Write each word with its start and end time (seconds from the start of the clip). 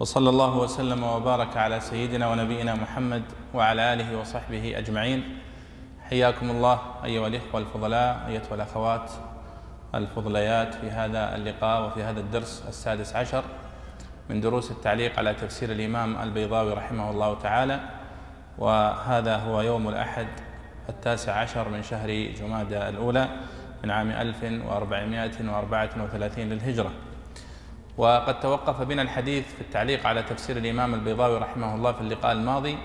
وصلى 0.00 0.30
الله 0.30 0.56
وسلم 0.56 1.04
وبارك 1.04 1.56
على 1.56 1.80
سيدنا 1.80 2.28
ونبينا 2.28 2.74
محمد 2.74 3.22
وعلى 3.54 3.92
آله 3.92 4.20
وصحبه 4.20 4.78
أجمعين. 4.78 5.38
حياكم 6.10 6.50
الله 6.50 6.80
أيها 7.04 7.26
الإخوة 7.26 7.60
الفضلاء 7.60 8.24
أيتها 8.28 8.54
الأخوات 8.54 9.10
الفضليات 9.94 10.74
في 10.74 10.90
هذا 10.90 11.34
اللقاء 11.34 11.86
وفي 11.86 12.02
هذا 12.02 12.20
الدرس 12.20 12.64
السادس 12.68 13.16
عشر 13.16 13.44
من 14.30 14.40
دروس 14.40 14.70
التعليق 14.70 15.18
على 15.18 15.34
تفسير 15.34 15.72
الإمام 15.72 16.22
البيضاوي 16.22 16.72
رحمه 16.72 17.10
الله 17.10 17.34
تعالى. 17.34 17.80
وهذا 18.58 19.36
هو 19.36 19.60
يوم 19.60 19.88
الأحد 19.88 20.26
التاسع 20.88 21.32
عشر 21.32 21.68
من 21.68 21.82
شهر 21.82 22.28
جمادى 22.38 22.88
الأولى 22.88 23.28
من 23.84 23.90
عام 23.90 24.10
1434 24.10 26.48
للهجرة. 26.48 26.90
وقد 27.98 28.40
توقف 28.40 28.82
بنا 28.82 29.02
الحديث 29.02 29.54
في 29.54 29.60
التعليق 29.60 30.06
على 30.06 30.22
تفسير 30.22 30.56
الإمام 30.56 30.94
البيضاوي 30.94 31.38
رحمه 31.38 31.74
الله 31.74 31.92
في 31.92 32.00
اللقاء 32.00 32.32
الماضي 32.32 32.78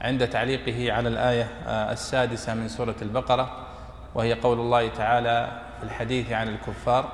عند 0.00 0.28
تعليقه 0.28 0.92
على 0.92 1.08
الآية 1.08 1.44
السادسة 1.92 2.54
من 2.54 2.68
سورة 2.68 2.94
البقرة 3.02 3.66
وهي 4.14 4.32
قول 4.34 4.60
الله 4.60 4.88
تعالى 4.88 5.62
في 5.78 5.84
الحديث 5.84 6.32
عن 6.32 6.48
الكفار 6.48 7.12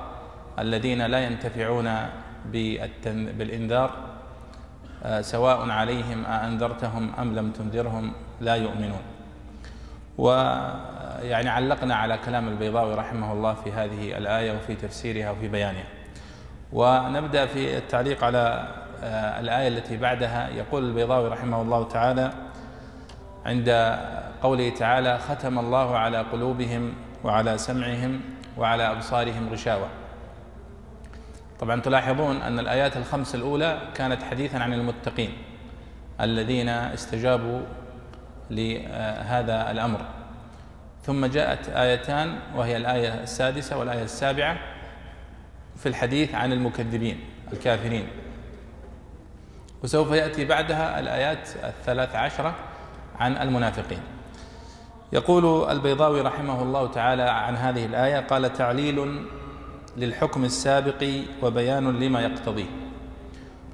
الذين 0.59 1.05
لا 1.05 1.19
ينتفعون 1.19 1.95
بالإنذار 3.37 3.91
سواء 5.21 5.69
عليهم 5.69 6.25
أأنذرتهم 6.25 7.11
أم 7.19 7.35
لم 7.35 7.51
تنذرهم 7.51 8.13
لا 8.41 8.55
يؤمنون. 8.55 9.01
ويعني 10.17 11.49
علقنا 11.49 11.95
على 11.95 12.17
كلام 12.17 12.47
البيضاوي 12.47 12.95
رحمه 12.95 13.33
الله 13.33 13.53
في 13.53 13.71
هذه 13.71 14.17
الآية 14.17 14.57
وفي 14.57 14.75
تفسيرها 14.75 15.31
وفي 15.31 15.47
بيانها. 15.47 15.85
ونبدأ 16.75 17.45
في 17.45 17.77
التعليق 17.77 18.23
على 18.23 18.67
الآية 19.39 19.67
التي 19.67 19.97
بعدها. 19.97 20.49
يقول 20.49 20.83
البيضاوي 20.83 21.29
رحمه 21.29 21.61
الله 21.61 21.87
تعالى 21.87 22.31
عند 23.45 23.97
قوله 24.41 24.69
تعالى 24.69 25.19
ختم 25.19 25.59
الله 25.59 25.97
على 25.97 26.17
قلوبهم 26.17 26.93
وعلى 27.23 27.57
سمعهم 27.57 28.21
وعلى 28.57 28.91
أبصارهم 28.91 29.49
غشاوة. 29.51 29.87
طبعا 31.59 31.81
تلاحظون 31.81 32.41
أن 32.41 32.59
الآيات 32.59 32.97
الخمس 32.97 33.35
الأولى 33.35 33.79
كانت 33.95 34.23
حديثا 34.23 34.57
عن 34.57 34.73
المتقين 34.73 35.31
الذين 36.21 36.69
استجابوا 36.69 37.61
لهذا 38.51 39.71
الأمر. 39.71 40.01
ثم 41.03 41.25
جاءت 41.25 41.69
آيتان 41.69 42.35
وهي 42.55 42.77
الآية 42.77 43.23
السادسة 43.23 43.77
والآية 43.77 44.03
السابعة. 44.03 44.57
في 45.77 45.89
الحديث 45.89 46.35
عن 46.35 46.53
المكذبين 46.53 47.19
الكافرين. 47.53 48.07
وسوف 49.83 50.11
يأتي 50.11 50.45
بعدها 50.45 50.99
الآيات 50.99 51.49
الثلاث 51.63 52.15
عشرة 52.15 52.55
عن 53.19 53.37
المنافقين. 53.37 53.99
يقول 55.13 55.69
البيضاوي 55.71 56.21
رحمه 56.21 56.61
الله 56.61 56.87
تعالى 56.87 57.23
عن 57.23 57.55
هذه 57.55 57.85
الآية 57.85 58.19
قال 58.19 58.53
تعليل 58.53 59.25
للحكم 59.97 60.45
السابق 60.45 61.05
وبيان 61.41 61.99
لما 61.99 62.21
يقتضيه. 62.21 62.65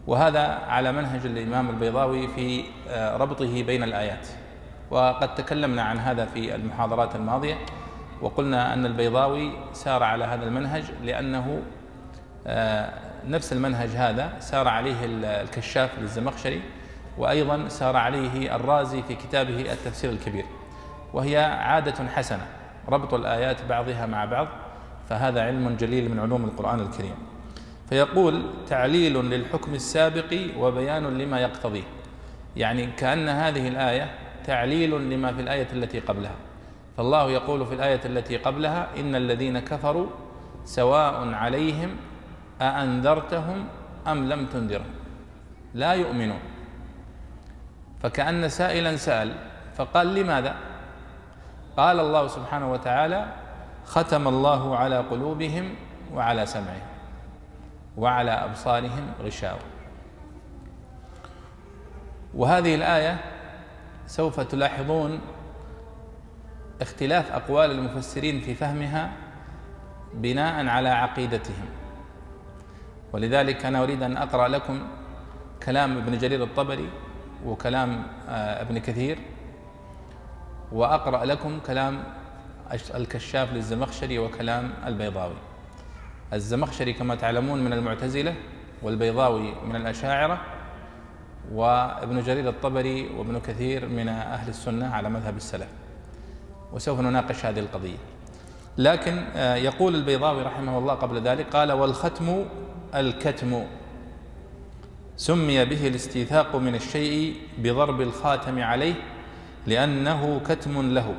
وهذا 0.08 0.42
على 0.68 0.92
منهج 0.92 1.26
الإمام 1.26 1.70
البيضاوي 1.70 2.28
في 2.28 2.64
ربطه 2.96 3.64
بين 3.64 3.84
الآيات. 3.84 4.28
وقد 4.92 5.36
تكلمنا 5.36 5.82
عن 5.82 5.98
هذا 5.98 6.26
في 6.26 6.56
المحاضرات 6.56 7.16
الماضية 7.16 7.58
وقلنا 8.22 8.74
أن 8.74 8.86
البيضاوي 8.86 9.52
سار 9.74 10.04
على 10.04 10.26
هذا 10.26 10.44
المنهج 10.46 10.84
لأنه 11.04 11.62
نفس 13.28 13.54
المنهج 13.54 13.90
هذا 13.90 14.34
سار 14.40 14.68
عليه 14.68 14.96
الكشاف 15.04 16.00
للزمخشري 16.00 16.62
وأيضا 17.18 17.68
سار 17.68 17.98
عليه 17.98 18.56
الرازي 18.56 19.04
في 19.04 19.16
كتابه 19.16 19.74
التفسير 19.74 20.10
الكبير 20.10 20.46
وهي 21.14 21.38
عادة 21.38 22.08
حسنة 22.08 22.48
ربط 22.90 23.14
الآيات 23.14 23.66
بعضها 23.70 24.06
مع 24.06 24.26
بعض 24.26 24.48
فهذا 25.10 25.42
علم 25.42 25.76
جليل 25.80 26.12
من 26.12 26.20
علوم 26.20 26.46
القرآن 26.46 26.80
الكريم. 26.80 27.16
فيقول 27.90 28.44
تعليل 28.68 29.14
للحكم 29.14 29.74
السابق 29.74 30.38
وبيان 30.58 31.18
لما 31.18 31.40
يقتضيه. 31.40 31.84
يعني 32.56 32.88
كأن 32.88 33.30
هذه 33.30 33.68
الآية 33.68 34.12
تعليل 34.46 35.10
لما 35.10 35.34
في 35.34 35.42
الآية 35.42 35.68
التي 35.74 36.00
قبلها. 36.00 36.36
فالله 36.98 37.32
يقول 37.32 37.66
في 37.66 37.74
الآية 37.74 38.02
التي 38.06 38.38
قبلها 38.38 38.88
إن 39.00 39.16
الذين 39.16 39.60
كفروا 39.60 40.08
سواء 40.66 41.34
عليهم 41.34 41.90
أأنذرتهم 42.62 43.66
أم 44.08 44.30
لم 44.30 44.46
تنذرهم؟ 44.46 44.94
لا 45.74 45.94
يؤمنون. 45.94 46.40
فكأن 48.04 48.50
سائلا 48.50 48.96
سأل 48.96 49.36
فقال 49.76 50.16
لماذا؟ 50.16 50.56
قال 51.78 52.00
الله 52.00 52.28
سبحانه 52.28 52.72
وتعالى 52.72 53.26
ختم 53.86 54.28
الله 54.28 54.78
على 54.78 54.98
قلوبهم 54.98 55.76
وعلى 56.14 56.46
سمعهم 56.46 56.88
وعلى 57.98 58.32
أبصارهم 58.32 59.14
غشاوة. 59.22 59.60
وهذه 62.34 62.76
الآية 62.76 63.18
سوف 64.08 64.40
تلاحظون 64.40 65.20
اختلاف 66.82 67.32
أقوال 67.32 67.72
المفسرين 67.72 68.42
في 68.42 68.56
فهمها 68.56 69.12
بناء 70.14 70.68
على 70.68 70.90
عقيدتهم. 70.90 71.81
ولذلك 73.14 73.66
أنا 73.66 73.84
أريد 73.84 74.04
أن 74.04 74.18
أقرأ 74.18 74.48
لكم 74.48 74.88
كلام 75.64 75.98
ابن 75.98 76.18
جرير 76.18 76.44
الطبري 76.44 76.90
وكلام 77.46 78.04
ابن 78.30 78.78
كثير 78.78 79.20
وأقرأ 80.72 81.26
لكم 81.26 81.60
كلام 81.60 82.04
الكشاف 82.96 83.54
للزمخشري 83.54 84.20
وكلام 84.20 84.74
البيضاوي. 84.86 85.36
الزمخشري 86.34 86.94
كما 86.94 87.16
تعلمون 87.16 87.64
من 87.64 87.74
المعتزلة 87.74 88.36
والبيضاوي 88.82 89.56
من 89.66 89.76
الأشاعرة 89.76 90.42
وابن 91.52 92.22
جرير 92.24 92.50
الطبري 92.50 93.10
وابن 93.18 93.40
كثير 93.40 93.90
من 93.90 94.08
أهل 94.08 94.50
السنة 94.50 94.94
على 94.94 95.10
مذهب 95.10 95.38
السلف. 95.38 95.70
وسوف 96.74 97.00
نناقش 97.00 97.46
هذه 97.46 97.60
القضية. 97.60 97.98
لكن 98.78 99.24
يقول 99.36 99.96
البيضاوي 99.96 100.42
رحمه 100.42 100.78
الله 100.78 100.94
قبل 100.94 101.22
ذلك 101.22 101.56
قال 101.56 101.72
والختم 101.72 102.46
الكتم. 102.96 103.64
سمي 105.18 105.66
به 105.66 105.88
الاستيثاق 105.88 106.56
من 106.56 106.76
الشيء 106.76 107.36
بضرب 107.58 108.02
الخاتم 108.02 108.64
عليه 108.64 108.94
لأنه 109.68 110.42
كتم 110.48 110.94
له 110.94 111.16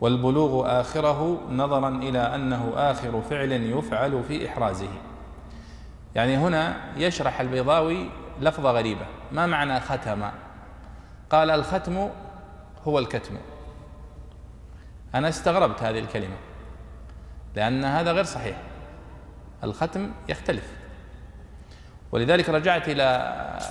والبلوغ 0.00 0.80
آخره 0.80 1.40
نظرا 1.50 1.88
إلى 1.88 2.18
أنه 2.18 2.72
آخر 2.76 3.22
فعل 3.30 3.52
يفعل 3.52 4.22
في 4.28 4.48
إحرازه. 4.48 4.88
يعني 6.14 6.36
هنا 6.36 6.76
يشرح 6.96 7.40
البيضاوي 7.40 8.10
لفظة 8.40 8.70
غريبة. 8.70 9.06
ما 9.32 9.46
معنى 9.46 9.80
ختم؟ 9.80 10.24
قال 11.30 11.50
الختم 11.50 12.08
هو 12.84 12.98
الكتم. 12.98 13.34
أنا 15.14 15.28
استغربت 15.28 15.82
هذه 15.82 15.98
الكلمة. 15.98 16.36
لأن 17.58 17.84
هذا 17.84 18.12
غير 18.12 18.24
صحيح. 18.24 18.56
الختم 19.64 20.10
يختلف. 20.28 20.72
ولذلك 22.12 22.48
رجعت 22.48 22.88
إلى 22.88 23.02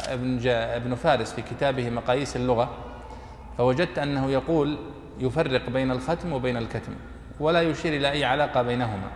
ابن, 0.07 0.47
ابن 0.47 0.95
فارس 0.95 1.33
في 1.33 1.41
كتابه 1.41 1.89
مقاييس 1.89 2.35
اللغة 2.35 2.69
فوجدت 3.57 3.99
أنه 3.99 4.31
يقول 4.31 4.77
يفرق 5.19 5.69
بين 5.69 5.91
الختم 5.91 6.33
وبين 6.33 6.57
الكتم 6.57 6.95
ولا 7.39 7.61
يشير 7.61 7.93
إلى 7.93 8.11
أي 8.11 8.25
علاقة 8.25 8.61
بينهما. 8.61 9.11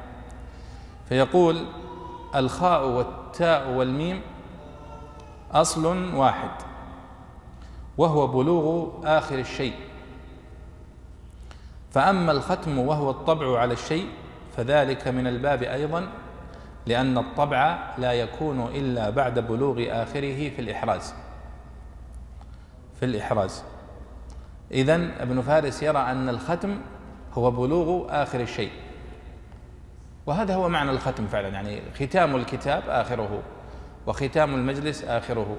فيقول 1.09 1.65
الخاء 2.35 2.87
والتاء 2.87 3.69
والميم 3.69 4.21
أصل 5.51 6.13
واحد 6.15 6.51
وهو 7.97 8.27
بلوغ 8.27 8.89
آخر 9.03 9.39
الشيء. 9.39 9.75
فأما 11.91 12.31
الختم 12.31 12.79
وهو 12.79 13.09
الطبع 13.09 13.59
على 13.59 13.73
الشيء 13.73 14.07
فذلك 14.57 15.07
من 15.07 15.27
الباب 15.27 15.63
أيضا 15.63 16.07
لأن 16.85 17.17
الطبع 17.17 17.93
لا 17.97 18.13
يكون 18.13 18.61
إلا 18.75 19.09
بعد 19.09 19.39
بلوغ 19.39 19.85
آخره 19.89 20.49
في 20.49 20.59
الإحراز. 20.59 21.13
في 22.99 23.05
الإحراز. 23.05 23.63
إذا 24.71 24.95
ابن 24.95 25.41
فارس 25.41 25.83
يرى 25.83 25.97
أن 25.99 26.29
الختم 26.29 26.81
هو 27.33 27.51
بلوغ 27.51 28.05
آخر 28.09 28.39
الشيء. 28.39 28.71
وهذا 30.25 30.55
هو 30.55 30.69
معنى 30.69 30.91
الختم 30.91 31.27
فعلا 31.27 31.47
يعني 31.47 31.81
ختام 31.95 32.35
الكتاب 32.35 32.83
آخره 32.87 33.41
وختام 34.07 34.55
المجلس 34.55 35.03
آخره. 35.03 35.57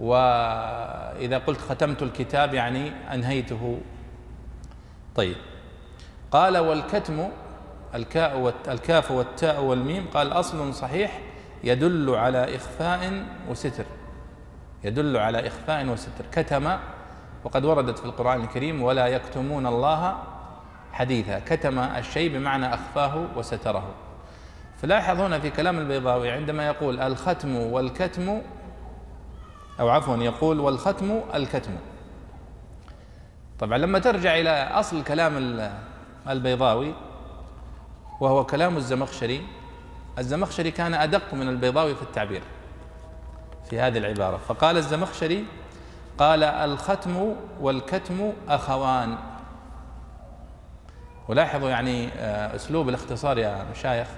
وإذا 0.00 1.38
قلت 1.38 1.60
ختمت 1.60 2.02
الكتاب 2.02 2.54
يعني 2.54 2.92
أنهيته. 3.14 3.80
طيب. 5.14 5.36
قال 6.30 6.58
والكتم 6.58 7.28
الكاف 8.68 9.10
والتاء 9.10 9.62
والميم 9.62 10.06
قال 10.14 10.32
أصل 10.32 10.74
صحيح 10.74 11.20
يدل 11.64 12.10
على 12.10 12.56
إخفاء 12.56 13.26
وستر. 13.50 13.84
يدل 14.84 15.16
على 15.16 15.46
إخفاء 15.46 15.86
وستر. 15.86 16.24
كتم 16.32 16.76
وقد 17.44 17.64
وردت 17.64 17.98
في 17.98 18.04
القرآن 18.04 18.40
الكريم 18.40 18.82
ولا 18.82 19.06
يكتمون 19.06 19.66
الله 19.66 20.18
حديثا. 20.92 21.38
كتم 21.38 21.78
الشيء 21.78 22.32
بمعنى 22.38 22.74
أخفاه 22.74 23.26
وستره. 23.36 23.94
فلاحظ 24.82 25.20
هنا 25.20 25.38
في 25.38 25.50
كلام 25.50 25.78
البيضاوي 25.78 26.30
عندما 26.30 26.66
يقول 26.66 27.00
الختم 27.00 27.56
والكتم 27.56 28.42
أو 29.80 29.88
عفوا 29.88 30.16
يقول 30.16 30.60
والختم 30.60 31.20
الكتم. 31.34 31.72
طبعا 33.58 33.78
لما 33.78 33.98
ترجع 33.98 34.38
إلى 34.38 34.50
أصل 34.50 35.04
كلام 35.04 35.60
البيضاوي 36.28 36.94
وهو 38.24 38.46
كلام 38.46 38.76
الزمخشري. 38.76 39.46
الزمخشري 40.18 40.70
كان 40.70 40.94
أدق 40.94 41.34
من 41.34 41.48
البيضاوي 41.48 41.94
في 41.94 42.02
التعبير 42.02 42.42
في 43.70 43.80
هذه 43.80 43.98
العبارة. 43.98 44.36
فقال 44.36 44.76
الزمخشري 44.76 45.44
قال 46.18 46.42
الختم 46.42 47.34
والكتم 47.60 48.32
أخوان. 48.48 49.16
ولاحظوا 51.28 51.70
يعني 51.70 52.08
آه، 52.08 52.56
أسلوب 52.56 52.88
الاختصار 52.88 53.38
يا 53.38 53.66
مشايخ. 53.70 54.08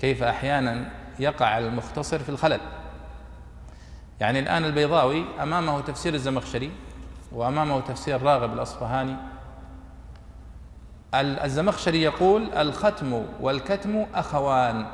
كيف 0.00 0.22
أحيانا 0.22 0.90
يقع 1.18 1.58
المختصر 1.58 2.18
في 2.18 2.28
الخلل. 2.28 2.60
يعني 4.20 4.38
الآن 4.38 4.64
البيضاوي 4.64 5.24
أمامه 5.42 5.80
تفسير 5.80 6.14
الزمخشري 6.14 6.70
وأمامه 7.32 7.80
تفسير 7.80 8.22
راغب 8.22 8.52
الأصفهاني 8.52 9.16
الزمخشري 11.14 12.02
يقول 12.02 12.52
الختم 12.52 13.24
والكتم 13.40 14.06
أخوان. 14.14 14.86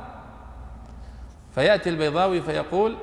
فيأتي 1.55 1.89
البيضاوي 1.89 2.41
فيقول 2.41 2.97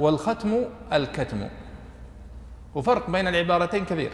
والختم 0.00 0.64
الكتم. 0.92 1.48
وفرق 2.74 3.10
بين 3.10 3.28
العبارتين 3.28 3.84
كبير. 3.84 4.12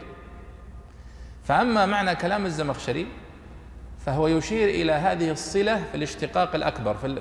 فأما 1.45 1.87
معنى 1.87 2.15
كلام 2.15 2.47
الزمخشري 2.47 3.07
فهو 4.07 4.29
يشير 4.29 4.69
إلى 4.69 4.93
هذه 4.93 5.31
الصلة 5.31 5.85
في 5.85 5.95
الاشتقاق 5.95 6.55
الأكبر 6.55 6.95
في 6.95 7.21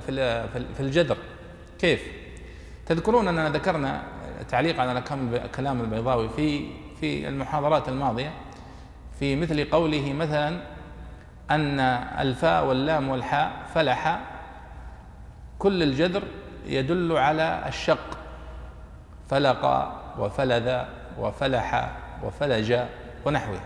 في 0.49 0.79
الجذر. 0.79 1.17
كيف؟ 1.79 2.03
تذكرون 2.85 3.27
أننا 3.27 3.49
ذكرنا 3.49 4.03
تعليق 4.49 4.79
على 4.79 5.03
كلام 5.55 5.81
البيضاوي 5.81 6.29
في 6.29 6.69
في 6.99 7.27
المحاضرات 7.27 7.89
الماضية. 7.89 8.33
في 9.19 9.35
مثل 9.35 9.69
قوله 9.69 10.13
مثلا 10.13 10.61
أن 11.51 11.79
الفاء 12.19 12.65
واللام 12.65 13.09
والحاء 13.09 13.51
فلح 13.73 14.19
كل 15.59 15.83
الجذر 15.83 16.23
يدل 16.65 17.17
على 17.17 17.63
الشق. 17.67 18.17
فلق 19.29 19.93
وفلذ 20.19 20.81
وفلح 21.19 21.91
وفلج 22.23 22.79
ونحوها 23.25 23.61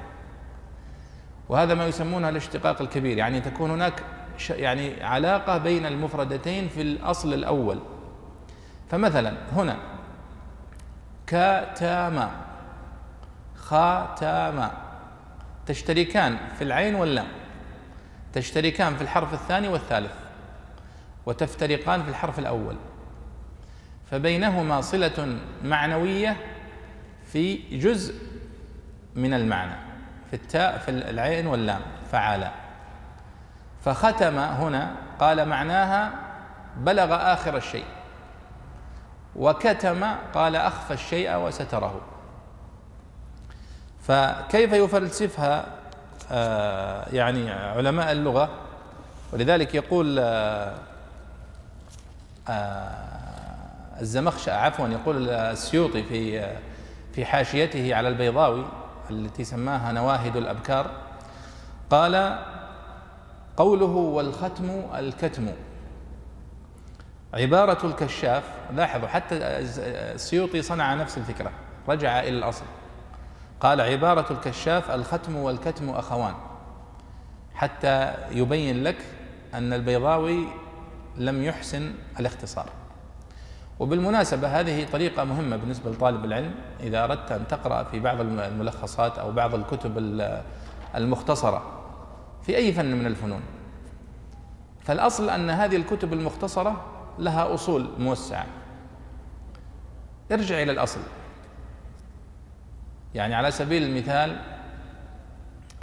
وهذا 1.50 1.74
ما 1.74 1.86
يسمونه 1.86 2.30
الاشتقاق 2.30 2.82
الكبير 2.82 3.18
يعني 3.18 3.42
تكون 3.42 3.72
هناك 3.72 4.04
يعني 4.50 5.04
علاقة 5.04 5.58
بين 5.58 5.86
المفردتين 5.86 6.68
في 6.68 6.82
الأصل 6.82 7.34
الأول. 7.34 7.80
فمثلا 8.90 9.34
هنا 9.56 9.78
كاتاما 11.28 12.32
خاتاما. 13.56 14.72
تشتركان 15.66 16.38
في 16.58 16.64
العين 16.64 16.96
واللام 16.96 17.28
تشتركان 18.34 18.96
في 18.96 19.02
الحرف 19.02 19.34
الثاني 19.34 19.68
والثالث 19.68 20.14
وتفترقان 21.26 22.04
في 22.04 22.10
الحرف 22.10 22.40
الأول. 22.40 22.76
فبينهما 24.12 24.82
صلة 24.82 25.38
معنوية 25.64 26.38
في 27.26 27.56
جزء 27.78 28.16
من 29.16 29.34
المعنى 29.34 29.76
في 30.30 30.36
التاء 30.36 30.78
في 30.78 30.92
العين 30.92 31.48
واللام 31.48 31.82
فعلا 32.12 32.52
فختم 33.86 34.38
هنا 34.38 34.96
قال 35.20 35.50
معناها 35.50 36.12
بلغ 36.78 37.34
آخر 37.34 37.58
الشيء. 37.58 37.86
وكتم 39.36 40.04
قال 40.34 40.56
أخفى 40.56 40.94
الشيء 40.94 41.36
وستره. 41.38 42.02
فكيف 44.12 44.74
يفلسفها 44.74 45.66
آه، 46.32 47.06
يعني 47.14 47.52
علماء 47.52 48.12
اللغة؟ 48.12 48.50
ولذلك 49.34 49.76
يقول 49.76 50.20
آه، 50.20 50.76
آه، 52.50 54.02
الزمخش 54.02 54.50
عفوا 54.50 54.88
يقول 54.88 55.30
السيوطي 55.30 56.04
في 56.04 56.52
في 57.14 57.26
حاشيته 57.26 57.96
على 57.96 58.08
البيضاوي 58.08 58.66
التي 59.10 59.44
سماها 59.44 59.92
نواهد 59.92 60.36
الأبكار 60.36 60.92
قال 61.90 62.40
قوله 63.58 63.86
والختم 63.86 64.82
الكتم. 64.96 65.48
عبارة 67.34 67.86
الكشاف 67.86 68.44
لاحظوا 68.76 69.08
حتى 69.08 69.36
السيوطي 69.36 70.62
صنع 70.62 70.94
نفس 70.94 71.18
الفكرة 71.18 71.52
رجع 71.88 72.20
إلى 72.20 72.38
الأصل. 72.38 72.66
قال 73.62 73.82
عبارة 73.82 74.34
الكشاف 74.34 74.92
الختم 74.92 75.36
والكتم 75.36 75.90
أخوان. 75.90 76.34
حتى 77.54 78.14
يبين 78.32 78.84
لك 78.84 78.98
أن 79.54 79.74
البيضاوي 79.74 80.48
لم 81.18 81.44
يحسن 81.44 81.94
الاختصار. 82.20 82.70
وبالمناسبة 83.80 84.60
هذه 84.60 84.88
طريقة 84.92 85.24
مهمة 85.24 85.56
بالنسبة 85.56 85.92
لطالب 85.92 86.26
العلم. 86.26 86.56
إذا 86.80 87.04
أردت 87.04 87.32
أن 87.32 87.48
تقرأ 87.48 87.84
في 87.84 88.00
بعض 88.00 88.22
الملخصات 88.22 89.20
أو 89.20 89.32
بعض 89.32 89.56
الكتب 89.56 90.22
المختصرة 90.96 91.64
في 92.44 92.58
أي 92.58 92.74
فن 92.74 92.96
من 92.96 93.06
الفنون. 93.06 93.42
فالأصل 94.80 95.30
أن 95.30 95.50
هذه 95.50 95.76
الكتب 95.76 96.14
المختصرة 96.14 96.86
لها 97.20 97.54
أصول 97.54 97.90
موسعة. 98.00 98.46
ارجع 100.32 100.62
إلى 100.62 100.72
الأصل. 100.72 101.00
يعني 103.16 103.36
على 103.36 103.52
سبيل 103.52 103.84
المثال 103.84 104.38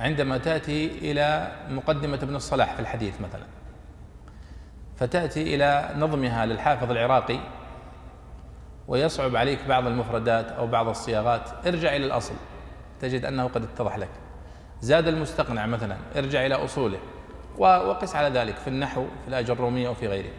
عندما 0.01 0.39
تأتي 0.39 0.87
إلى 0.87 1.53
مقدمة 1.71 2.19
ابن 2.23 2.37
الصلاح 2.37 2.75
في 2.75 2.81
الحديث 2.81 3.21
مثلا 3.21 3.45
فتأتي 4.97 5.55
إلى 5.55 5.91
نظمها 5.97 6.47
للحافظ 6.47 6.91
العراقي 6.91 7.39
ويصعب 8.89 9.37
عليك 9.37 9.59
بعض 9.69 9.87
المفردات 9.87 10.53
أو 10.53 10.67
بعض 10.67 10.89
الصياغات 10.89 11.67
ارجع 11.67 11.97
إلى 11.97 12.07
الأصل 12.07 12.35
تجد 13.01 13.25
أنه 13.25 13.49
قد 13.49 13.63
اتضح 13.63 13.99
لك. 13.99 14.09
زاد 14.81 15.09
المستقنع 15.09 15.67
مثلا 15.67 15.97
ارجع 16.17 16.47
إلى 16.47 16.55
أصوله 16.55 16.99
وقس 17.59 18.17
على 18.17 18.39
ذلك 18.39 18.57
في 18.57 18.69
النحو 18.69 19.07
في 19.23 19.29
الآجر 19.29 19.53
الرومية 19.53 19.89
وفي 19.89 20.09
غيره. 20.09 20.31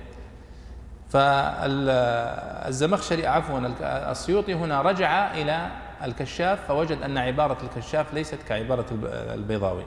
فالزمخشري 1.09 3.27
عفوا 3.27 3.59
السيوطي 3.81 4.53
هنا 4.53 4.81
رجع 4.81 5.33
إلى 5.33 5.67
الكشاف 6.03 6.67
فوجد 6.67 7.01
أن 7.01 7.17
عبارة 7.17 7.57
الكشاف 7.63 8.13
ليست 8.13 8.37
كعبارة 8.47 8.85
البيضاوي. 9.03 9.83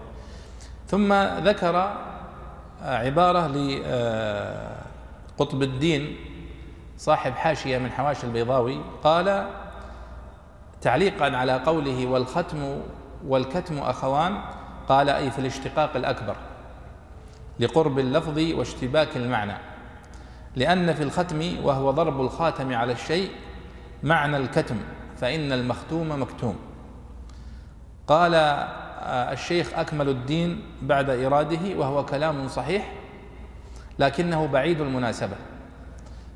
ثم 0.88 1.12
ذكر 1.23 1.97
عبارة 2.83 3.47
لقطب 5.38 5.62
الدين 5.62 6.16
صاحب 6.99 7.33
حاشية 7.33 7.78
من 7.78 7.90
حواشي 7.90 8.26
البيضاوي 8.26 8.81
قال 9.04 9.47
تعليقا 10.81 11.37
على 11.37 11.52
قوله 11.52 12.07
والختم 12.07 12.81
والكتم 13.26 13.78
أخوان 13.78 14.38
قال 14.88 15.09
أي 15.09 15.31
في 15.31 15.38
الاشتقاق 15.38 15.97
الأكبر 15.97 16.37
لقرب 17.61 17.99
اللفظ 17.99 18.38
واشتباك 18.38 19.16
المعنى 19.16 19.54
لأن 20.57 20.95
في 20.95 21.02
الختم 21.02 21.57
وهو 21.62 21.90
ضرب 21.90 22.21
الخاتم 22.21 22.75
على 22.75 22.92
الشيء 22.92 23.31
معنى 24.02 24.37
الكتم 24.37 24.76
فإن 25.23 25.52
المختوم 25.52 26.23
مكتوم. 26.23 26.57
قال 28.07 28.35
آه، 28.35 29.33
الشيخ 29.33 29.75
أكمل 29.75 30.09
الدين 30.09 30.62
بعد 30.83 31.11
إراده 31.11 31.76
وهو 31.76 32.05
كلام 32.05 32.49
صحيح 32.49 32.93
لكنه 33.99 34.47
بعيد 34.47 34.81
المناسبة. 34.81 35.37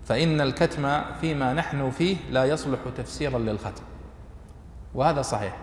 فإن 0.05 0.41
الكتم 0.41 1.03
فيما 1.21 1.53
نحن 1.53 1.91
فيه 1.91 2.17
لا 2.31 2.45
يصلح 2.45 2.79
تفسيرا 2.97 3.39
للختم. 3.39 3.83
وهذا 4.95 5.23
صحيح. 5.23 5.57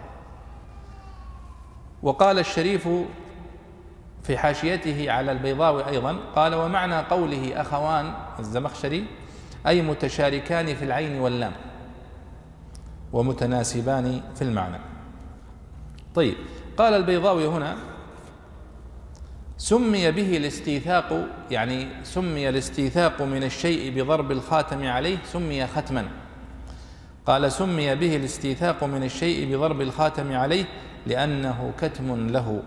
وقال 2.01 2.39
الشريف 2.39 2.87
في 4.23 4.37
حاشيته 4.37 5.11
على 5.11 5.31
البيضاوي 5.31 5.87
أيضا 5.87 6.17
قال 6.35 6.55
ومعنى 6.55 6.97
قوله 6.99 7.61
أخوان 7.61 8.13
الزمخشري 8.39 9.05
أي 9.67 9.81
متشاركان 9.81 10.75
في 10.75 10.85
العين 10.85 11.19
واللام. 11.19 11.51
ومتناسبان 13.13 14.21
في 14.35 14.41
المعنى. 14.41 14.79
طيب 16.15 16.35
قال 16.77 16.93
البيضاوي 16.93 17.47
هنا 17.47 17.75
سمي 19.57 20.11
به 20.11 20.37
الاستيثاق 20.37 21.27
يعني 21.51 21.87
سمي 22.03 22.49
الاستيثاق 22.49 23.21
من 23.21 23.43
الشيء 23.43 24.01
بضرب 24.01 24.31
الخاتم 24.31 24.87
عليه 24.87 25.17
سمي 25.25 25.67
ختما. 25.67 26.07
قال 27.25 27.51
سمي 27.51 27.95
به 27.95 28.15
الاستيثاق 28.15 28.83
من 28.83 29.03
الشيء 29.03 29.55
بضرب 29.55 29.81
الخاتم 29.81 30.33
عليه 30.33 30.65
لأنه 31.07 31.73
كتم 31.79 32.27
له 32.27 32.63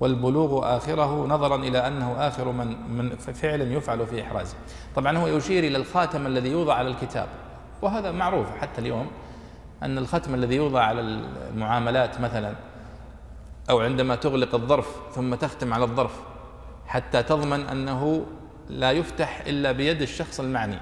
والبلوغ 0.00 0.76
آخره 0.76 1.26
نظرا 1.26 1.56
إلى 1.56 1.86
أنه 1.86 2.12
آخر 2.18 2.52
من, 2.52 2.96
من 2.96 3.16
فعل 3.16 3.60
يفعل 3.60 4.06
في 4.06 4.22
إحرازه. 4.22 4.54
طبعا 4.96 5.18
هو 5.18 5.26
يشير 5.26 5.64
إلى 5.64 5.76
الخاتم 5.76 6.26
الذي 6.26 6.48
يوضع 6.48 6.74
على 6.74 6.88
الكتاب 6.88 7.28
وهذا 7.82 8.12
معروف 8.12 8.46
حتى 8.60 8.80
اليوم. 8.80 9.06
أن 9.82 9.98
الختم 9.98 10.34
الذي 10.34 10.56
يوضع 10.56 10.82
على 10.82 11.00
المعاملات 11.00 12.20
مثلا 12.20 12.54
أو 13.70 13.80
عندما 13.80 14.14
تغلق 14.14 14.54
الظرف 14.54 14.96
ثم 15.14 15.34
تختم 15.34 15.74
على 15.74 15.84
الظرف 15.84 16.20
حتى 16.86 17.22
تضمن 17.22 17.60
أنه 17.60 18.26
لا 18.68 18.92
يفتح 18.92 19.42
إلا 19.46 19.72
بيد 19.72 20.02
الشخص 20.02 20.40
المعني. 20.40 20.78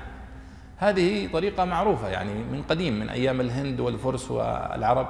هذه 0.77 1.29
طريقة 1.33 1.65
معروفة 1.65 2.09
يعني 2.09 2.35
من 2.35 2.63
قديم 2.63 3.01
من 3.01 3.09
أيام 3.09 3.41
الهند 3.41 3.81
والفرس 3.81 4.31
والعرب. 4.31 5.09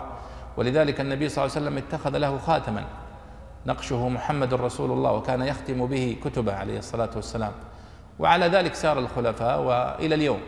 ولذلك 0.57 1.01
النبي 1.01 1.29
صلى 1.29 1.45
الله 1.45 1.57
عليه 1.57 1.67
وسلم 1.67 1.79
اتخذ 1.79 2.19
له 2.19 2.39
خاتما. 2.39 2.85
نقشه 3.67 4.09
محمد 4.09 4.55
رسول 4.55 4.91
الله 4.91 5.13
وكان 5.13 5.43
يختم 5.43 5.87
به 5.87 6.17
كتبه 6.25 6.55
عليه 6.55 6.79
الصلاة 6.79 7.11
والسلام. 7.17 7.53
وعلى 8.19 8.47
ذلك 8.47 8.75
سار 8.75 8.99
الخلفاء 8.99 9.63
وإلى 9.63 10.15
اليوم 10.15 10.41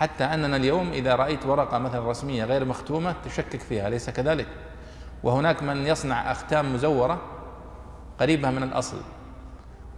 حتى 0.00 0.24
أننا 0.24 0.56
اليوم 0.56 0.92
إذا 0.92 1.14
رأيت 1.14 1.46
ورقة 1.46 1.78
مثلا 1.78 2.10
رسمية 2.10 2.44
غير 2.44 2.64
مختومة 2.64 3.14
تشكك 3.24 3.60
فيها 3.60 3.88
أليس 3.88 4.10
كذلك؟ 4.10 4.46
وهناك 5.22 5.62
من 5.62 5.86
يصنع 5.86 6.32
أختام 6.32 6.74
مزورة 6.74 7.20
قريبة 8.20 8.50
من 8.50 8.62
الأصل 8.62 8.96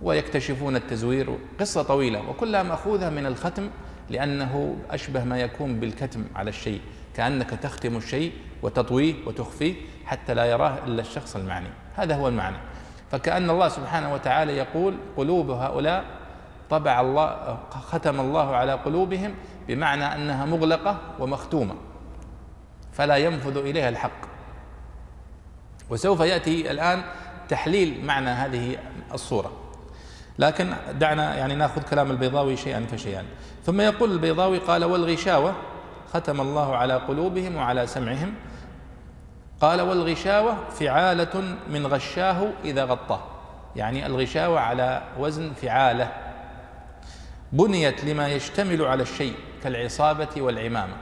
ويكتشفون 0.03 0.77
التزوير 0.77 1.39
قصة 1.61 1.83
طويلة 1.83 2.29
وكلها 2.31 2.63
مأخوذة 2.63 3.11
من 3.11 3.27
الختم 3.27 3.71
لأنه 4.11 4.77
أشبه 4.91 5.25
ما 5.25 5.39
يكون 5.41 5.81
بالكتم 5.81 6.25
على 6.37 6.49
الشيء 6.49 6.81
كأنك 7.15 7.51
تختم 7.51 7.97
الشيء 7.97 8.33
وتطويه 8.63 9.15
وتخفيه 9.27 9.75
حتى 10.05 10.35
لا 10.35 10.45
يراه 10.45 10.79
إلا 10.87 11.01
الشخص 11.01 11.37
المعني. 11.37 11.69
هذا 11.95 12.17
هو 12.17 12.29
المعنى. 12.29 12.57
فكأن 13.11 13.51
الله 13.51 13.69
سبحانه 13.69 14.15
وتعالى 14.15 14.57
يقول 14.57 14.95
قلوب 15.17 15.51
هؤلاء 15.51 16.05
طبع 16.71 17.01
الله 17.01 17.59
ختم 17.71 18.21
الله 18.21 18.57
على 18.57 18.73
قلوبهم 18.73 19.35
بمعنى 19.69 20.05
أنها 20.05 20.47
مغلقة 20.47 20.99
ومختومة 21.19 21.75
فلا 22.93 23.17
ينفذ 23.17 23.57
إليها 23.57 23.89
الحق. 23.89 24.33
وسوف 25.91 26.21
يأتي 26.21 26.71
الآن 26.71 27.03
تحليل 27.49 28.05
معنى 28.05 28.31
هذه 28.31 28.77
الصورة. 29.15 29.53
لكن 30.39 30.75
دعنا 30.93 31.37
يعني 31.37 31.55
نأخذ 31.55 31.83
كلام 31.83 32.11
البيضاوي 32.11 32.57
شيئا 32.57 32.87
فشيئا. 32.87 33.25
ثم 33.65 33.81
يقول 33.81 34.13
البيضاوي 34.13 34.59
قال 34.59 34.85
والغشاوة 34.85 35.55
ختم 36.13 36.41
الله 36.41 36.77
على 36.77 36.95
قلوبهم 36.95 37.57
وعلى 37.57 37.87
سمعهم. 37.87 38.35
قال 39.61 39.81
والغشاوة 39.81 40.57
فعالة 40.71 41.57
من 41.71 41.87
غشاه 41.87 42.49
إذا 42.65 42.85
غطاه. 42.85 43.21
يعني 43.77 44.07
الغشاوة 44.07 44.61
على 44.61 45.03
وزن 45.19 45.53
فعالة. 45.53 46.13
بنيت 47.53 48.05
لما 48.05 48.29
يشتمل 48.29 48.85
على 48.85 49.03
الشيء. 49.03 49.35
كالعصابة 49.65 50.29
والعمامة. 50.37 50.95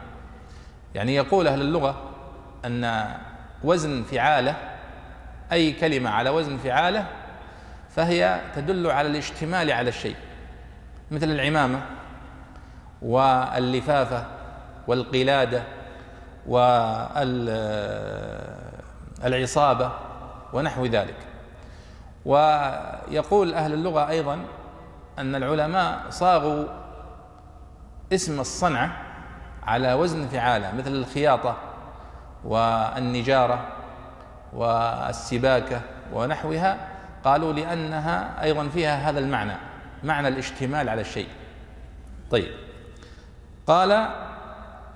يعني 0.94 1.14
يقول 1.14 1.46
أهل 1.48 1.60
اللغة 1.60 2.10
أن 2.64 3.08
وزن 3.64 4.02
فعالة 4.02 4.56
أي 5.52 5.72
كلمة 5.72 6.10
على 6.10 6.30
وزن 6.30 6.56
فعالة 6.56 7.06
فهي 7.90 8.40
تدل 8.56 8.86
على 8.90 9.08
الاشتمال 9.08 9.72
على 9.72 9.88
الشيء 9.88 10.16
مثل 11.10 11.30
العمامة 11.30 11.80
واللفافة 13.02 14.26
والقلادة 14.86 15.62
والعصابة 19.22 19.92
ونحو 20.52 20.86
ذلك. 20.86 21.16
ويقول 22.24 23.54
أهل 23.54 23.72
اللغة 23.72 24.08
أيضا 24.08 24.44
أن 25.18 25.34
العلماء 25.34 26.00
صاغوا 26.10 26.64
اسم 28.12 28.40
الصنعة 28.40 28.96
على 29.62 29.92
وزن 29.92 30.28
فعالة 30.28 30.72
مثل 30.78 30.90
الخياطة 30.90 31.56
والنجارة 32.44 33.68
والسباكة 34.52 35.80
ونحوها 36.12 36.88
قالوا 37.24 37.52
لأنها 37.52 38.42
أيضا 38.42 38.68
فيها 38.68 39.10
هذا 39.10 39.18
المعنى 39.18 39.52
معنى 40.04 40.28
الاشتمال 40.28 40.88
على 40.88 41.00
الشيء. 41.00 41.28
طيب. 42.30 42.50
قال 43.66 44.08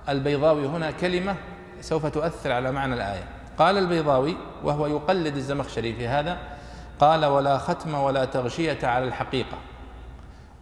البيضاوي 0.09 0.67
هنا 0.67 0.91
كلمة 0.91 1.35
سوف 1.81 2.05
تؤثر 2.05 2.51
على 2.51 2.71
معنى 2.71 2.93
الآية. 2.93 3.23
قال 3.57 3.77
البيضاوي 3.77 4.37
وهو 4.63 4.87
يقلد 4.87 5.35
الزمخشري 5.35 5.93
في 5.93 6.07
هذا 6.07 6.37
قال 6.99 7.25
ولا 7.25 7.57
ختم 7.57 7.93
ولا 7.93 8.25
تغشية 8.25 8.87
على 8.87 9.05
الحقيقة. 9.05 9.57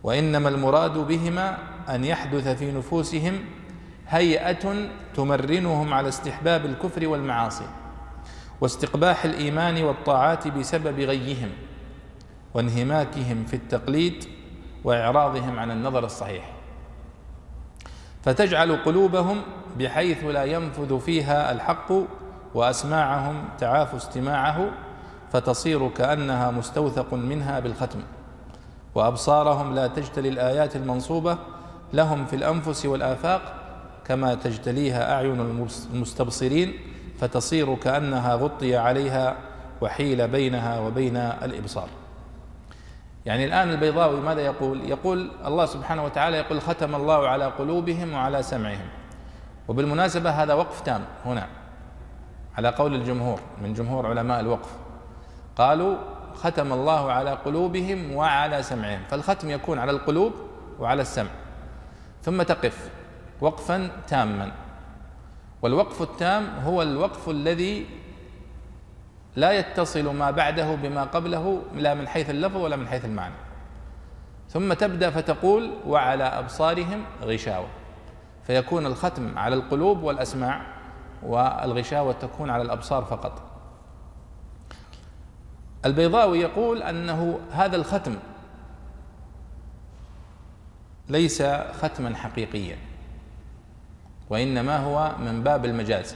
وإنما 0.03 0.50
المراد 0.50 0.98
بهما 0.98 1.57
أن 1.89 2.03
يحدث 2.05 2.48
في 2.48 2.72
نفوسهم 2.72 3.39
هيئة 4.07 4.89
تمرنهم 5.15 5.93
على 5.93 6.07
استحباب 6.10 6.65
الكفر 6.65 7.07
والمعاصي 7.07 7.65
واستقباح 8.62 9.25
الإيمان 9.25 9.83
والطاعات 9.83 10.48
بسبب 10.48 11.00
غيهم 11.00 11.50
وانهماكهم 12.53 13.45
في 13.45 13.55
التقليد 13.55 14.25
وإعراضهم 14.83 15.60
عن 15.60 15.72
النظر 15.72 16.05
الصحيح. 16.05 16.51
فتجعل 18.24 18.75
قلوبهم 18.75 19.41
بحيث 19.79 20.24
لا 20.24 20.43
ينفذ 20.43 21.00
فيها 21.00 21.51
الحق 21.51 21.91
وأسماعهم 22.53 23.43
تعاف 23.57 23.95
استماعه 23.95 24.72
فتصير 25.31 25.89
كأنها 25.89 26.51
مستوثق 26.51 27.13
منها 27.13 27.60
بالختم. 27.60 28.00
وأبصارهم 28.95 29.75
لا 29.75 29.88
تجتلي 29.88 30.29
الآيات 30.29 30.75
المنصوبة 30.75 31.38
لهم 31.93 32.25
في 32.25 32.35
الأنفس 32.35 32.85
والآفاق 32.85 33.41
كما 34.05 34.35
تجتليها 34.35 35.13
أعين 35.13 35.39
المستبصرين 35.93 36.73
فتصير 37.19 37.75
كأنها 37.75 38.35
غطي 38.35 38.77
عليها 38.77 39.35
وحيل 39.81 40.27
بينها 40.27 40.79
وبين 40.79 41.17
الإبصار. 41.17 41.88
يعني 43.25 43.45
الآن 43.45 43.69
البيضاوي 43.69 44.21
ماذا 44.21 44.41
يقول؟ 44.41 44.89
يقول 44.89 45.31
الله 45.45 45.65
سبحانه 45.65 46.05
وتعالى 46.05 46.38
يقول 46.38 46.62
ختم 46.62 46.95
الله 46.95 47.27
على 47.27 47.45
قلوبهم 47.45 48.13
وعلى 48.13 48.43
سمعهم. 48.43 48.88
وبالمناسبة 49.67 50.29
هذا 50.29 50.53
وقف 50.53 50.81
تام 50.81 51.01
هنا 51.25 51.47
على 52.57 52.69
قول 52.69 52.95
الجمهور 52.95 53.39
من 53.62 53.73
جمهور 53.73 54.07
علماء 54.07 54.39
الوقف. 54.39 54.69
قالوا 55.55 55.95
ختم 56.36 56.74
الله 56.74 57.12
على 57.12 57.32
قلوبهم 57.32 58.16
وعلى 58.16 58.63
سمعهم 58.63 59.02
فالختم 59.10 59.50
يكون 59.50 59.80
على 59.80 59.92
القلوب 59.92 60.34
وعلى 60.80 61.02
السمع. 61.02 61.30
ثم 62.22 62.42
تقف 62.42 62.90
وقفا 63.42 63.90
تاما. 64.08 64.52
والوقف 65.62 66.02
التام 66.02 66.48
هو 66.60 66.82
الوقف 66.82 67.30
الذي 67.30 67.86
لا 69.36 69.52
يتصل 69.52 70.16
ما 70.16 70.32
بعده 70.32 70.75
بما 70.75 71.04
قبله 71.04 71.62
لا 71.75 71.94
من 71.94 72.08
حيث 72.08 72.30
اللفظ 72.30 72.58
ولا 72.58 72.75
من 72.75 72.88
حيث 72.88 73.06
المعنى. 73.06 73.36
ثم 74.50 74.74
تبدأ 74.74 75.10
فتقول 75.10 75.72
وعلى 75.88 76.24
أبصارهم 76.24 77.04
غشاوة. 77.24 77.68
فيكون 78.44 78.86
الختم 78.86 79.38
على 79.38 79.56
القلوب 79.56 80.04
والأسماع 80.04 80.62
والغشاوة 81.24 82.13
تكون 82.13 82.50
على 82.50 82.63
الأبصار 82.63 83.04
فقط. 83.06 83.52
البيضاوي 85.86 86.40
يقول 86.40 86.84
أنه 86.84 87.40
هذا 87.52 87.75
الختم 87.75 88.16
ليس 91.10 91.44
ختما 91.82 92.16
حقيقيا 92.16 92.78
وإنما 94.30 94.78
هو 94.78 95.12
من 95.20 95.44
باب 95.44 95.66
المجاز. 95.66 96.16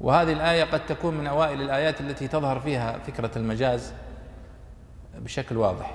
وهذه 0.00 0.32
الآية 0.32 0.64
قد 0.64 0.86
تكون 0.86 1.14
من 1.14 1.26
أوائل 1.26 1.62
الآيات 1.62 2.00
التي 2.00 2.28
تظهر 2.28 2.60
فيها 2.60 2.98
فكرة 2.98 3.30
المجاز 3.38 3.92
بشكل 5.18 5.56
واضح. 5.56 5.94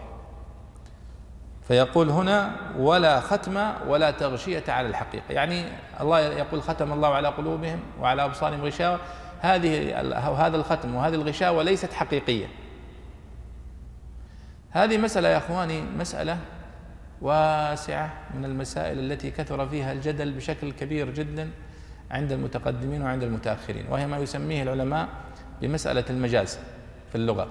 فيقول 1.67 2.09
هنا 2.09 2.55
ولا 2.77 3.19
ختم 3.19 3.71
ولا 3.87 4.11
تغشية 4.11 4.63
على 4.67 4.87
الحقيقة. 4.87 5.33
يعني 5.33 5.65
الله 6.01 6.19
يقول 6.19 6.61
ختم 6.61 6.93
الله 6.93 7.07
على 7.07 7.27
قلوبهم 7.27 7.79
وعلى 7.99 8.25
أبصارهم 8.25 8.61
غشاوة. 8.61 8.99
هذه 9.39 9.99
هذا 10.47 10.57
الختم 10.57 10.95
وهذه 10.95 11.15
الغشاوة 11.15 11.63
ليست 11.63 11.93
حقيقية. 11.93 12.47
هذه 14.71 14.97
مسألة 14.97 15.27
يا 15.29 15.37
أخواني 15.37 15.81
مسألة 15.81 16.37
واسعة 17.21 18.13
من 18.35 18.45
المسائل 18.45 18.99
التي 18.99 19.31
كثر 19.31 19.67
فيها 19.67 19.93
الجدل 19.93 20.31
بشكل 20.31 20.71
كبير 20.71 21.09
جدا 21.13 21.49
عند 22.11 22.31
المتقدمين 22.31 23.01
وعند 23.01 23.23
المتأخرين 23.23 23.85
وهي 23.89 24.07
ما 24.07 24.17
يسميه 24.17 24.63
العلماء 24.63 25.07
بمسألة 25.61 26.05
المجاز 26.09 26.59
في 27.09 27.15
اللغة. 27.15 27.47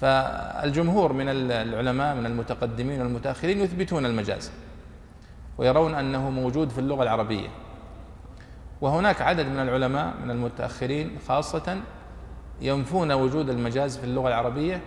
فالجمهور 0.00 1.12
من 1.12 1.28
العلماء 1.28 2.14
من 2.14 2.26
المتقدمين 2.26 3.00
والمتأخرين 3.00 3.60
يثبتون 3.60 4.06
المجاز 4.06 4.50
ويرون 5.58 5.94
أنه 5.94 6.30
موجود 6.30 6.68
في 6.70 6.78
اللغة 6.78 7.02
العربية. 7.02 7.48
وهناك 8.84 9.22
عدد 9.22 9.46
من 9.46 9.58
العلماء 9.58 10.14
من 10.22 10.30
المتأخرين 10.30 11.18
خاصة 11.28 11.80
ينفون 12.60 13.12
وجود 13.12 13.50
المجاز 13.50 13.98
في 13.98 14.04
اللغة 14.04 14.28
العربية 14.28 14.80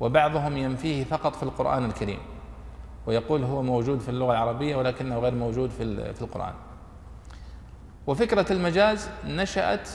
وبعضهم 0.00 0.56
ينفيه 0.56 1.04
فقط 1.04 1.36
في 1.36 1.42
القرآن 1.42 1.84
الكريم 1.84 2.18
ويقول 3.06 3.44
هو 3.44 3.62
موجود 3.62 4.00
في 4.00 4.08
اللغة 4.08 4.32
العربية 4.32 4.76
ولكنه 4.76 5.18
غير 5.18 5.34
موجود 5.34 5.70
في 5.70 6.14
في 6.14 6.22
القرآن. 6.22 6.52
وفكرة 8.06 8.52
المجاز 8.52 9.10
نشأت 9.24 9.88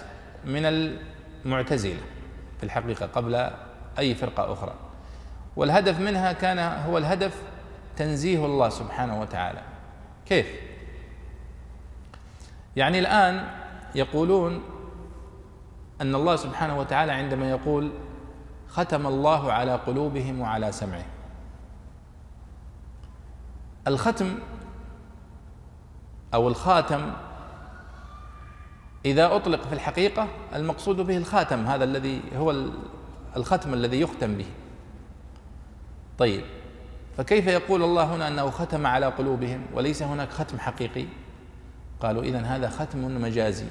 من 0.46 0.66
المعتزلة 0.66 2.02
في 2.58 2.64
الحقيقة 2.64 3.06
قبل 3.06 3.50
أي 4.00 4.16
فرقة 4.16 4.54
أخرى. 4.54 4.74
والهدف 5.56 6.00
منها 6.00 6.34
كان 6.34 6.60
هو 6.60 6.98
الهدف 6.98 7.42
تنزيه 7.96 8.46
الله 8.46 8.70
سبحانه 8.70 9.22
وتعالى. 9.22 9.62
كيف؟ 10.26 10.73
يعني 12.76 13.00
الآن 13.00 13.48
يقولون 13.96 14.62
أن 16.02 16.16
الله 16.16 16.36
سبحانه 16.36 16.80
وتعالى 16.80 17.12
عندما 17.12 17.50
يقول 17.50 17.92
ختم 18.68 19.08
الله 19.08 19.52
على 19.52 19.76
قلوبهم 19.76 20.42
وعلى 20.42 20.72
سمعهم. 20.72 21.10
الختم 23.88 24.36
أو 26.34 26.48
الخاتم 26.48 27.14
إذا 29.06 29.36
أطلق 29.36 29.68
في 29.68 29.74
الحقيقة 29.74 30.28
المقصود 30.56 30.96
به 30.98 31.18
الخاتم 31.18 31.66
هذا 31.66 31.84
الذي 31.84 32.22
هو 32.36 32.56
الختم 33.38 33.74
الذي 33.74 34.02
يختم 34.02 34.36
به. 34.36 34.46
طيب 36.18 36.44
فكيف 37.18 37.48
يقول 37.48 37.84
الله 37.84 38.16
هنا 38.16 38.28
أنه 38.28 38.50
ختم 38.50 38.88
على 38.88 39.06
قلوبهم 39.06 39.66
وليس 39.74 40.04
هناك 40.04 40.30
ختم 40.30 40.60
حقيقي؟ 40.60 41.06
قالوا 42.04 42.24
إذن 42.24 42.46
هذا 42.46 42.70
ختم 42.70 43.22
مجازي. 43.22 43.66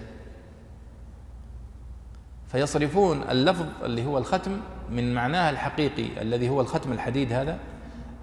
فيصرفون 2.48 3.22
اللفظ 3.22 3.66
اللي 3.84 4.06
هو 4.06 4.18
الختم 4.18 4.60
من 4.90 5.14
معناه 5.14 5.50
الحقيقي 5.50 6.22
الذي 6.22 6.48
هو 6.48 6.60
الختم 6.60 6.92
الحديد 6.92 7.32
هذا 7.32 7.58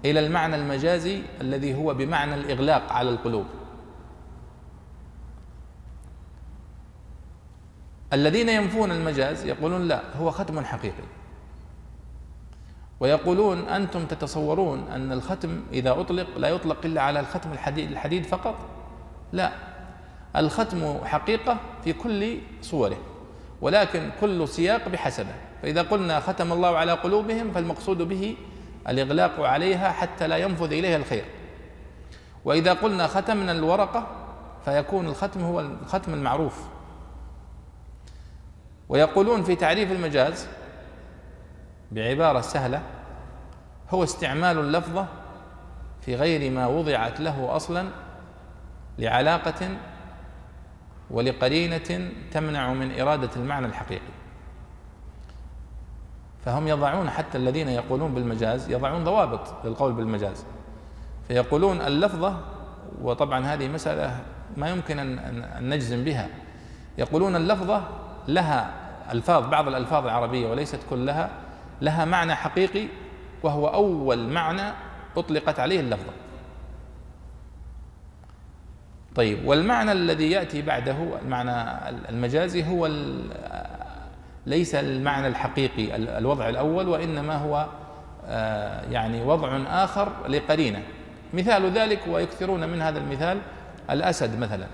إلى 0.04 0.20
المعنى 0.20 0.56
المجازي 0.56 1.22
الذي 1.40 1.74
هو 1.74 1.94
بمعنى 1.94 2.34
الإغلاق 2.34 2.92
على 2.92 3.10
القلوب. 3.10 3.46
الذين 8.12 8.48
ينفون 8.48 8.90
المجاز 8.90 9.44
يقولون 9.44 9.88
لا 9.88 10.16
هو 10.16 10.30
ختم 10.30 10.60
حقيقي. 10.60 11.04
ويقولون 13.00 13.58
أنتم 13.58 14.06
تتصورون 14.06 14.88
أن 14.88 15.12
الختم 15.12 15.62
إذا 15.72 16.00
أطلق 16.00 16.38
لا 16.38 16.48
يطلق 16.48 16.84
إلا 16.84 17.02
على 17.02 17.20
الختم 17.20 17.52
الحديد, 17.52 17.90
الحديد 17.90 18.24
فقط. 18.24 18.54
لا. 19.32 19.69
الختم 20.36 21.04
حقيقة 21.04 21.56
في 21.84 21.92
كل 21.92 22.38
صوره 22.62 22.96
ولكن 23.60 24.10
كل 24.20 24.48
سياق 24.48 24.88
بحسبه. 24.88 25.34
فإذا 25.62 25.82
قلنا 25.82 26.20
ختم 26.20 26.52
الله 26.52 26.76
على 26.76 26.92
قلوبهم 26.92 27.52
فالمقصود 27.52 27.98
به 27.98 28.36
الإغلاق 28.88 29.40
عليها 29.40 29.90
حتى 29.92 30.28
لا 30.28 30.36
ينفذ 30.36 30.72
إليها 30.72 30.96
الخير. 30.96 31.24
وإذا 32.44 32.72
قلنا 32.72 33.06
ختمنا 33.06 33.52
الورقة 33.52 34.06
فيكون 34.64 35.06
الختم 35.06 35.40
هو 35.40 35.60
الختم 35.60 36.14
المعروف. 36.14 36.60
ويقولون 38.88 39.42
في 39.42 39.56
تعريف 39.56 39.92
المجاز 39.92 40.46
بعبارة 41.92 42.40
سهلة 42.40 42.82
هو 43.90 44.04
استعمال 44.04 44.58
اللفظة 44.58 45.06
في 46.00 46.14
غير 46.14 46.50
ما 46.50 46.66
وضعت 46.66 47.20
له 47.20 47.56
أصلا 47.56 47.88
لعلاقة 48.98 49.68
ولقرينة 51.10 52.10
تمنع 52.30 52.72
من 52.72 53.00
إرادة 53.00 53.30
المعنى 53.36 53.66
الحقيقي. 53.66 54.12
فهم 56.44 56.68
يضعون 56.68 57.10
حتى 57.10 57.38
الذين 57.38 57.68
يقولون 57.68 58.14
بالمجاز 58.14 58.70
يضعون 58.70 59.04
ضوابط 59.04 59.40
للقول 59.64 59.92
بالمجاز. 59.92 60.44
فيقولون 61.28 61.80
اللفظة 61.80 62.36
وطبعا 63.02 63.46
هذه 63.46 63.68
مسألة 63.68 64.20
ما 64.56 64.70
يمكن 64.70 64.98
أن 64.98 65.68
نجزم 65.74 66.04
بها. 66.04 66.28
يقولون 66.98 67.36
اللفظة 67.36 67.82
لها 68.28 68.74
ألفاظ 69.12 69.46
بعض 69.46 69.68
الألفاظ 69.68 70.04
العربية 70.04 70.50
وليست 70.50 70.80
كلها 70.90 71.30
لها 71.80 72.04
معنى 72.04 72.34
حقيقي 72.34 72.86
وهو 73.42 73.66
أول 73.66 74.28
معنى 74.28 74.72
أطلقت 75.16 75.60
عليه 75.60 75.80
اللفظة. 75.80 76.12
طيب 79.14 79.46
والمعنى 79.46 79.92
الذي 79.92 80.30
يأتي 80.30 80.62
بعده 80.62 80.96
المعنى 81.22 81.88
المجازي 82.08 82.64
هو 82.64 82.90
ليس 84.46 84.74
المعنى 84.74 85.26
الحقيقي 85.26 85.96
الوضع 85.96 86.48
الأول 86.48 86.88
وإنما 86.88 87.36
هو 87.36 87.66
آه، 88.26 88.90
يعني 88.90 89.22
وضع 89.22 89.60
آخر 89.66 90.12
لقرينة. 90.28 90.82
مثال 91.34 91.70
ذلك 91.70 92.00
ويكثرون 92.08 92.68
من 92.68 92.82
هذا 92.82 92.98
المثال 92.98 93.40
الأسد 93.90 94.38
مثلا. 94.38 94.66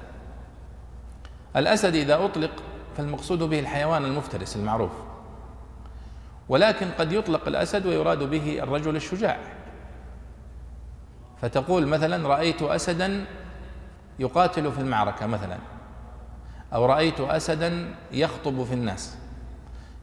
الأسد 1.56 1.94
إذا 1.94 2.24
أطلق 2.24 2.50
فالمقصود 2.96 3.38
به 3.38 3.60
الحيوان 3.60 4.04
المفترس 4.04 4.56
المعروف. 4.56 4.90
ولكن 6.48 6.86
قد 6.98 7.12
يطلق 7.12 7.48
الأسد 7.48 7.86
ويراد 7.86 8.18
به 8.18 8.62
الرجل 8.62 8.96
الشجاع. 8.96 9.38
فتقول 11.42 11.86
مثلا 11.86 12.28
رأيت 12.28 12.62
أسدا 12.62 13.24
يقاتل 14.18 14.72
في 14.72 14.80
المعركة 14.80 15.26
مثلا. 15.26 15.58
أو 16.74 16.86
رأيت 16.86 17.20
أسدا 17.20 17.94
يخطب 18.12 18.64
في 18.64 18.74
الناس. 18.74 19.16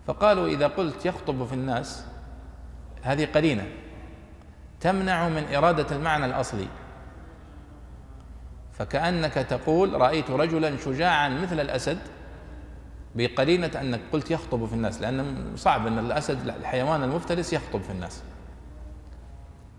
فقالوا 0.07 0.47
إذا 0.47 0.67
قلت 0.67 1.05
يخطب 1.05 1.45
في 1.45 1.53
الناس 1.53 2.05
هذه 3.01 3.25
قرينة. 3.25 3.67
تمنع 4.79 5.29
من 5.29 5.55
إرادة 5.55 5.95
المعنى 5.95 6.25
الأصلي. 6.25 6.67
فكأنك 8.73 9.33
تقول 9.33 10.01
رأيت 10.01 10.31
رجلا 10.31 10.77
شجاعا 10.77 11.29
مثل 11.29 11.59
الأسد 11.59 11.97
بقرينة 13.15 13.71
أنك 13.81 13.99
قلت 14.13 14.31
يخطب 14.31 14.65
في 14.65 14.73
الناس 14.73 15.01
لأن 15.01 15.51
صعب 15.55 15.87
أن 15.87 15.99
الأسد 15.99 16.47
الحيوان 16.47 17.03
المفترس 17.03 17.53
يخطب 17.53 17.81
في 17.81 17.91
الناس. 17.91 18.23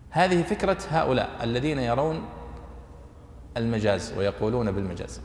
هذه 0.09 0.43
فكرة 0.43 0.77
هؤلاء 0.89 1.29
الذين 1.43 1.79
يرون 1.79 2.25
المجاز 3.57 4.13
ويقولون 4.17 4.71
بالمجاز. 4.71 5.21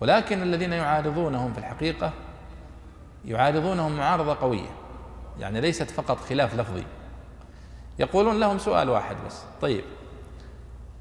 ولكن 0.00 0.42
الذين 0.42 0.72
يعارضونهم 0.72 1.52
في 1.52 1.58
الحقيقة 1.58 2.12
يعارضونهم 3.24 3.96
معارضة 3.96 4.34
قوية 4.34 4.70
يعني 5.40 5.60
ليست 5.60 5.90
فقط 5.90 6.16
خلاف 6.16 6.54
لفظي. 6.54 6.84
يقولون 7.98 8.40
لهم 8.40 8.58
سؤال 8.58 8.88
واحد 8.88 9.16
بس 9.26 9.42
طيب 9.60 9.84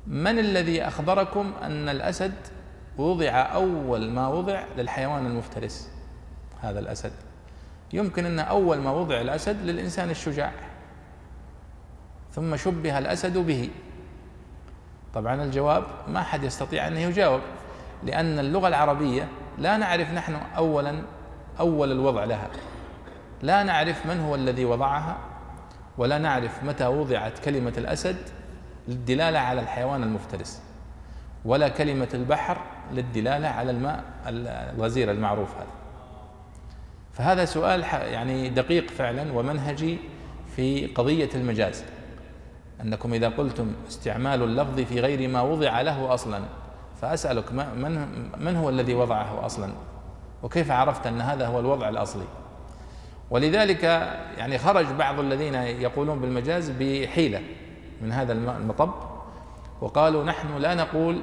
من 0.08 0.40
الذي 0.40 0.82
أخبركم 0.82 1.54
أن 1.62 1.90
الأسد 1.90 2.34
وضع 2.98 3.30
أول 3.30 4.10
ما 4.10 4.28
وضع 4.28 4.64
للحيوان 4.78 5.26
المفترس؟ 5.26 5.90
هذا 6.62 6.80
الأسد. 6.80 7.12
يمكن 7.94 8.26
أن 8.26 8.40
أول 8.40 8.78
ما 8.78 8.92
وضع 8.92 9.22
الأسد 9.22 9.62
للإنسان 9.66 10.10
الشجاع 10.10 10.52
ثم 12.32 12.56
شبه 12.56 12.98
الأسد 12.98 13.38
به. 13.38 13.70
طبعا 15.14 15.44
الجواب 15.44 15.84
ما 16.08 16.24
حد 16.24 16.44
يستطيع 16.44 16.88
أن 16.88 16.98
يجاوب 16.98 17.42
لأن 18.04 18.40
اللغة 18.40 18.68
العربية 18.68 19.28
لا 19.58 19.78
نعرف 19.78 20.12
نحن 20.12 20.36
أولا 20.58 21.02
أول 21.60 21.92
الوضع 21.92 22.24
لها. 22.24 22.48
لا 23.42 23.64
نعرف 23.64 24.06
من 24.06 24.20
هو 24.20 24.36
الذي 24.36 24.66
وضعها 24.66 25.18
ولا 25.98 26.18
نعرف 26.18 26.64
متى 26.64 26.88
وضعت 26.88 27.40
كلمة 27.40 27.74
الأسد 27.78 28.18
للدلالة 28.88 29.40
على 29.40 29.62
الحيوان 29.62 30.04
المفترس 30.04 30.62
ولا 31.46 31.68
كلمة 31.68 32.08
البحر 32.14 32.58
للدلالة 32.94 33.48
على 33.48 33.72
الماء 33.72 34.04
الغزير 34.28 35.12
المعروف 35.12 35.56
هذا. 35.56 35.68
فهذا 37.14 37.46
سؤال 37.46 37.82
يعني 37.92 38.50
دقيق 38.50 38.90
فعلا 38.92 39.34
ومنهجي 39.34 39.98
في 40.56 40.88
قضية 40.88 41.30
المجاز. 41.36 41.84
أنكم 42.82 43.14
إذا 43.14 43.30
قلتم 43.30 43.72
استعمال 43.88 44.44
اللفظ 44.44 44.80
في 44.80 45.00
غير 45.00 45.30
ما 45.30 45.42
وضع 45.42 45.82
له 45.82 46.14
أصلا 46.14 46.42
فأسألك 47.02 47.52
من 47.54 48.08
من 48.38 48.56
هو 48.56 48.70
الذي 48.70 48.94
وضعه 48.94 49.46
أصلا؟ 49.46 49.72
وكيف 50.44 50.72
عرفت 50.72 51.08
أن 51.08 51.22
هذا 51.22 51.48
هو 51.48 51.60
الوضع 51.60 51.90
الأصلي؟ 51.90 52.26
ولذلك 53.30 53.84
يعني 54.38 54.58
خرج 54.58 54.86
بعض 54.86 55.20
الذين 55.20 55.54
يقولون 55.54 56.20
بالمجاز 56.20 56.70
بحيلة 56.70 57.42
من 58.02 58.12
هذا 58.12 58.34
المطب 58.34 58.94
وقالوا 59.82 60.24
نحن 60.24 60.58
لا 60.58 60.76
نقول 60.76 61.22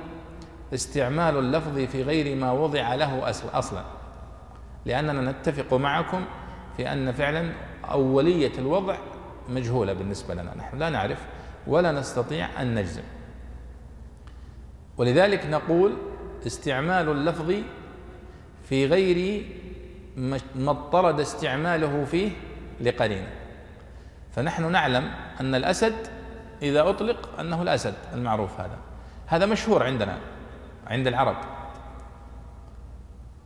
استعمال 0.74 1.36
اللفظ 1.38 1.78
في 1.78 2.02
غير 2.02 2.36
ما 2.36 2.52
وضع 2.52 2.94
له 2.94 3.28
أصلا 3.54 3.82
لأننا 4.86 5.30
نتفق 5.30 5.74
معكم 5.74 6.24
في 6.76 6.92
أن 6.92 7.12
فعلا 7.12 7.52
أولية 7.90 8.52
الوضع 8.58 8.96
مجهولة 9.48 9.92
بالنسبة 9.92 10.34
لنا 10.34 10.54
نحن 10.58 10.78
لا 10.78 10.90
نعرف 10.90 11.18
ولا 11.66 11.92
نستطيع 11.92 12.62
أن 12.62 12.74
نجزم. 12.74 13.02
ولذلك 14.96 15.46
نقول 15.46 15.96
استعمال 16.46 17.08
اللفظ 17.08 17.54
في 18.68 18.86
غير 18.86 19.46
ما 20.56 20.70
اضطرد 20.70 21.20
استعماله 21.20 22.04
فيه 22.04 22.30
لقرينه 22.80 23.30
فنحن 24.32 24.72
نعلم 24.72 25.10
أن 25.40 25.54
الأسد 25.54 25.94
إذا 26.62 26.88
أطلق 26.88 27.40
أنه 27.40 27.62
الأسد 27.62 27.94
المعروف 28.14 28.60
هذا. 28.60 28.78
هذا 29.26 29.46
مشهور 29.46 29.82
عندنا 29.82 30.18
عند 30.86 31.06
العرب. 31.06 31.36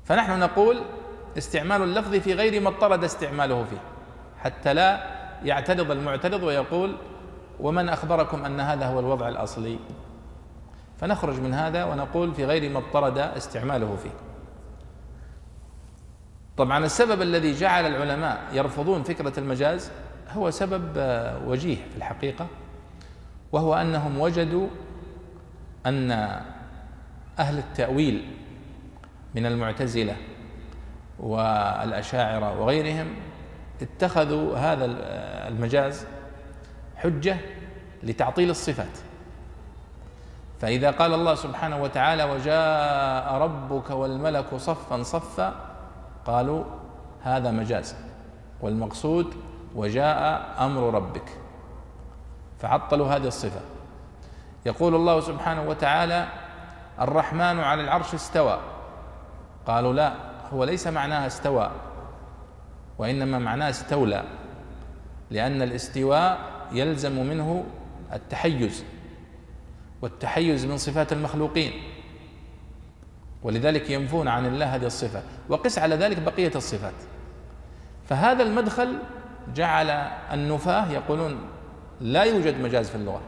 فنحن 0.05 0.39
نقول 0.39 0.83
استعمال 1.39 1.83
اللفظ 1.83 2.15
في 2.15 2.35
غير 2.35 2.61
ما 2.61 2.69
اضطرد 2.69 3.05
استعماله 3.05 3.65
فيه. 3.65 3.81
حتى 4.39 4.75
لا 4.75 5.19
يعترض 5.45 5.91
المعترض 5.91 6.43
ويقول 6.43 6.97
ومن 7.61 7.89
أخبركم 7.89 8.45
أن 8.45 8.61
هذا 8.61 8.87
هو 8.87 9.01
الوضع 9.01 9.29
الأصلي. 9.29 9.79
فنخرج 10.99 11.41
من 11.41 11.55
هذا 11.55 11.85
ونقول 11.85 12.35
في 12.35 12.45
غير 12.45 12.71
ما 12.71 12.79
اضطرد 12.79 13.19
استعماله 13.19 13.97
فيه. 13.97 14.11
طبعا 16.57 16.85
السبب 16.85 17.23
الذي 17.23 17.53
جعل 17.53 17.87
العلماء 17.87 18.41
يرفضون 18.53 19.03
فكرة 19.03 19.41
المجاز 19.41 19.91
هو 20.31 20.51
سبب 20.51 20.83
وجيه 21.47 21.77
في 21.77 21.97
الحقيقة 21.97 22.47
وهو 23.53 23.75
أنهم 23.75 24.21
وجدوا 24.21 24.67
أن 25.87 26.11
أهل 27.39 27.59
التأويل 27.59 28.31
من 29.35 29.47
المعتزلة 29.47 30.17
والأشاعرة 31.19 32.61
وغيرهم 32.61 33.07
اتخذوا 33.83 34.57
هذا 34.57 34.85
المجاز 35.49 36.07
حجة 36.99 37.37
لتعطيل 38.03 38.51
الصفات. 38.51 38.99
فإذا 40.61 40.91
قال 40.91 41.15
الله 41.15 41.35
سبحانه 41.35 41.83
وتعالى 41.83 42.25
وجاء 42.25 43.35
ربك 43.35 43.91
والملك 43.91 44.55
صفا 44.55 45.03
صفا 45.03 45.55
قالوا 46.27 46.65
هذا 47.23 47.51
مجاز. 47.51 47.97
والمقصود 48.61 49.35
وجاء 49.75 50.49
أمر 50.59 50.95
ربك 50.95 51.29
فعطلوا 52.59 53.09
هذه 53.09 53.27
الصفة. 53.27 53.61
يقول 54.67 54.95
الله 54.95 55.21
سبحانه 55.21 55.63
وتعالى 55.63 56.27
الرحمن 57.01 57.61
على 57.61 57.83
العرش 57.83 58.15
استوى 58.15 58.59
قالوا 59.67 59.93
لا 59.93 60.13
هو 60.53 60.65
ليس 60.65 60.87
معناها 60.87 61.27
استوى 61.27 61.71
وإنما 62.99 63.39
معناه 63.39 63.71
استولى 63.71 64.25
لأن 65.31 65.63
الاستواء 65.63 66.39
يلزم 66.73 67.27
منه 67.27 67.65
التحيز 68.13 68.85
والتحيز 70.03 70.67
من 70.67 70.77
صفات 70.77 71.13
المخلوقين 71.13 71.73
ولذلك 73.43 73.91
ينفون 73.91 74.29
عن 74.29 74.47
الله 74.47 74.75
هذه 74.75 74.87
الصفة 74.87 75.23
وقس 75.49 75.79
على 75.79 75.95
ذلك 75.95 76.19
بقية 76.23 76.53
الصفات. 76.57 76.95
فهذا 78.09 78.43
المدخل 78.43 78.99
جعل 79.55 79.91
النفاة 80.33 80.91
يقولون 80.93 81.39
لا 82.01 82.23
يوجد 82.23 82.61
مجاز 82.61 82.89
في 82.89 82.95
اللغة 82.95 83.21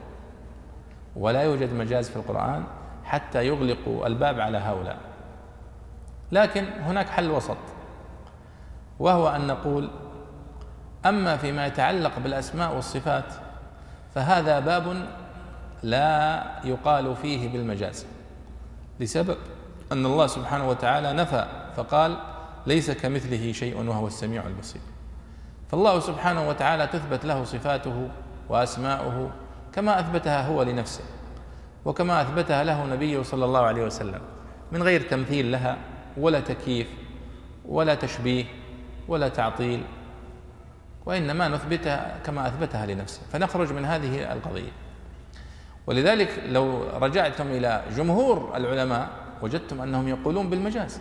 ولا 1.16 1.42
يوجد 1.42 1.72
مجاز 1.72 2.10
في 2.10 2.16
القرآن 2.16 2.64
حتى 3.04 3.46
يغلقوا 3.46 4.06
الباب 4.06 4.40
على 4.40 4.58
هؤلاء. 4.58 4.98
لكن 6.32 6.64
هناك 6.64 7.08
حل 7.08 7.30
وسط 7.30 7.56
وهو 8.98 9.28
أن 9.28 9.46
نقول 9.46 9.90
أما 11.06 11.36
فيما 11.36 11.66
يتعلق 11.66 12.18
بالأسماء 12.18 12.74
والصفات 12.74 13.24
فهذا 14.14 14.60
باب 14.60 15.06
لا 15.82 16.44
يقال 16.64 17.16
فيه 17.16 17.48
بالمجاز 17.48 18.06
لسبب 19.00 19.36
أن 19.92 20.06
الله 20.06 20.26
سبحانه 20.26 20.68
وتعالى 20.68 21.12
نفى 21.12 21.46
فقال 21.76 22.16
ليس 22.66 22.90
كمثله 22.90 23.52
شيء 23.52 23.88
وهو 23.88 24.06
السميع 24.06 24.46
البصير 24.46 24.82
فالله 25.70 26.00
سبحانه 26.00 26.48
وتعالى 26.48 26.86
تثبت 26.86 27.24
له 27.24 27.44
صفاته 27.44 28.08
وأسماؤه 28.48 29.30
كما 29.72 30.00
أثبتها 30.00 30.46
هو 30.46 30.62
لنفسه 30.62 31.04
وكما 31.84 32.22
أثبتها 32.22 32.64
له 32.64 32.86
نبيه 32.86 33.22
صلى 33.22 33.44
الله 33.44 33.60
عليه 33.60 33.84
وسلم 33.84 34.20
من 34.72 34.82
غير 34.82 35.00
تمثيل 35.00 35.52
لها 35.52 35.76
ولا 36.16 36.40
تكييف 36.40 36.88
ولا 37.64 37.94
تشبيه 37.94 38.44
ولا 39.08 39.28
تعطيل 39.28 39.82
وإنما 41.06 41.48
نثبتها 41.48 42.18
كما 42.24 42.46
أثبتها 42.48 42.86
لنفسه 42.86 43.20
فنخرج 43.32 43.72
من 43.72 43.84
هذه 43.84 44.32
القضية. 44.32 44.70
ولذلك 45.86 46.42
لو 46.48 46.82
رجعتم 46.82 47.46
إلى 47.46 47.82
جمهور 47.96 48.56
العلماء 48.56 49.08
وجدتم 49.42 49.80
أنهم 49.80 50.08
يقولون 50.08 50.50
بالمجاز 50.50 51.00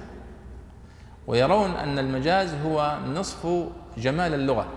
ويرون 1.27 1.71
أن 1.71 1.99
المجاز 1.99 2.53
هو 2.53 2.97
نصف 3.07 3.47
جمال 3.97 4.33
اللغة 4.33 4.67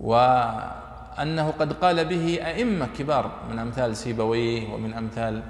وأنه 0.00 1.50
قد 1.50 1.72
قال 1.72 2.04
به 2.04 2.38
أئمة 2.46 2.86
كبار 2.98 3.30
من 3.50 3.58
أمثال 3.58 3.96
سيبويه 3.96 4.74
ومن 4.74 4.94
أمثال 4.94 5.42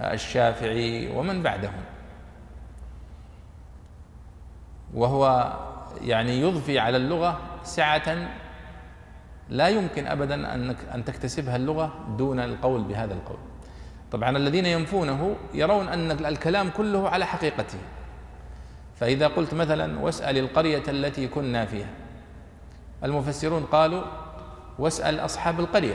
الشافعي 0.00 1.16
ومن 1.16 1.42
بعدهم. 1.42 1.82
وهو 4.94 5.52
يعني 6.02 6.40
يضفي 6.40 6.78
على 6.78 6.96
اللغة 6.96 7.40
سعة 7.64 8.28
لا 9.48 9.68
يمكن 9.68 10.06
ابدا 10.06 10.54
انك 10.54 10.76
أن 10.94 11.04
تكتسبها 11.04 11.56
اللغة 11.56 11.94
دون 12.18 12.40
القول 12.40 12.82
بهذا 12.82 13.14
القول. 13.14 13.38
طبعا 14.12 14.36
الذين 14.36 14.66
ينفونه 14.66 15.36
يرون 15.54 15.88
أن 15.88 16.10
الكلام 16.10 16.70
كله 16.70 17.08
على 17.08 17.26
حقيقته. 17.26 17.78
فإذا 18.96 19.26
قلت 19.26 19.54
مثلا 19.54 20.00
واسأل 20.00 20.38
القرية 20.38 20.82
التي 20.88 21.28
كنا 21.28 21.66
فيها. 21.66 21.88
المفسرون 23.04 23.62
قالوا 23.62 24.02
واسأل 24.78 25.20
أصحاب 25.20 25.60
القرية 25.60 25.94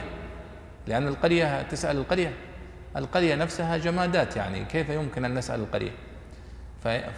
لأن 0.86 1.08
القريه 1.08 1.62
تسأل 1.62 1.96
القرية 1.96 2.32
القرية 2.96 3.34
نفسها 3.34 3.76
جمادات 3.76 4.36
يعني 4.36 4.64
كيف 4.64 4.88
يمكن 4.88 5.24
أن 5.24 5.34
نسأل 5.34 5.60
القرية؟ 5.60 5.90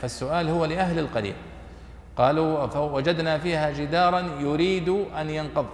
فالسؤال 0.01 0.49
هو 0.49 0.65
لأهل 0.65 0.99
القرية. 0.99 1.35
قالوا 2.17 2.67
فوجدنا 2.67 3.39
فيها 3.39 3.71
جدارا 3.71 4.21
يريد 4.41 4.89
أن 5.21 5.31
ينقض. 5.31 5.67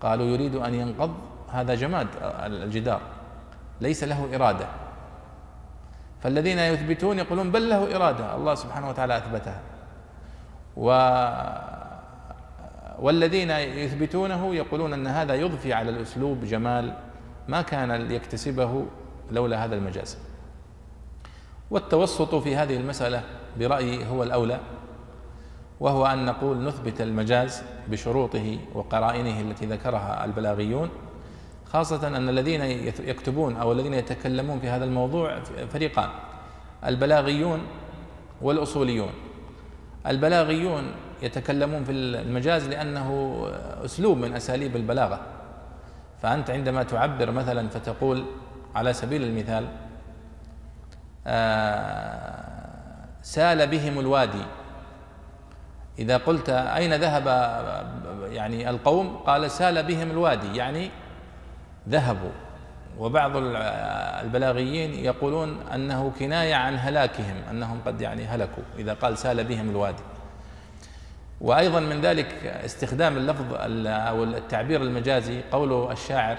قالوا 0.00 0.26
يريد 0.26 0.54
أن 0.54 0.74
ينقض 0.74 1.14
هذا 1.52 1.74
جماد 1.74 2.06
الجدار 2.22 3.00
ليس 3.80 4.04
له 4.04 4.34
إرادة. 4.34 4.66
فالذين 6.22 6.58
يثبتون 6.58 7.18
يقولون 7.18 7.50
بل 7.50 7.70
له 7.70 7.96
إرادة 7.96 8.36
الله 8.36 8.54
سبحانه 8.54 8.88
وتعالى 8.88 9.16
أثبتها. 9.16 9.60
و 10.76 10.88
والذين 12.98 13.50
يثبتونه 13.50 14.54
يقولون 14.54 14.92
أن 14.92 15.06
هذا 15.06 15.34
يضفي 15.34 15.72
على 15.72 15.90
الأسلوب 15.90 16.44
جمال 16.44 16.94
ما 17.48 17.62
كان 17.62 17.92
ليكتسبه 17.92 18.86
لولا 19.32 19.64
هذا 19.64 19.74
المجاز. 19.74 20.18
والتوسط 21.70 22.34
في 22.34 22.56
هذه 22.56 22.76
المسألة 22.76 23.22
برأيي 23.58 24.06
هو 24.06 24.22
الأولى. 24.22 24.60
وهو 25.80 26.06
أن 26.06 26.26
نقول 26.26 26.64
نثبت 26.64 27.00
المجاز 27.00 27.62
بشروطه 27.88 28.58
وقرائنه 28.74 29.40
التي 29.40 29.66
ذكرها 29.66 30.24
البلاغيون 30.24 30.90
خاصة 31.66 32.06
أن 32.06 32.28
الذين 32.28 32.62
يكتبون 33.00 33.56
أو 33.56 33.72
الذين 33.72 33.94
يتكلمون 33.94 34.60
في 34.60 34.68
هذا 34.68 34.84
الموضوع 34.84 35.40
فريقان 35.72 36.08
البلاغيون 36.86 37.60
والأصوليون. 38.42 39.10
البلاغيون 40.06 40.92
يتكلمون 41.22 41.84
في 41.84 41.92
المجاز 41.92 42.68
لأنه 42.68 43.38
أسلوب 43.84 44.18
من 44.18 44.32
أساليب 44.32 44.76
البلاغة. 44.76 45.20
فأنت 46.22 46.50
عندما 46.50 46.82
تعبر 46.82 47.30
مثلا 47.30 47.68
فتقول 47.68 48.24
على 48.74 48.92
سبيل 48.92 49.22
المثال 49.22 49.66
آه، 51.26 52.44
سال 53.22 53.66
بهم 53.66 53.98
الوادي 53.98 54.42
إذا 56.00 56.16
قلت 56.16 56.48
أين 56.50 56.94
ذهب 56.94 57.26
يعني 58.32 58.70
القوم؟ 58.70 59.16
قال 59.16 59.50
سال 59.50 59.82
بهم 59.82 60.10
الوادي 60.10 60.56
يعني 60.56 60.90
ذهبوا. 61.88 62.30
وبعض 62.98 63.32
البلاغيين 64.24 64.94
يقولون 64.94 65.60
أنه 65.74 66.12
كناية 66.18 66.54
عن 66.54 66.78
هلاكهم 66.78 67.36
أنهم 67.50 67.80
قد 67.86 68.00
يعني 68.00 68.26
هلكوا 68.26 68.62
إذا 68.78 68.94
قال 68.94 69.18
سال 69.18 69.44
بهم 69.44 69.70
الوادي. 69.70 70.02
وأيضا 71.40 71.80
من 71.80 72.00
ذلك 72.00 72.44
استخدام 72.44 73.16
اللفظ 73.16 73.44
أو 73.86 74.24
التعبير 74.24 74.82
المجازي 74.82 75.40
قول 75.52 75.92
الشاعر 75.92 76.36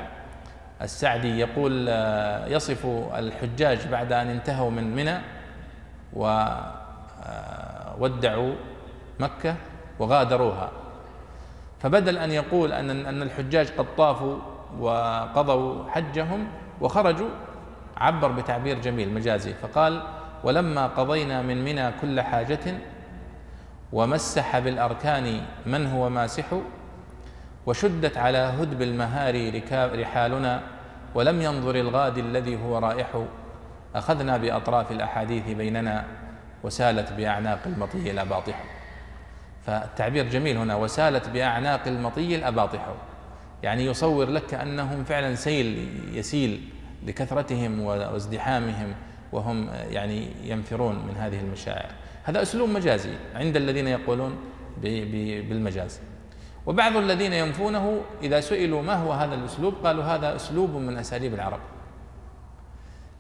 السعدي 0.82 1.40
يقول 1.40 1.88
يصف 2.48 2.86
الحجاج 3.16 3.88
بعد 3.88 4.14
أن 4.14 4.30
انتهوا 4.30 4.72
من 4.72 4.96
منى 4.96 5.18
وودعوا 8.00 8.54
مكة 9.22 9.56
وغادروها. 10.00 10.72
فبدل 11.80 12.18
أن 12.18 12.32
يقول 12.32 12.74
أن 12.74 12.90
أن 12.90 13.22
الحجاج 13.22 13.70
قد 13.78 13.86
طافوا 13.98 14.38
وقضوا 14.80 15.90
حجهم 15.90 16.48
وخرجوا 16.82 17.30
عبر 17.98 18.32
بتعبير 18.32 18.80
جميل 18.82 19.14
مجازي. 19.14 19.54
فقال 19.54 20.02
ولما 20.44 20.88
قضينا 20.88 21.42
من 21.42 21.66
منى 21.66 21.92
كل 22.02 22.22
حاجة 22.22 22.76
ومسح 23.94 24.60
بالأركان 24.60 25.42
من 25.66 25.88
هو 25.88 26.10
ماسح 26.10 26.46
وشدت 27.66 28.18
على 28.18 28.38
هدب 28.38 28.82
المهار 28.82 29.62
رحالنا 30.02 30.62
ولم 31.16 31.42
ينظر 31.42 31.76
الغادي 31.76 32.22
الذي 32.22 32.64
هو 32.64 32.78
رائح 32.78 33.08
أخذنا 33.96 34.38
بأطراف 34.38 34.92
الأحاديث 34.92 35.50
بيننا 35.50 36.06
وسالت 36.64 37.14
بأعناق 37.14 37.60
المطي 37.66 38.12
الأباطح 38.12 38.64
فالتعبير 39.66 40.30
جميل 40.30 40.58
هنا 40.58 40.76
وسالت 40.76 41.30
بأعناق 41.30 41.88
المطي 41.88 42.36
الأباطح. 42.36 42.88
يعني 43.64 43.86
يصور 43.86 44.30
لك 44.30 44.46
كأنهم 44.46 45.04
فعلا 45.04 45.36
سيل 45.36 45.88
يسيل 46.14 46.62
لكثرتهم 47.08 47.82
وازدحامهم 47.82 48.94
وهم 49.32 49.70
يعني 49.90 50.28
ينفرون 50.44 50.96
من 50.96 51.18
هذه 51.18 51.40
المشاعر. 51.40 51.90
هذا 52.24 52.42
أسلوب 52.42 52.70
مجازي 52.70 53.14
عند 53.36 53.58
الذين 53.58 53.88
يقولون 53.88 54.36
بالمجاز. 55.50 56.00
وبعض 56.66 56.98
الذين 56.98 57.34
ينفونه 57.34 58.02
إذا 58.24 58.40
سئلوا 58.40 58.82
ما 58.82 58.94
هو 58.94 59.12
هذا 59.12 59.36
الأسلوب 59.36 59.74
قالوا 59.84 60.04
هذا 60.04 60.36
أسلوب 60.36 60.70
من 60.70 60.98
أساليب 60.98 61.34
العرب. 61.34 61.60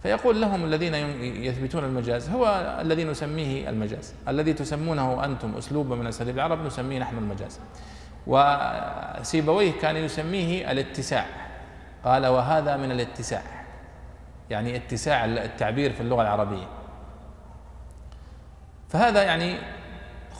فيقول 0.03 0.41
لهم 0.41 0.65
الذين 0.65 0.95
يثبتون 1.23 1.83
المجاز 1.83 2.29
هو 2.29 2.77
الذي 2.81 3.03
نسميه 3.03 3.69
المجاز. 3.69 4.13
الذي 4.27 4.53
تسمونه 4.53 5.25
أنتم 5.25 5.55
أسلوبا 5.57 5.95
من 5.95 6.07
أساليب 6.07 6.35
العرب 6.35 6.65
نسميه 6.65 6.99
نحن 6.99 7.17
المجاز. 7.17 7.59
وسيبويه 8.27 9.71
كان 9.71 9.95
يسميه 9.95 10.71
الاتساع. 10.71 11.25
قال 12.05 12.27
وهذا 12.27 12.77
من 12.77 12.91
الاتساع. 12.91 13.41
يعني 14.49 14.75
اتساع 14.75 15.25
التعبير 15.25 15.93
في 15.93 16.01
اللغة 16.01 16.21
العربية. 16.21 16.67
فهذا 18.89 19.23
يعني 19.23 19.57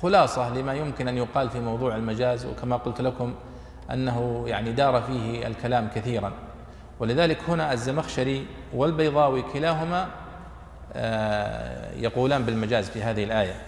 خلاصة 0.02 0.54
لما 0.54 0.74
يمكن 0.74 1.08
أن 1.08 1.18
يقال 1.18 1.50
في 1.50 1.60
موضوع 1.60 1.96
المجاز 1.96 2.46
وكما 2.46 2.78
قلت 2.78 3.02
لكم 3.02 3.34
أنه 3.92 4.44
يعني 4.48 4.72
دار 4.72 5.02
فيه 5.02 5.48
الكلام 5.48 5.90
كثيرا. 5.96 6.32
ولذلك 7.02 7.38
هنا 7.48 7.74
الزمخشري 7.74 8.46
والبيضاوي 8.74 9.42
كلاهما 9.42 10.08
آه، 10.94 11.96
يقولان 11.96 12.44
بالمجاز 12.44 12.90
في 12.90 13.04
هذه 13.04 13.24
الآية. 13.24 13.62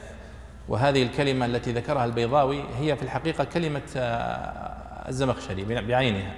وهذه 0.67 1.03
الكلمة 1.03 1.45
التي 1.45 1.71
ذكرها 1.71 2.05
البيضاوي 2.05 2.63
هي 2.79 2.95
في 2.95 3.03
الحقيقة 3.03 3.43
كلمة 3.43 3.81
آه، 3.97 5.09
الزمخشري 5.09 5.63
بعينها. 5.63 6.33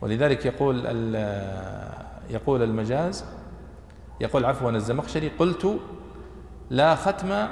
ولذلك 0.00 0.46
يقول 0.46 0.84
يقول 2.30 2.62
المجاز 2.62 3.24
يقول 4.20 4.44
عفوا 4.44 4.70
الزمخشري 4.70 5.28
قلت 5.38 5.80
لا 6.70 6.94
ختم 6.94 7.46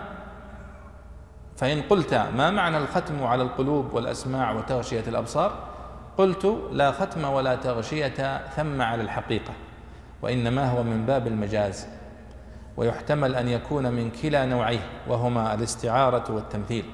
فإن 1.57 1.83
قلت 1.83 2.15
ما 2.15 2.51
معنى 2.51 2.79
الختم 2.79 3.25
على 3.25 3.43
القلوب 3.43 3.95
والأسماع 3.95 4.53
وتغشية 4.53 5.05
الأبصار؟ 5.09 5.72
قلت 6.19 6.59
لا 6.73 6.93
ختم 6.93 7.25
ولا 7.25 7.55
تغشية 7.55 8.47
ثم 8.57 8.83
على 8.83 9.03
الحقيقة 9.03 9.53
وإنما 10.23 10.71
هو 10.71 10.83
من 10.83 11.07
باب 11.07 11.27
المجاز 11.27 11.87
ويحتمل 12.77 13.35
أن 13.35 13.49
يكون 13.49 13.93
من 13.93 14.11
كلا 14.11 14.47
نوعيه 14.47 14.87
وهما 15.09 15.55
الاستعارة 15.55 16.33
والتمثيل. 16.33 16.85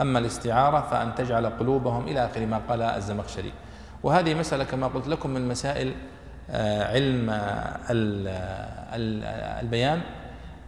أما 0.00 0.18
الاستعارة 0.18 0.80
فأن 0.80 1.14
تجعل 1.14 1.46
قلوبهم 1.46 2.08
إلى 2.08 2.24
آخر 2.24 2.46
ما 2.46 2.60
قال 2.68 2.82
الزمخشري. 2.82 3.52
وهذه 4.02 4.34
مسألة 4.34 4.64
كما 4.64 4.86
قلت 4.86 5.08
لكم 5.08 5.30
من 5.30 5.48
مسائل 5.48 5.94
آه، 6.50 6.92
علم 6.92 7.30
البيان 9.62 10.00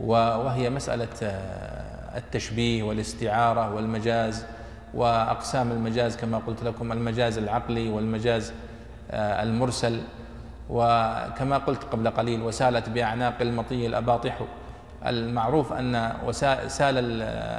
وهي 0.00 0.70
مسألة 0.70 1.08
آه، 1.22 2.18
التشبيه 2.18 2.82
والاستعارة 2.82 3.74
والمجاز. 3.74 4.46
وأقسام 4.94 5.72
المجاز 5.72 6.16
كما 6.16 6.38
قلت 6.38 6.62
لكم 6.64 6.92
المجاز 6.92 7.38
العقلي 7.38 7.88
والمجاز 7.88 8.52
آه، 9.10 9.42
المرسل. 9.42 10.00
وكما 10.70 11.58
قلت 11.58 11.84
قبل 11.84 12.10
قليل 12.10 12.42
وسالت 12.42 12.88
بأعناق 12.88 13.34
المطي 13.40 13.86
الأباطح 13.86 14.40
المعروف 15.06 15.72
أن 15.72 16.12
سال 16.66 16.94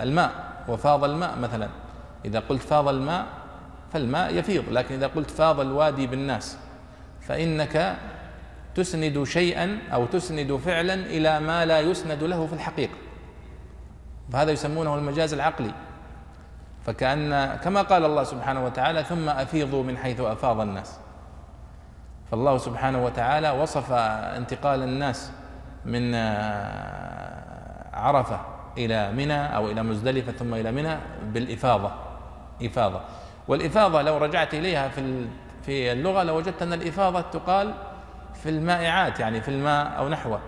الماء 0.04 0.32
وفاض 0.68 1.04
الماء 1.04 1.38
مثلا. 1.40 1.68
إذا 2.26 2.40
قلت 2.40 2.62
فاض 2.62 2.88
الماء 2.88 3.26
فالماء 3.94 4.36
يفيض 4.36 4.64
لكن 4.72 4.96
إذا 4.96 5.08
قلت 5.08 5.32
فاض 5.32 5.60
الوادي 5.60 6.08
بالناس 6.08 6.58
فإنك 7.22 7.96
تسند 8.76 9.24
شيئا 9.24 9.80
أو 9.94 10.06
تسند 10.06 10.56
فعلا 10.56 10.94
إلى 10.94 11.40
ما 11.40 11.66
لا 11.66 11.80
يسند 11.80 12.24
له 12.24 12.48
في 12.48 12.54
الحقيقة. 12.54 12.94
فهذا 14.32 14.52
يسمونه 14.52 14.96
المجاز 14.96 15.34
العقلي. 15.34 15.72
فكأن 16.86 17.56
كما 17.56 17.82
قال 17.82 18.06
الله 18.06 18.24
سبحانه 18.24 18.66
وتعالى 18.66 19.04
ثم 19.04 19.30
أفيضوا 19.30 19.84
من 19.84 19.98
حيث 19.98 20.20
أفاض 20.20 20.60
الناس. 20.60 21.00
فالله 22.32 22.58
سبحانه 22.58 23.06
وتعالى 23.06 23.52
وصف 23.52 23.92
انتقال 23.92 24.84
الناس 24.84 25.32
من 25.86 26.16
عرفة 27.94 28.40
إلى 28.78 29.12
منى 29.12 29.56
أو 29.56 29.68
إلى 29.72 29.84
مزدلفة 29.84 30.32
ثم 30.32 30.54
إلى 30.54 30.72
منى 30.72 30.98
بالإفاضة 31.24 31.92
إفاضة. 32.64 33.02
والإفاضة 33.48 34.02
لو 34.02 34.18
رجعت 34.18 34.54
إليها 34.54 34.88
في 34.88 35.28
في 35.62 35.92
اللغة 35.92 36.24
لوجدت 36.24 36.62
أن 36.62 36.74
الإفاضة 36.74 37.22
تقال 37.22 37.74
في 38.34 38.50
المائعات 38.50 39.20
يعني 39.20 39.42
في 39.42 39.50
الماء 39.50 39.98
أو 39.98 40.10
نحوه. 40.10 40.40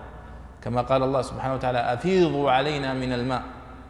كما 0.62 0.82
قال 0.82 1.02
الله 1.02 1.22
سبحانه 1.22 1.54
وتعالى 1.54 1.78
أفيضوا 1.78 2.50
علينا 2.50 2.94
من 2.94 3.12
الماء 3.12 3.42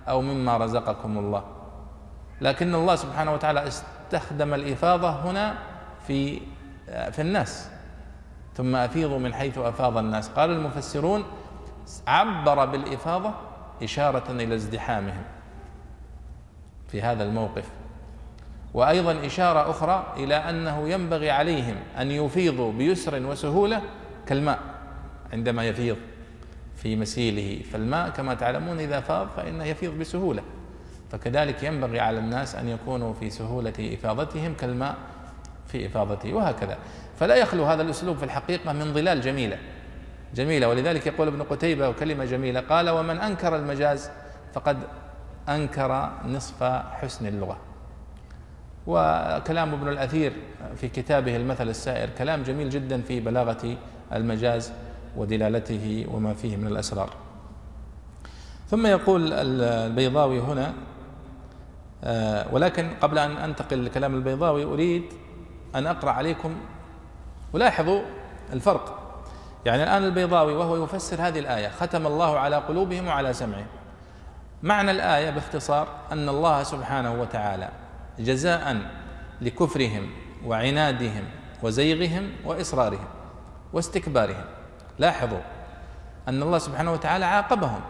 أو 0.09 0.21
مما 0.21 0.57
رزقكم 0.57 1.19
الله. 1.19 1.58
لكن 2.41 2.75
الله 2.75 2.97
سبحانه 2.97 3.35
وتعالى 3.35 3.69
استخدم 3.69 4.55
الإفاضة 4.55 5.11
هنا 5.11 5.59
في 6.07 6.41
في 6.87 7.23
الناس. 7.23 7.71
ثم 8.55 8.77
أفيضوا 8.77 9.19
من 9.19 9.35
حيث 9.35 9.59
أفاض 9.59 9.97
الناس. 9.97 10.29
قال 10.29 10.51
المفسرون 10.51 11.25
عبر 12.07 12.65
بالإفاضة 12.65 13.35
إشارة 13.83 14.31
إلى 14.31 14.55
ازدحامهم 14.55 15.23
في 16.89 17.03
هذا 17.03 17.25
الموقف. 17.25 17.65
وأيضا 18.75 19.27
إشارة 19.27 19.71
أخرى 19.71 20.15
إلى 20.17 20.35
أنه 20.35 20.89
ينبغي 20.89 21.31
عليهم 21.31 21.77
أن 21.99 22.11
يفيضوا 22.11 22.73
بيسر 22.73 23.27
وسهولة 23.27 23.83
كالماء 24.27 24.59
عندما 25.33 25.65
يفيض 25.69 25.97
في 26.77 26.97
مسيله. 26.97 27.63
فالماء 27.63 28.09
كما 28.09 28.35
تعلمون 28.35 28.81
إذا 28.81 29.01
فاض 29.01 29.29
فإنه 29.29 29.65
يفيض 29.65 29.99
بسهولة. 29.99 30.43
فكذلك 31.11 31.63
ينبغي 31.63 32.01
على 32.01 32.19
الناس 32.19 32.55
أن 32.55 32.69
يكونوا 32.69 33.15
في 33.15 33.31
سهولة 33.31 33.73
إفاضتهم 33.79 34.55
كالماء 34.55 34.97
في 35.67 35.87
إفاضته 35.87 36.35
وهكذا. 36.35 36.79
فلا 37.19 37.35
يخلو 37.35 37.65
هذا 37.65 37.83
الأسلوب 37.83 38.17
في 38.17 38.23
الحقيقة 38.23 38.73
من 38.73 38.95
ظلال 38.95 39.21
جميلة. 39.21 39.59
جميلة 40.35 40.69
ولذلك 40.69 41.07
يقول 41.07 41.29
ابن 41.29 41.43
قتيبة 41.43 41.89
وكلمة 41.89 42.25
جميلة 42.25 42.61
قال 42.61 42.91
ومن 42.91 43.19
أنكر 43.19 43.57
المجاز 43.57 44.11
فقد 44.53 44.79
أنكر 45.49 46.11
نصف 46.27 46.63
حسن 46.93 47.27
اللغة. 47.27 47.57
وكلام 48.87 49.75
ابن 49.75 49.89
الأثير 49.89 50.33
في 50.77 50.89
كتابه 50.89 51.37
المثل 51.37 51.69
السائر 51.69 52.11
كلام 52.19 52.43
جميل 52.43 52.71
جدا 52.71 53.03
في 53.03 53.21
بلاغة 53.21 53.77
المجاز 54.13 54.73
ودلالته 55.17 56.07
وما 56.09 56.35
فيه 56.35 56.57
من 56.57 56.67
الأسرار. 56.67 57.11
ثم 58.71 58.87
يقول 58.87 59.33
البيضاوي 59.33 60.41
هنا 60.41 60.73
ولكن 62.53 62.91
قبل 63.01 63.19
أن 63.19 63.37
أنتقل 63.37 63.85
لكلام 63.85 64.15
البيضاوي 64.15 64.65
أريد 64.65 65.05
أن 65.75 65.87
أقرأ 65.87 66.11
عليكم 66.11 66.57
ولاحظوا 67.53 68.03
الفرق. 68.53 68.95
يعني 69.67 69.83
الآن 69.83 70.05
البيضاوي 70.05 70.55
وهو 70.55 70.85
يفسر 70.85 71.29
هذه 71.29 71.39
الآية 71.39 71.69
ختم 71.69 72.07
الله 72.07 72.39
على 72.39 72.57
قلوبهم 72.57 73.07
وعلى 73.07 73.33
سمعهم. 73.33 73.67
معنى 74.63 74.91
الآية 74.91 75.31
باختصار 75.31 75.89
أن 76.13 76.29
الله 76.29 76.63
سبحانه 76.63 77.21
وتعالى 77.21 77.69
جزاء 78.19 78.77
لكفرهم 79.41 80.11
وعنادهم 80.45 81.25
وزيغهم 81.63 82.31
وإصرارهم 82.45 83.07
واستكبارهم. 83.73 84.45
لاحظوا 84.99 85.41
أن 86.29 86.43
الله 86.43 86.59
سبحانه 86.59 86.93
وتعالى 86.93 87.25
عاقبهم. 87.25 87.81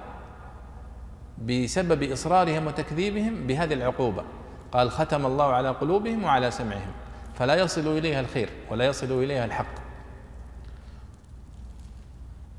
بسبب 1.47 2.13
إصرارهم 2.13 2.67
وتكذيبهم 2.67 3.47
بهذه 3.47 3.75
العقوبة. 3.75 4.25
قال 4.73 4.91
ختم 4.91 5.27
الله 5.27 5.45
على 5.45 5.69
قلوبهم 5.69 6.25
وعلى 6.25 6.51
سمعهم 6.51 6.93
فلا 7.35 7.55
يصل 7.55 7.99
إليها 7.99 8.21
الخير 8.21 8.49
ولا 8.71 8.87
يصل 8.87 9.23
إليها 9.23 9.45
الحق. 9.45 9.75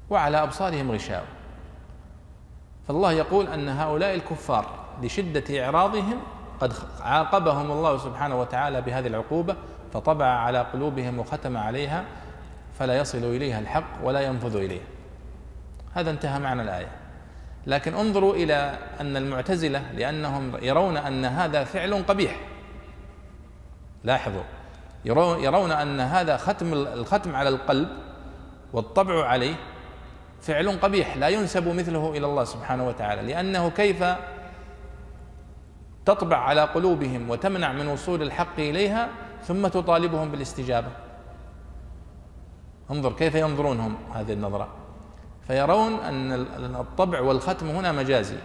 وعلى 0.09 0.43
أبصارهم 0.43 0.91
غشاوة. 0.91 1.27
فالله 2.87 3.11
يقول 3.11 3.47
أن 3.47 3.69
هؤلاء 3.69 4.15
الكفار 4.15 4.65
لشدة 5.03 5.65
إعراضهم 5.65 6.19
قد 6.59 6.73
عاقبهم 7.01 7.71
الله 7.71 7.97
سبحانه 7.97 8.41
وتعالى 8.41 8.81
بهذه 8.81 9.07
العقوبة 9.07 9.55
فطبع 9.93 10.25
على 10.25 10.59
قلوبهم 10.59 11.19
وختم 11.19 11.57
عليها 11.57 12.05
فلا 12.79 12.97
يصل 12.97 13.17
إليها 13.17 13.59
الحق 13.59 13.83
ولا 14.03 14.19
ينفذ 14.21 14.55
إليها. 14.55 14.87
هذا 15.93 16.11
انتهى 16.11 16.39
معنى 16.39 16.61
الآية. 16.61 16.98
لكن 17.69 17.93
انظروا 17.93 18.35
إلى 18.35 18.77
أن 18.99 19.17
المعتزلة 19.17 19.91
لأنهم 19.91 20.51
يرون 20.61 20.97
أن 20.97 21.25
هذا 21.25 21.63
فعل 21.63 22.03
قبيح. 22.07 22.39
لاحظوا 24.03 24.43
يرون 25.45 25.71
أن 25.71 25.99
هذا 25.99 26.37
ختم 26.37 26.73
الختم 26.73 27.35
على 27.35 27.49
القلب 27.49 27.89
والطبع 28.73 29.25
عليه 29.25 29.55
فعل 30.41 30.79
قبيح 30.81 31.17
لا 31.17 31.27
ينسب 31.27 31.67
مثله 31.67 32.11
إلى 32.11 32.25
الله 32.25 32.43
سبحانه 32.43 32.87
وتعالى 32.87 33.21
لأنه 33.21 33.69
كيف 33.69 34.03
تطبع 36.05 36.37
على 36.37 36.61
قلوبهم 36.61 37.29
وتمنع 37.29 37.71
من 37.71 37.87
وصول 37.87 38.21
الحق 38.21 38.59
إليها 38.59 39.09
ثم 39.43 39.67
تطالبهم 39.67 40.31
بالاستجابة. 40.31 40.91
انظر 42.91 43.13
كيف 43.13 43.35
ينظرون 43.35 43.79
هم 43.79 43.97
هذه 44.13 44.33
النظرة. 44.33 44.78
فيرون 45.49 45.93
أن 45.93 46.75
الطبع 46.75 47.21
والختم 47.21 47.69
هنا 47.69 47.91
مجازي. 47.91 48.37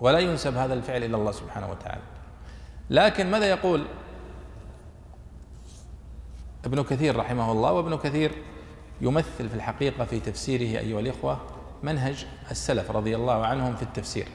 ولا 0.00 0.18
ينسب 0.18 0.56
هذا 0.56 0.74
الفعل 0.74 1.04
إلى 1.04 1.16
الله 1.16 1.32
سبحانه 1.32 1.70
وتعالى. 1.70 2.02
لكن 2.90 3.30
ماذا 3.30 3.46
يقول 3.46 3.84
ابن 6.64 6.82
كثير 6.82 7.16
رحمه 7.16 7.52
الله؟ 7.52 7.72
وابن 7.72 7.96
كثير 7.96 8.32
يمثل 9.00 9.48
في 9.48 9.54
الحقيقة 9.54 10.04
في 10.04 10.20
تفسيره 10.20 10.80
أيها 10.80 11.00
الإخوة 11.00 11.40
منهج 11.82 12.26
السلف 12.50 12.90
رضي 12.90 13.16
الله 13.16 13.46
عنهم 13.46 13.76
في 13.76 13.82
التفسير. 13.82 14.28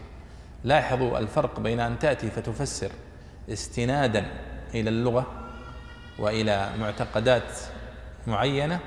لاحظوا 0.64 1.20
الفرق 1.20 1.60
بين 1.60 1.80
أن 1.80 2.00
تأتي 2.00 2.30
فتفسر 2.30 2.92
استنادا 3.50 4.26
إلى 4.74 4.90
اللغة 4.90 5.26
وإلى 6.20 6.70
معتقدات 6.80 7.58
معينة 8.28 8.80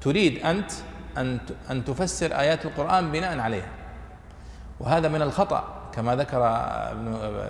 تريد 0.00 0.46
أنت 0.46 0.72
أن 1.18 1.38
أن 1.70 1.84
تفسر 1.84 2.40
آيات 2.40 2.64
القرآن 2.66 3.12
بناء 3.12 3.38
عليها. 3.38 3.68
وهذا 4.80 5.08
من 5.08 5.22
الخطأ 5.22 5.64
كما 5.94 6.16
ذكر 6.16 6.40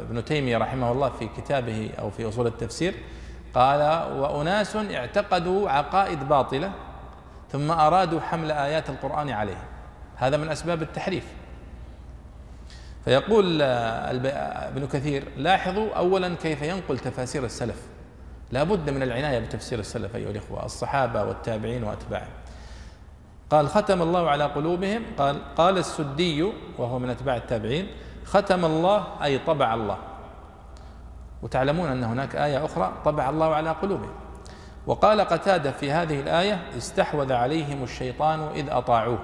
ابن 0.01 0.25
تيمية 0.25 0.59
رحمه 0.59 0.93
الله 0.93 1.11
في 1.11 1.29
كتابه 1.37 1.91
أو 1.99 2.11
في 2.11 2.29
أصول 2.29 2.47
التفسير 2.47 2.95
قال 3.55 3.81
وأناس 4.19 4.77
اعتقدوا 4.77 5.71
عقائد 5.71 6.29
باطلة 6.29 6.73
ثم 7.53 7.71
أرادوا 7.71 8.21
حمل 8.21 8.51
آيات 8.51 8.91
القرآن 8.91 9.31
عليه 9.31 9.57
هذا 10.17 10.37
من 10.37 10.49
أسباب 10.49 10.83
التحريف. 10.83 11.25
فيقول 13.05 13.63
ابن 13.63 14.87
كثير 14.87 15.25
لاحظوا 15.37 15.95
أولا 15.95 16.35
كيف 16.43 16.63
ينقل 16.63 16.99
تفاسير 16.99 17.45
السلف. 17.45 17.83
لا 18.53 18.63
بد 18.63 18.91
من 18.91 19.03
العناية 19.03 19.39
بتفسير 19.39 19.79
السلف 19.79 20.17
أيها 20.17 20.31
الإخوة 20.31 20.65
الصحابة 20.65 21.25
والتابعين 21.25 21.85
وأتباعهم. 21.85 22.33
قال 23.55 23.69
ختم 23.69 24.03
الله 24.03 24.31
على 24.31 24.45
قلوبهم 24.45 25.03
قال 25.19 25.55
قال 25.55 25.79
السدي 25.79 26.43
وهو 26.79 26.99
من 26.99 27.11
أتباع 27.11 27.37
التابعين 27.37 27.87
ختم 28.25 28.65
الله 28.65 29.05
أي 29.23 29.39
طبع 29.39 29.75
الله. 29.75 29.99
وتعلمون 31.43 31.89
أن 31.89 32.05
هناك 32.05 32.37
آية 32.37 32.65
أخرى 32.65 32.93
طبع 33.05 33.31
الله 33.31 33.55
على 33.55 33.71
قلوبهم. 33.71 34.13
وقال 34.87 35.21
قتادة 35.21 35.71
في 35.71 35.93
هذه 35.93 36.21
الآية 36.21 36.63
استحوذ 36.77 37.33
عليهم 37.33 37.83
الشيطان 37.83 38.41
إذ 38.55 38.71
أطاعوه 38.71 39.19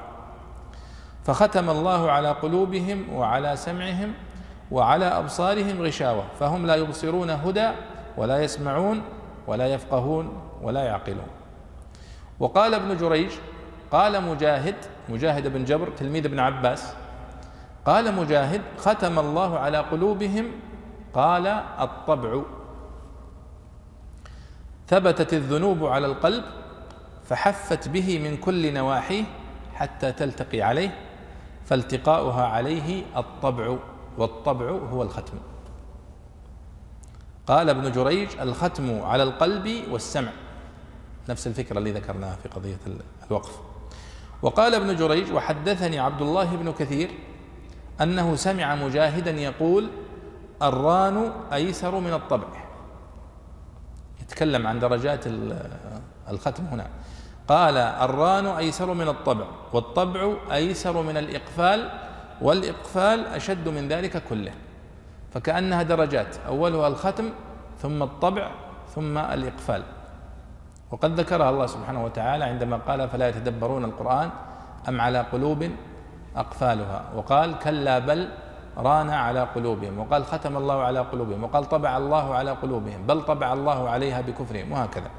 فختم 1.24 1.70
الله 1.70 2.10
على 2.10 2.28
قلوبهم 2.28 3.12
وعلى 3.14 3.56
سمعهم 3.56 4.14
وعلى 4.70 5.04
أبصارهم 5.04 5.82
غشاوة 5.82 6.24
فهم 6.40 6.66
لا 6.66 6.76
يبصرون 6.76 7.30
هدى 7.30 7.70
ولا 8.16 8.42
يسمعون 8.42 9.02
ولا 9.46 9.66
يفقهون 9.66 10.42
ولا 10.62 10.84
يعقلون. 10.84 11.28
وقال 12.40 12.74
ابن 12.74 12.96
جريج 12.96 13.30
قال 13.90 14.22
مجاهد 14.22 14.74
مجاهد 15.08 15.52
بن 15.52 15.64
جبر 15.64 15.90
تلميذ 15.90 16.24
ابن 16.24 16.38
عباس 16.38 16.92
قال 17.86 18.14
مجاهد 18.14 18.60
ختم 18.78 19.18
الله 19.18 19.58
على 19.58 19.78
قلوبهم 19.78 20.50
قال 21.14 21.46
الطبع. 21.80 22.42
ثبتت 24.88 25.34
الذنوب 25.34 25.86
على 25.86 26.06
القلب 26.06 26.44
فحفت 27.24 27.88
به 27.88 28.18
من 28.18 28.36
كل 28.36 28.74
نواحيه 28.74 29.24
حتى 29.74 30.12
تلتقي 30.12 30.62
عليه 30.62 30.98
فالتقاؤها 31.64 32.46
عليه 32.46 33.04
الطبع 33.16 33.76
والطبع 34.18 34.70
هو 34.70 35.02
الختم. 35.02 35.38
قال 37.46 37.70
ابن 37.70 37.92
جريج 37.92 38.28
الختم 38.40 39.02
على 39.02 39.22
القلب 39.22 39.82
والسمع. 39.90 40.32
نفس 41.28 41.46
الفكرة 41.46 41.78
اللي 41.78 41.92
ذكرناها 41.92 42.36
في 42.42 42.48
قضية 42.48 42.78
الوقف. 43.30 43.69
وقال 44.42 44.74
ابن 44.74 44.96
جريج 44.96 45.32
وحدثني 45.32 45.98
عبد 45.98 46.22
الله 46.22 46.56
بن 46.56 46.72
كثير 46.72 47.10
أنه 48.00 48.36
سمع 48.36 48.74
مجاهدا 48.74 49.30
يقول 49.30 49.90
الران 50.62 51.32
أيسر 51.52 52.00
من 52.00 52.12
الطبع. 52.12 52.46
يتكلم 54.22 54.66
عن 54.66 54.78
درجات 54.78 55.24
الختم 56.30 56.64
هنا. 56.64 56.86
قال 57.48 57.76
الران 57.76 58.46
أيسر 58.46 58.94
من 58.94 59.08
الطبع 59.08 59.44
والطبع 59.72 60.34
أيسر 60.52 61.02
من 61.02 61.16
الإقفال 61.16 61.90
والإقفال 62.40 63.26
أشد 63.26 63.68
من 63.68 63.88
ذلك 63.88 64.22
كله. 64.28 64.52
فكأنها 65.34 65.82
درجات 65.82 66.36
أولها 66.46 66.88
الختم 66.88 67.30
ثم 67.82 68.02
الطبع 68.02 68.50
ثم 68.94 69.18
الإقفال. 69.18 69.82
وقد 70.90 71.20
ذكرها 71.20 71.50
الله 71.50 71.66
سبحانه 71.66 72.04
وتعالى 72.04 72.44
عندما 72.44 72.76
قال 72.76 73.08
فلا 73.08 73.28
يتدبرون 73.28 73.84
القرآن 73.84 74.30
أم 74.88 75.00
على 75.00 75.20
قلوب 75.20 75.70
أقفالها. 76.36 77.04
وقال 77.16 77.58
كلا 77.58 77.98
بل 77.98 78.28
ران 78.76 79.10
على 79.10 79.40
قلوبهم. 79.40 79.98
وقال 79.98 80.24
ختم 80.24 80.56
الله 80.56 80.82
على 80.82 81.00
قلوبهم. 81.00 81.44
وقال 81.44 81.64
طبع 81.64 81.96
الله 81.96 82.34
على 82.34 82.50
قلوبهم. 82.50 83.06
بل 83.06 83.22
طبع 83.22 83.52
الله 83.52 83.88
عليها 83.88 84.20
بكفرهم. 84.20 84.72
وهكذا. 84.72 85.10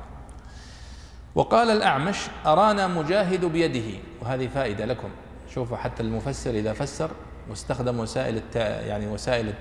وقال 1.35 1.69
الأعمش 1.69 2.27
أرانا 2.45 2.87
مجاهد 2.87 3.45
بيده. 3.45 3.99
وهذه 4.21 4.47
فائدة 4.47 4.85
لكم. 4.85 5.09
شوفوا 5.49 5.77
حتى 5.77 6.03
المفسر 6.03 6.49
إذا 6.49 6.73
فسر 6.73 7.11
واستخدم 7.49 7.99
وسائل 7.99 8.37
التا 8.37 8.81
يعني 8.81 9.07
وسائل 9.07 9.53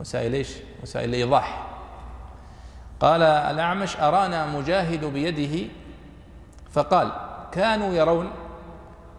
وسائل 0.00 0.34
إيش؟ 0.34 0.56
وسائل 0.82 1.08
الإيضاح 1.08 1.71
قال 3.02 3.22
الأعمش 3.22 3.96
أرانا 3.96 4.46
مجاهد 4.46 5.04
بيده؟ 5.04 5.68
فقال 6.70 7.12
كانوا 7.52 7.94
يرون. 7.94 8.30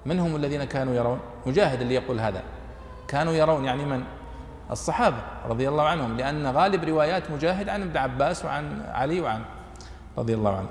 من 0.06 0.20
هم 0.20 0.36
الذين 0.36 0.64
كانوا 0.64 0.96
يرون؟ 0.96 1.20
مجاهد 1.46 1.82
اللي 1.82 1.96
يقول 1.96 2.20
هذا. 2.20 2.42
كانوا 3.08 3.34
يرون 3.34 3.66
يعني 3.66 3.86
من؟ 3.86 4.04
الصحابة 4.72 5.18
رضي 5.46 5.70
الله 5.70 5.84
عنهم 5.84 6.18
لأن 6.18 6.48
غالب 6.48 6.84
روايات 6.84 7.32
مجاهد 7.32 7.70
عن 7.70 7.82
ابن 7.82 7.98
عباس 7.98 8.46
وعن 8.46 8.82
علي 8.94 9.22
وعن 9.22 9.42
رضي 10.18 10.34
الله 10.34 10.58
عنه. 10.58 10.70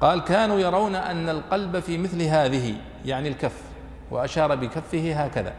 قال 0.00 0.24
كانوا 0.24 0.58
يرون 0.58 0.94
أن 0.94 1.28
القلب 1.28 1.80
في 1.80 1.98
مثل 1.98 2.22
هذه 2.22 2.74
يعني 3.04 3.28
الكف 3.28 3.62
وأشار 4.10 4.54
بكفه 4.54 5.12
هكذا. 5.24 5.52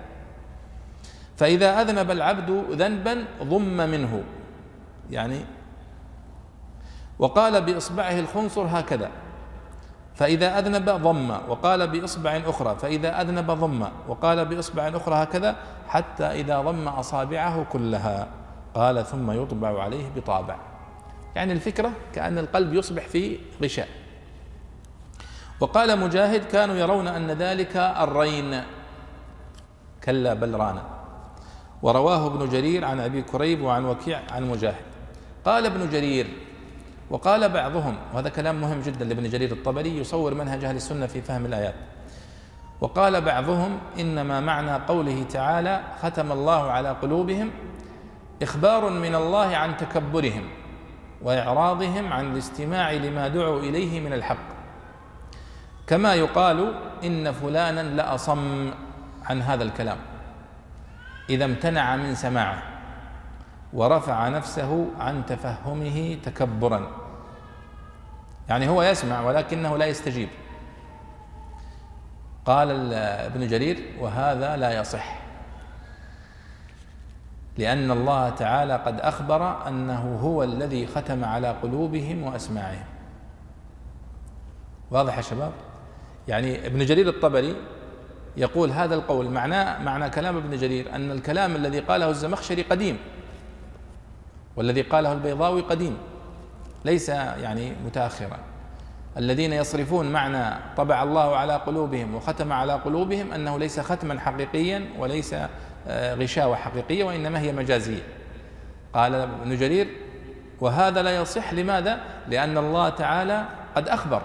فإذا 1.37 1.81
أذنب 1.81 2.11
العبد 2.11 2.65
ذنبا 2.71 3.25
ضم 3.43 3.77
منه 3.77 4.23
يعني 5.11 5.41
وقال 7.21 7.61
بإصبعه 7.61 8.19
الخنصر 8.19 8.65
هكذا. 8.69 9.09
فإذا 10.15 10.59
أذنب 10.59 10.89
ضم 10.89 11.29
وقال 11.29 11.87
بإصبع 11.87 12.41
أخرى. 12.45 12.75
فإذا 12.75 13.21
أذنب 13.21 13.51
ضم 13.51 13.87
وقال 14.07 14.45
بإصبع 14.45 14.87
أخرى 14.87 15.15
هكذا 15.15 15.55
حتى 15.87 16.23
إذا 16.23 16.61
ضم 16.61 16.87
أصابعه 16.87 17.63
كلها. 17.63 18.27
قال 18.75 19.05
ثم 19.05 19.31
يطبع 19.31 19.83
عليه 19.83 20.09
بطابع. 20.15 20.57
يعني 21.35 21.53
الفكرة 21.53 21.91
كأن 22.13 22.37
القلب 22.37 22.73
يصبح 22.73 23.07
في 23.07 23.39
غشاء. 23.63 23.87
وقال 25.59 25.99
مجاهد 25.99 26.45
كانوا 26.45 26.75
يرون 26.75 27.07
أن 27.07 27.31
ذلك 27.31 27.77
الرين. 27.77 28.63
كلا 30.03 30.33
بل 30.33 30.55
رانا 30.55 30.83
ورواه 31.81 32.27
ابن 32.27 32.49
جرير 32.49 32.85
عن 32.85 32.99
أبي 32.99 33.21
كريب 33.21 33.61
وعن 33.61 33.85
وكيع 33.85 34.19
عن 34.31 34.49
مجاهد. 34.49 34.85
قال 35.45 35.65
ابن 35.65 35.89
جرير 35.89 36.27
وقال 37.11 37.49
بعضهم 37.49 37.95
وهذا 38.13 38.29
كلام 38.29 38.61
مهم 38.61 38.81
جدا 38.81 39.05
لابن 39.05 39.29
جرير 39.29 39.51
الطبري 39.51 39.97
يصور 39.97 40.33
منهج 40.33 40.63
أهل 40.63 40.75
السنة 40.75 41.05
في 41.05 41.21
فهم 41.21 41.45
الآيات. 41.45 41.75
وقال 42.81 43.21
بعضهم 43.21 43.79
إنما 43.99 44.39
معنى 44.39 44.71
قوله 44.71 45.23
تعالى 45.23 45.81
ختم 46.01 46.31
الله 46.31 46.71
على 46.71 46.89
قلوبهم 46.89 47.51
إخبار 48.41 48.89
من 48.89 49.15
الله 49.15 49.55
عن 49.55 49.77
تكبرهم 49.77 50.49
وإعراضهم 51.21 52.13
عن 52.13 52.31
الاستماع 52.31 52.91
لما 52.91 53.27
دعوا 53.27 53.59
إليه 53.59 53.99
من 53.99 54.13
الحق. 54.13 54.47
كما 55.87 56.13
يقال 56.13 56.73
إن 57.03 57.31
فلانا 57.31 57.81
لأصم 57.81 58.71
عن 59.25 59.41
هذا 59.41 59.63
الكلام. 59.63 59.97
إذا 61.29 61.45
امتنع 61.45 61.95
من 61.95 62.15
سماعه 62.15 62.63
ورفع 63.73 64.27
نفسه 64.27 64.87
عن 64.99 65.25
تفهمه 65.25 66.17
تكبرا. 66.23 67.00
يعني 68.49 68.69
هو 68.69 68.83
يسمع 68.83 69.21
ولكنه 69.21 69.77
لا 69.77 69.85
يستجيب. 69.85 70.29
قال 72.45 72.93
ابن 72.93 73.47
جرير 73.47 73.79
وهذا 73.99 74.57
لا 74.57 74.79
يصح 74.79 75.21
لأن 77.57 77.91
الله 77.91 78.29
تعالى 78.29 78.75
قد 78.75 78.99
أخبر 78.99 79.67
أنه 79.67 80.19
هو 80.21 80.43
الذي 80.43 80.87
ختم 80.87 81.25
على 81.25 81.51
قلوبهم 81.63 82.23
وأسماعهم. 82.23 82.85
واضح 84.91 85.17
يا 85.17 85.21
شباب؟ 85.21 85.51
يعني 86.27 86.67
ابن 86.67 86.85
جرير 86.85 87.09
الطبري 87.09 87.55
يقول 88.37 88.71
هذا 88.71 88.95
القول 88.95 89.29
معناه 89.29 89.83
معنى 89.83 90.09
كلام 90.09 90.37
ابن 90.37 90.57
جرير 90.57 90.95
أن 90.95 91.11
الكلام 91.11 91.55
الذي 91.55 91.79
قاله 91.79 92.09
الزمخشري 92.09 92.61
قديم 92.61 92.97
والذي 94.55 94.81
قاله 94.81 95.13
البيضاوي 95.13 95.61
قديم. 95.61 95.97
ليس 96.85 97.09
يعني 97.09 97.73
متاخرا. 97.85 98.37
الذين 99.17 99.53
يصرفون 99.53 100.11
معنى 100.11 100.55
طبع 100.77 101.03
الله 101.03 101.35
على 101.35 101.53
قلوبهم 101.55 102.15
وختم 102.15 102.53
على 102.53 102.73
قلوبهم 102.73 103.31
أنه 103.31 103.59
ليس 103.59 103.79
ختما 103.79 104.19
حقيقيا 104.19 104.85
وليس 104.99 105.35
آه، 105.87 106.15
غشاوة 106.15 106.55
حقيقية 106.55 107.03
وإنما 107.03 107.39
هي 107.39 107.51
مجازية. 107.51 108.01
قال 108.93 109.15
ابن 109.15 109.57
جرير 109.57 109.87
وهذا 110.61 111.01
لا 111.01 111.15
يصح. 111.15 111.53
لماذا؟ 111.53 111.99
لأن 112.27 112.57
الله 112.57 112.89
تعالى 112.89 113.45
قد 113.75 113.87
أخبر 113.87 114.21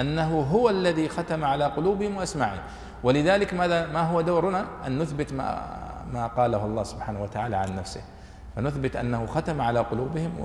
أنه 0.00 0.40
هو 0.40 0.70
الذي 0.70 1.08
ختم 1.08 1.44
على 1.44 1.64
قلوبهم 1.64 2.16
وأسماعهم. 2.16 2.60
ولذلك 3.02 3.54
ماذا؟ 3.54 3.86
ما 3.86 4.00
هو 4.00 4.20
دورنا؟ 4.20 4.66
أن 4.86 4.98
نثبت 4.98 5.32
ما 5.32 5.76
ما 6.12 6.26
قاله 6.26 6.66
الله 6.66 6.82
سبحانه 6.82 7.22
وتعالى 7.22 7.56
عن 7.56 7.76
نفسه. 7.76 8.00
فنثبت 8.56 8.96
أنه 8.96 9.26
ختم 9.26 9.60
على 9.60 9.80
قلوبهم 9.80 10.40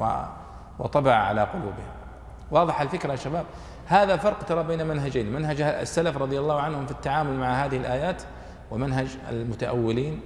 وطبع 0.79 1.13
على 1.13 1.41
قلوبهم. 1.41 1.87
واضح 2.51 2.81
الفكرة 2.81 3.11
يا 3.11 3.15
شباب؟ 3.15 3.45
هذا 3.85 4.17
فرق 4.17 4.43
ترى 4.43 4.63
بين 4.63 4.87
منهجين. 4.87 5.31
منهج 5.31 5.61
السلف 5.61 6.17
رضي 6.17 6.39
الله 6.39 6.61
عنهم 6.61 6.85
في 6.85 6.91
التعامل 6.91 7.39
مع 7.39 7.65
هذه 7.65 7.77
الآيات 7.77 8.23
ومنهج 8.71 9.07
المتأولين 9.29 10.21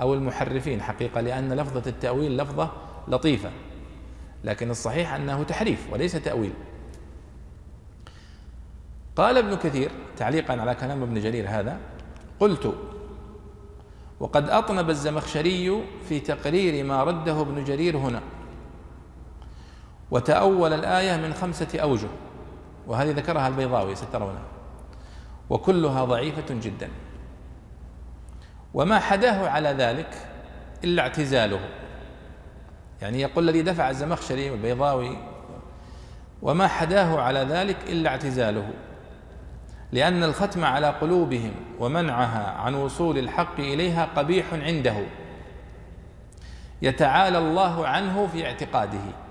أو 0.00 0.14
المحرفين. 0.14 0.82
حقيقة 0.82 1.20
لأن 1.20 1.52
لفظة 1.52 1.82
التأويل 1.90 2.36
لفظة 2.36 2.70
لطيفة 3.08 3.50
لكن 4.44 4.70
الصحيح 4.70 5.14
أنه 5.14 5.42
تحريف 5.42 5.92
وليس 5.92 6.12
تأويل. 6.12 6.52
قال 9.16 9.38
ابن 9.38 9.54
كثير 9.54 9.90
تعليقا 10.16 10.60
على 10.60 10.74
كلام 10.74 11.02
ابن 11.02 11.20
جرير 11.20 11.48
هذا 11.48 11.78
قلت 12.40 12.74
وقد 14.20 14.50
أطنب 14.50 14.90
الزمخشري 14.90 15.82
في 16.08 16.20
تقرير 16.20 16.84
ما 16.84 17.04
رده 17.04 17.40
ابن 17.40 17.64
جرير 17.64 17.96
هنا 17.96 18.20
وتأول 20.12 20.72
الآية 20.72 21.16
من 21.16 21.34
خمسة 21.34 21.80
أوجه 21.80 22.08
وهذه 22.86 23.10
ذكرها 23.10 23.48
البيضاوي 23.48 23.94
سترونها 23.94 24.42
وكلها 25.50 26.04
ضعيفة 26.04 26.44
جدا. 26.50 26.88
وما 28.74 28.98
حداه 28.98 29.48
على 29.48 29.68
ذلك 29.68 30.26
إلا 30.84 31.02
اعتزاله. 31.02 31.60
يعني 33.02 33.20
يقول 33.20 33.48
الذي 33.48 33.62
دفع 33.62 33.90
الزمخشري 33.90 34.50
والبيضاوي 34.50 35.18
وما 36.42 36.68
حداه 36.68 37.20
على 37.20 37.38
ذلك 37.38 37.76
إلا 37.88 38.10
اعتزاله. 38.10 38.70
لأن 39.92 40.24
الختم 40.24 40.64
على 40.64 40.86
قلوبهم 40.86 41.54
ومنعها 41.78 42.50
عن 42.50 42.74
وصول 42.74 43.18
الحق 43.18 43.60
إليها 43.60 44.08
قبيح 44.16 44.46
عنده. 44.52 44.96
يتعالى 46.82 47.38
الله 47.38 47.86
عنه 47.86 48.26
في 48.26 48.46
اعتقاده. 48.46 49.21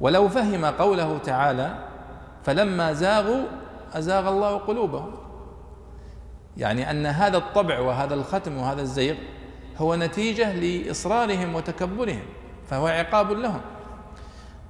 ولو 0.00 0.28
فهم 0.28 0.64
قوله 0.64 1.18
تعالى 1.18 1.78
فلما 2.44 2.92
زاغوا 2.92 3.44
أزاغ 3.94 4.28
الله 4.28 4.56
قلوبهم. 4.56 5.10
يعني 6.56 6.90
أن 6.90 7.06
هذا 7.06 7.36
الطبع 7.36 7.78
وهذا 7.80 8.14
الختم 8.14 8.56
وهذا 8.56 8.82
الزيغ 8.82 9.14
هو 9.78 9.94
نتيجة 9.94 10.52
لإصرارهم 10.52 11.54
وتكبرهم 11.54 12.22
فهو 12.70 12.86
عقاب 12.86 13.30
لهم. 13.30 13.60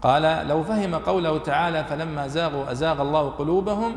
قال 0.02 0.48
لو 0.48 0.62
فهم 0.62 0.94
قوله 0.94 1.38
تعالى 1.38 1.84
فلما 1.84 2.28
زاغوا 2.28 2.72
أزاغ 2.72 3.02
الله 3.02 3.30
قلوبهم 3.30 3.96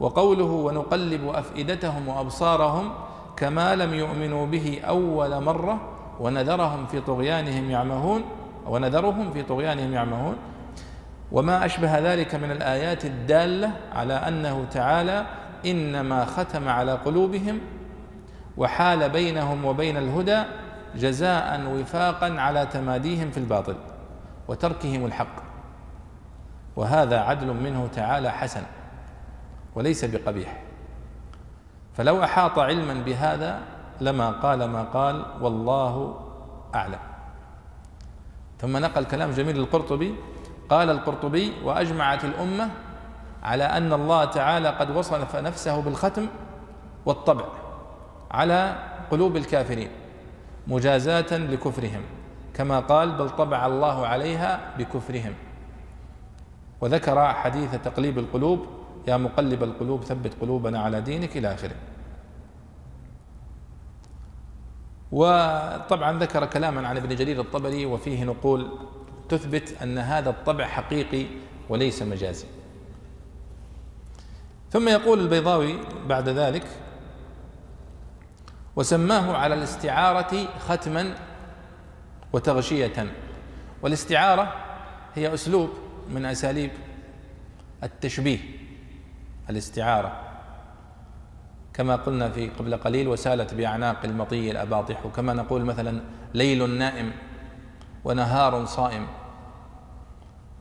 وقوله 0.00 0.44
ونقلب 0.44 1.28
أفئدتهم 1.28 2.08
وأبصارهم 2.08 2.92
كما 3.36 3.76
لم 3.76 3.94
يؤمنوا 3.94 4.46
به 4.46 4.80
أول 4.88 5.40
مرة 5.42 5.80
ونذرهم 6.20 6.86
في 6.86 7.00
طغيانهم 7.00 7.70
يعمهون 7.70 8.22
ونذرهم 8.66 9.30
في 9.30 9.42
طغيانهم 9.42 9.92
يعمهون 9.92 10.36
وما 11.32 11.64
أشبه 11.64 11.98
ذلك 11.98 12.34
من 12.34 12.50
الآيات 12.50 13.04
الدالة 13.04 13.70
على 13.92 14.14
أنه 14.14 14.64
تعالى 14.70 15.26
إنما 15.66 16.24
ختم 16.24 16.68
على 16.68 16.92
قلوبهم 16.92 17.60
وحال 18.56 19.08
بينهم 19.10 19.64
وبين 19.64 19.96
الهدى 19.96 20.42
جزاء 20.94 21.66
وفاقا 21.66 22.40
على 22.40 22.66
تماديهم 22.66 23.30
في 23.30 23.38
الباطل 23.38 23.76
وتركهم 24.48 25.06
الحق. 25.06 25.42
وهذا 26.76 27.20
عدل 27.20 27.46
منه 27.46 27.88
تعالى 27.94 28.30
حسن 28.30 28.62
وليس 29.74 30.04
بقبيح. 30.04 30.62
فلو 31.94 32.24
أحاط 32.24 32.58
علما 32.58 32.94
بهذا 32.94 33.60
لما 34.00 34.30
قال 34.30 34.64
ما 34.64 34.82
قال 34.82 35.24
والله 35.40 36.20
أعلم. 36.74 36.98
ثم 38.58 38.76
نقل 38.76 39.04
كلام 39.04 39.30
جميل 39.30 39.56
القرطبي 39.56 40.14
قال 40.72 40.90
القرطبي 40.90 41.52
وأجمعت 41.64 42.24
الأمة 42.24 42.70
على 43.42 43.64
أن 43.64 43.92
الله 43.92 44.24
تعالى 44.24 44.68
قد 44.68 44.96
وصف 44.96 45.36
نفسه 45.36 45.80
بالختم 45.80 46.26
والطبع 47.06 47.44
على 48.30 48.76
قلوب 49.10 49.36
الكافرين 49.36 49.88
مجازاة 50.66 51.38
لكفرهم 51.38 52.02
كما 52.54 52.80
قال 52.80 53.12
بل 53.12 53.30
طبع 53.30 53.66
الله 53.66 54.06
عليها 54.06 54.60
بكفرهم. 54.78 55.34
وذكر 56.80 57.28
حديث 57.28 57.74
تقليب 57.74 58.18
القلوب 58.18 58.66
يا 59.08 59.16
مقلب 59.16 59.62
القلوب 59.62 60.04
ثبت 60.04 60.32
قلوبنا 60.40 60.80
على 60.80 61.00
دينك 61.00 61.36
إلى 61.36 61.54
آخره. 61.54 61.76
وطبعا 65.12 66.18
ذكر 66.18 66.46
كلاما 66.46 66.88
عن 66.88 66.96
ابن 66.96 67.16
جرير 67.16 67.40
الطبري 67.40 67.86
وفيه 67.86 68.24
نقول 68.24 68.70
تثبت 69.32 69.82
أن 69.82 69.98
هذا 69.98 70.30
الطبع 70.30 70.66
حقيقي 70.66 71.26
وليس 71.68 72.02
مجازي. 72.02 72.46
ثم 74.70 74.88
يقول 74.88 75.20
البيضاوي 75.20 75.78
بعد 76.06 76.28
ذلك 76.28 76.66
وسماه 78.76 79.36
على 79.36 79.54
الاستعارة 79.54 80.58
ختما 80.58 81.14
وتغشية. 82.32 83.06
والاستعارة 83.82 84.54
هي 85.14 85.34
أسلوب 85.34 85.70
من 86.10 86.24
أساليب 86.24 86.70
التشبيه 87.82 88.38
الاستعارة. 89.50 90.20
كما 91.74 91.96
قلنا 91.96 92.30
في 92.30 92.48
قبل 92.48 92.76
قليل 92.76 93.08
وسالت 93.08 93.54
بأعناق 93.54 94.04
المطي 94.04 94.50
الأباطح. 94.50 95.06
وكما 95.06 95.32
نقول 95.32 95.64
مثلا 95.64 96.02
ليل 96.34 96.70
نائم 96.70 97.12
ونهار 98.04 98.64
صائم. 98.64 99.06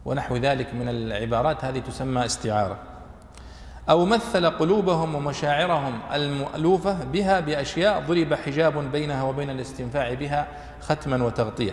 ونحو 0.05 0.35
ذلك 0.35 0.73
من 0.73 0.89
العبارات 0.89 1.65
هذه 1.65 1.79
تسمى 1.79 2.25
استعارة. 2.25 2.77
أو 3.89 4.05
مثل 4.05 4.49
قلوبهم 4.49 5.15
ومشاعرهم 5.15 5.99
المؤلوفة 6.13 7.03
بها 7.03 7.39
بأشياء 7.39 7.99
ضرب 8.07 8.33
حجاب 8.33 8.91
بينها 8.91 9.23
وبين 9.23 9.49
الاستنفاع 9.49 10.13
بها 10.13 10.47
ختما 10.81 11.23
وتغطية. 11.23 11.71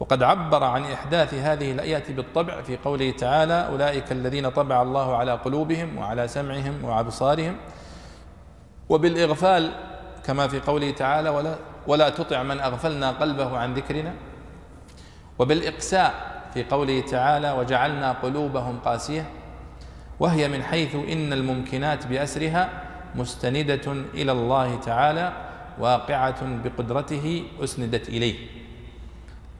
وقد 0.00 0.22
عبر 0.22 0.64
عن 0.64 0.84
إحداث 0.84 1.34
هذه 1.34 1.72
الآيات 1.72 2.10
بالطبع 2.10 2.62
في 2.62 2.76
قوله 2.76 3.10
تعالى 3.10 3.66
أولئك 3.66 4.12
الذين 4.12 4.48
طبع 4.48 4.82
الله 4.82 5.16
على 5.16 5.32
قلوبهم 5.32 5.98
وعلى 5.98 6.28
سمعهم 6.28 6.84
وأبصارهم. 6.84 7.56
وبالإغفال 8.88 9.72
كما 10.24 10.48
في 10.48 10.60
قوله 10.60 10.90
تعالى 10.90 11.28
ولا 11.28 11.54
ولا 11.86 12.08
تطع 12.08 12.42
من 12.42 12.60
أغفلنا 12.60 13.10
قلبه 13.10 13.58
عن 13.58 13.74
ذكرنا. 13.74 14.14
وبالإقساء 15.38 16.39
في 16.54 16.64
قوله 16.64 17.00
تعالى 17.00 17.52
وجعلنا 17.52 18.12
قلوبهم 18.12 18.78
قاسية 18.84 19.24
وهي 20.20 20.48
من 20.48 20.62
حيث 20.62 20.94
إن 20.94 21.32
الممكنات 21.32 22.06
بأسرها 22.06 22.68
مستندة 23.14 23.92
إلى 24.14 24.32
الله 24.32 24.76
تعالى 24.76 25.32
واقعة 25.78 26.62
بقدرته 26.64 27.44
أسندت 27.64 28.08
إليه. 28.08 28.34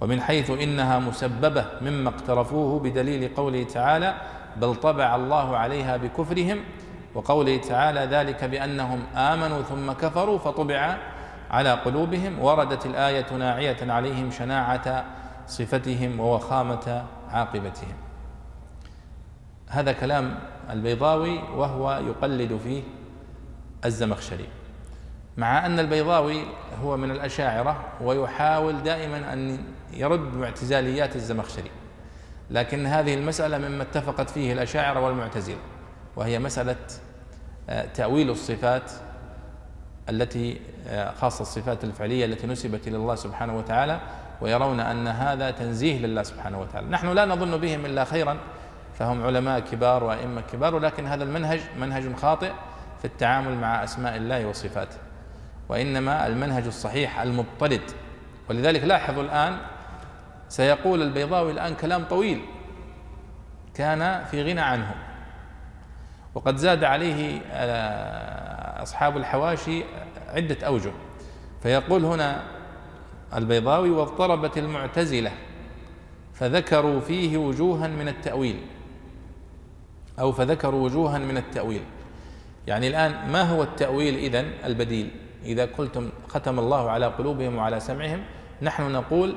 ومن 0.00 0.20
حيث 0.20 0.50
إنها 0.50 0.98
مسببة 0.98 1.64
مما 1.82 2.08
اقترفوه 2.08 2.80
بدليل 2.80 3.34
قوله 3.36 3.62
تعالى 3.62 4.14
بل 4.56 4.74
طبع 4.74 5.16
الله 5.16 5.56
عليها 5.56 5.96
بكفرهم 5.96 6.58
وقوله 7.14 7.56
تعالى 7.56 8.00
ذلك 8.00 8.44
بأنهم 8.44 9.02
آمنوا 9.16 9.62
ثم 9.62 9.92
كفروا 9.92 10.38
فطبع 10.38 10.96
على 11.50 11.70
قلوبهم 11.72 12.38
وردت 12.40 12.86
الآية 12.86 13.26
ناعية 13.38 13.92
عليهم 13.92 14.30
شناعة 14.30 15.04
صفتهم 15.50 16.20
ووخامة 16.20 17.04
عاقبتهم. 17.28 17.94
هذا 19.68 19.92
كلام 19.92 20.38
البيضاوي 20.70 21.38
وهو 21.38 22.00
يقلد 22.06 22.60
فيه 22.64 22.82
الزمخشري. 23.84 24.48
مع 25.36 25.66
أن 25.66 25.78
البيضاوي 25.78 26.44
هو 26.82 26.96
من 26.96 27.10
الأشاعرة 27.10 27.84
ويحاول 28.00 28.82
دائما 28.82 29.32
أن 29.32 29.58
يرد 29.92 30.38
باعتزاليات 30.38 31.16
الزمخشري. 31.16 31.70
لكن 32.50 32.86
هذه 32.86 33.14
المسألة 33.14 33.58
مما 33.58 33.82
اتفقت 33.82 34.30
فيه 34.30 34.52
الأشاعرة 34.52 35.00
والمعتزلة 35.00 35.58
وهي 36.16 36.38
مسألة 36.38 36.76
آه، 37.68 37.86
تأويل 37.86 38.30
الصفات 38.30 38.90
التي 40.08 40.60
آه، 40.88 41.14
خاصة 41.14 41.42
الصفات 41.42 41.84
الفعلية 41.84 42.24
التي 42.24 42.46
نسبت 42.46 42.88
إلى 42.88 42.96
الله 42.96 43.14
سبحانه 43.14 43.58
وتعالى 43.58 44.00
ويرون 44.40 44.80
أن 44.80 45.08
هذا 45.08 45.50
تنزيه 45.50 46.06
لله 46.06 46.22
سبحانه 46.22 46.60
وتعالى. 46.60 46.88
نحن 46.88 47.08
لا 47.08 47.24
نظن 47.24 47.56
بهم 47.56 47.86
إلا 47.86 48.04
خيرا 48.04 48.36
فهم 48.98 49.26
علماء 49.26 49.60
كبار 49.60 50.04
وأئمة 50.04 50.40
كبار 50.40 50.74
ولكن 50.74 51.06
هذا 51.06 51.24
المنهج 51.24 51.60
منهج 51.78 52.16
خاطئ 52.16 52.52
في 52.98 53.04
التعامل 53.04 53.58
مع 53.58 53.84
أسماء 53.84 54.16
الله 54.16 54.46
وصفاته. 54.46 54.96
وإنما 55.68 56.26
المنهج 56.26 56.66
الصحيح 56.66 57.20
المضطرد. 57.20 57.82
ولذلك 58.50 58.84
لاحظوا 58.84 59.22
الآن 59.22 59.56
سيقول 60.48 61.02
البيضاوي 61.02 61.52
الآن 61.52 61.74
كلام 61.74 62.04
طويل 62.04 62.40
كان 63.74 64.24
في 64.24 64.42
غنى 64.42 64.60
عنه. 64.60 64.94
وقد 66.34 66.56
زاد 66.56 66.84
عليه 66.84 67.40
آه، 67.52 68.82
أصحاب 68.82 69.16
الحواشي 69.16 69.84
عدة 70.28 70.66
أوجه. 70.66 70.92
فيقول 71.62 72.04
هنا 72.04 72.42
البيضاوي 73.34 73.90
واضطربت 73.90 74.58
المعتزلة 74.58 75.32
فذكروا 76.34 77.00
فيه 77.00 77.38
وجوها 77.38 77.88
من 77.88 78.08
التأويل. 78.08 78.60
أو 80.18 80.32
فذكروا 80.32 80.84
وجوها 80.84 81.18
من 81.18 81.36
التأويل. 81.36 81.82
يعني 82.66 82.88
الآن 82.88 83.32
ما 83.32 83.42
هو 83.42 83.62
التأويل 83.62 84.14
إذن 84.14 84.52
البديل؟ 84.64 85.10
إذا 85.44 85.64
قلتم 85.64 86.10
ختم 86.28 86.58
الله 86.58 86.90
على 86.90 87.06
قلوبهم 87.06 87.56
وعلى 87.56 87.80
سمعهم 87.80 88.22
نحن 88.62 88.92
نقول 88.92 89.34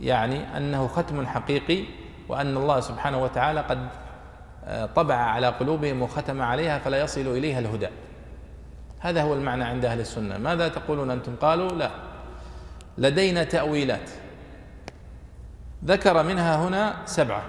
يعني 0.00 0.56
أنه 0.56 0.86
ختم 0.86 1.26
حقيقي 1.26 1.84
وأن 2.28 2.56
الله 2.56 2.80
سبحانه 2.80 3.22
وتعالى 3.22 3.60
قد 3.60 3.88
آه، 4.64 4.86
طبع 4.86 5.14
على 5.14 5.46
قلوبهم 5.46 6.02
وختم 6.02 6.42
عليها 6.42 6.78
فلا 6.78 7.02
يصل 7.02 7.20
إليها 7.20 7.58
الهدى. 7.58 7.88
هذا 9.00 9.22
هو 9.22 9.34
المعنى 9.34 9.64
عند 9.64 9.84
أهل 9.84 10.00
السنة. 10.00 10.38
ماذا 10.38 10.68
تقولون 10.68 11.10
أنتم؟ 11.10 11.36
قالوا 11.36 11.68
لا. 11.68 11.90
لدينا 12.98 13.44
تأويلات. 13.44 14.10
ذكر 15.84 16.22
منها 16.22 16.68
هنا 16.68 16.96
سبعة. 17.04 17.42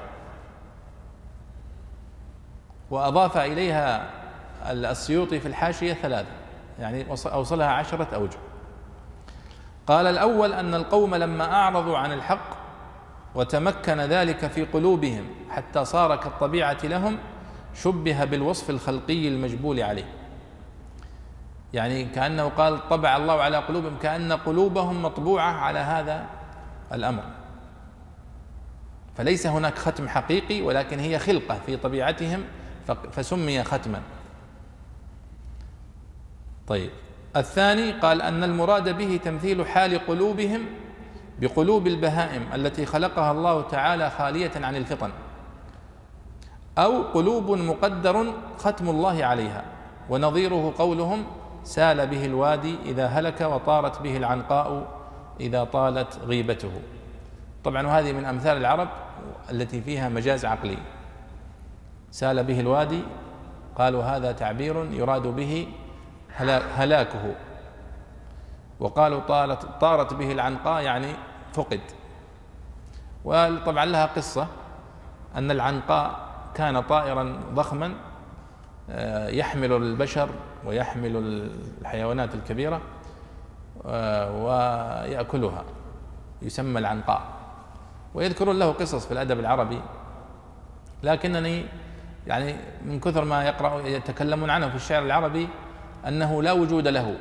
وأضاف 2.91 3.37
إليها 3.37 4.09
السيوطي 4.71 5.39
في 5.39 5.47
الحاشية 5.47 5.93
ثلاثة. 5.93 6.31
يعني 6.79 7.05
أوصلها 7.25 7.67
عشرة 7.67 8.07
أوجه. 8.15 8.37
قال 9.87 10.07
الأول 10.07 10.53
أن 10.53 10.75
القوم 10.75 11.15
لما 11.15 11.53
أعرضوا 11.53 11.97
عن 11.97 12.13
الحق 12.13 12.65
وتمكن 13.35 13.99
ذلك 13.99 14.47
في 14.47 14.65
قلوبهم 14.65 15.25
حتى 15.49 15.85
صار 15.85 16.15
كالطبيعة 16.15 16.77
لهم 16.83 17.17
شبه 17.73 18.23
بالوصف 18.23 18.69
الخلقي 18.69 19.27
المجبول 19.27 19.81
عليه. 19.81 20.14
يعني 21.75 22.05
كأنه 22.05 22.49
قال 22.49 22.89
طبع 22.89 23.17
الله 23.17 23.41
على 23.41 23.57
قلوبهم 23.57 23.97
كأن 24.01 24.33
قلوبهم 24.33 25.03
مطبوعة 25.03 25.51
على 25.51 25.79
هذا 25.79 26.25
الأمر. 26.93 27.23
فليس 29.15 29.47
هناك 29.47 29.77
ختم 29.77 30.07
حقيقي 30.07 30.61
ولكن 30.61 30.99
هي 30.99 31.19
خلقة 31.19 31.59
في 31.65 31.77
طبيعتهم 31.77 32.43
فسمي 33.11 33.63
ختما. 33.63 34.01
طيب. 36.67 36.89
الثاني 37.35 37.91
قال 37.91 38.21
أن 38.21 38.43
المراد 38.43 38.97
به 38.97 39.19
تمثيل 39.23 39.65
حال 39.67 40.07
قلوبهم 40.07 40.61
بقلوب 41.39 41.87
البهائم 41.87 42.43
التي 42.53 42.85
خلقها 42.85 43.31
الله 43.31 43.61
تعالى 43.61 44.09
خالية 44.09 44.51
عن 44.55 44.75
الفطن 44.75 45.11
أو 46.77 47.01
قلوب 47.01 47.51
مقدر 47.51 48.33
ختم 48.57 48.89
الله 48.89 49.25
عليها 49.25 49.63
ونظيره 50.09 50.73
قولهم 50.77 51.25
سال 51.65 52.07
به 52.07 52.25
الوادي 52.25 52.75
إذا 52.85 53.07
هلك 53.07 53.41
وطارت 53.41 54.01
به 54.01 54.17
العنقاء 54.17 54.87
إذا 55.39 55.63
طالت 55.63 56.19
غيبته. 56.25 56.71
طبعا 57.63 57.87
وهذه 57.87 58.11
من 58.11 58.25
أمثال 58.25 58.57
العرب 58.57 58.87
التي 59.51 59.81
فيها 59.81 60.09
مجاز 60.09 60.45
عقلي. 60.45 60.77
سال 62.11 62.43
به 62.43 62.59
الوادي 62.59 63.01
قالوا 63.75 64.03
هذا 64.03 64.31
تعبير 64.31 64.85
يراد 64.91 65.27
به 65.27 65.67
هلاكه. 66.75 67.35
وقالوا 68.79 69.19
طالت 69.19 69.65
طارت 69.81 70.13
به 70.13 70.31
العنقاء 70.31 70.83
يعني 70.83 71.13
فقد. 71.53 71.81
وطبعا 73.25 73.85
لها 73.85 74.05
قصة 74.05 74.47
أن 75.35 75.51
العنقاء 75.51 76.19
كان 76.55 76.81
طائرا 76.81 77.39
ضخما 77.53 77.93
آه، 78.89 79.29
يحمل 79.29 79.73
البشر 79.73 80.29
ويحمل 80.65 81.17
الحيوانات 81.81 82.35
الكبيرة 82.35 82.81
آه، 83.85 84.43
ويأكلها. 84.43 85.63
يسمى 86.41 86.79
العنقاء. 86.79 87.21
ويذكرون 88.13 88.59
له 88.59 88.71
قصص 88.71 89.05
في 89.05 89.11
الأدب 89.11 89.39
العربي. 89.39 89.79
لكنني 91.03 91.65
يعني 92.27 92.55
من 92.85 92.99
كثر 92.99 93.25
ما 93.25 93.43
يقرأ 93.43 93.87
يتكلمون 93.87 94.49
عنه 94.49 94.69
في 94.69 94.75
الشعر 94.75 95.03
العربي 95.03 95.47
أنه 96.07 96.43
لا 96.43 96.51
وجود 96.51 96.87
له. 96.87 97.15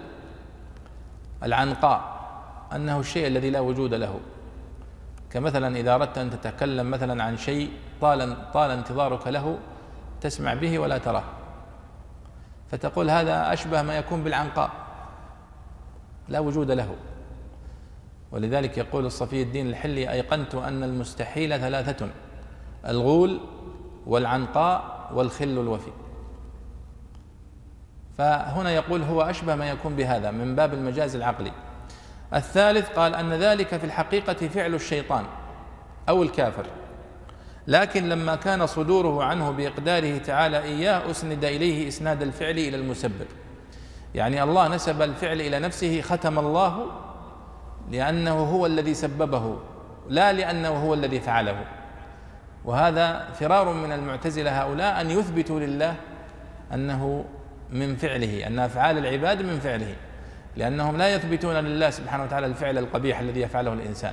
العنقاء 1.42 2.14
أنه 2.72 3.00
الشيء 3.00 3.26
الذي 3.26 3.50
لا 3.50 3.60
وجود 3.60 3.94
له. 3.94 4.20
كمثلا 5.30 5.76
إذا 5.76 5.94
أردت 5.94 6.18
أن 6.18 6.30
تتكلم 6.30 6.90
مثلا 6.90 7.24
عن 7.24 7.36
شيء 7.36 7.70
طال 8.00 8.50
طال 8.52 8.70
انتظارك 8.70 9.28
له 9.28 9.58
تسمع 10.20 10.54
به 10.54 10.78
ولا 10.78 10.98
تراه. 10.98 11.24
فتقول 12.74 13.10
هذا 13.10 13.52
أشبه 13.52 13.82
ما 13.82 13.96
يكون 13.96 14.24
بالعنقاء. 14.24 14.70
لا 16.28 16.38
وجود 16.38 16.70
له. 16.70 16.96
ولذلك 18.32 18.78
يقول 18.78 19.06
الصفي 19.06 19.42
الدين 19.42 19.66
الحلي 19.66 20.10
أيقنت 20.10 20.54
أن 20.54 20.82
المستحيل 20.82 21.60
ثلاثة 21.60 22.08
الغول 22.86 23.40
والعنقاء 24.06 25.10
والخل 25.14 25.44
الوفي 25.44 25.90
فهنا 28.18 28.70
يقول 28.70 29.02
هو 29.02 29.22
أشبه 29.22 29.54
ما 29.54 29.70
يكون 29.70 29.96
بهذا 29.96 30.30
من 30.30 30.56
باب 30.56 30.74
المجاز 30.74 31.16
العقلي. 31.16 31.52
الثالث 32.34 32.90
قال 32.90 33.14
أن 33.14 33.32
ذلك 33.32 33.76
في 33.76 33.84
الحقيقة 33.84 34.48
فعل 34.48 34.74
الشيطان 34.74 35.24
أو 36.08 36.22
الكافر. 36.22 36.66
لكن 37.66 38.08
لما 38.08 38.36
كان 38.36 38.66
صدوره 38.66 39.24
عنه 39.24 39.50
بإقداره 39.50 40.18
تعالى 40.18 40.62
إياه 40.62 41.10
أسند 41.10 41.44
إليه 41.44 41.88
إسناد 41.88 42.22
الفعل 42.22 42.58
إلى 42.58 42.76
المسبب. 42.76 43.26
يعني 44.14 44.42
الله 44.42 44.68
نسب 44.68 45.02
الفعل 45.02 45.40
إلى 45.40 45.58
نفسه 45.58 46.00
ختم 46.00 46.38
الله 46.38 46.86
لأنه 47.90 48.34
هو 48.34 48.66
الذي 48.66 48.94
سببه 48.94 49.56
لا 50.08 50.32
لأنه 50.32 50.68
هو 50.68 50.94
الذي 50.94 51.20
فعله. 51.20 51.64
وهذا 52.64 53.28
فرار 53.40 53.72
من 53.72 53.92
المعتزلة 53.92 54.62
هؤلاء 54.62 55.00
أن 55.00 55.10
يثبتوا 55.10 55.60
لله 55.60 55.94
أنه 56.74 57.24
من 57.70 57.96
فعله 57.96 58.46
أن 58.46 58.58
أفعال 58.58 58.98
العباد 58.98 59.42
من 59.42 59.60
فعله. 59.60 59.94
لأنهم 60.56 60.96
لا 60.96 61.14
يثبتون 61.14 61.54
لله 61.54 61.90
سبحانه 61.90 62.24
وتعالى 62.24 62.46
الفعل 62.46 62.78
القبيح 62.78 63.20
الذي 63.20 63.40
يفعله 63.40 63.72
الإنسان. 63.72 64.12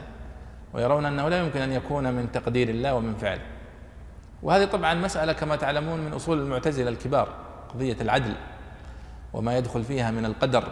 ويرون 0.73 1.05
أنه 1.05 1.29
لا 1.29 1.39
يمكن 1.39 1.61
أن 1.61 1.71
يكون 1.71 2.13
من 2.13 2.31
تقدير 2.31 2.69
الله 2.69 2.93
ومن 2.93 3.13
فعله. 3.13 3.41
وهذه 4.43 4.65
طبعا 4.65 4.93
مسألة 4.93 5.33
كما 5.33 5.55
تعلمون 5.55 5.99
من 5.99 6.13
أصول 6.13 6.39
المعتزلة 6.39 6.89
الكبار 6.89 7.27
قضية 7.73 7.97
العدل 8.01 8.33
وما 9.33 9.57
يدخل 9.57 9.83
فيها 9.83 10.11
من 10.11 10.25
القدر 10.25 10.63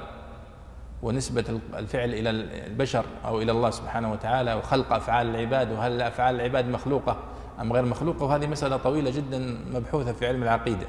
ونسبة 1.04 1.60
الفعل 1.78 2.14
إلى 2.14 2.30
البشر 2.68 3.06
أو 3.26 3.42
إلى 3.42 3.52
الله 3.52 3.70
سبحانه 3.70 4.12
وتعالى 4.12 4.54
وخلق 4.54 4.94
أفعال 4.94 5.36
العباد 5.36 5.72
وهل 5.72 6.02
أفعال 6.02 6.36
العباد 6.36 6.68
مخلوقة 6.68 7.18
أم 7.62 7.74
غير 7.74 7.86
مخلوقة. 7.86 8.26
وهذه 8.26 8.48
مسألة 8.48 8.78
طويلة 8.78 9.12
جدا 9.12 9.58
مبحوثة 9.74 10.12
في 10.12 10.28
علم 10.28 10.44
العقيدة. 10.44 10.88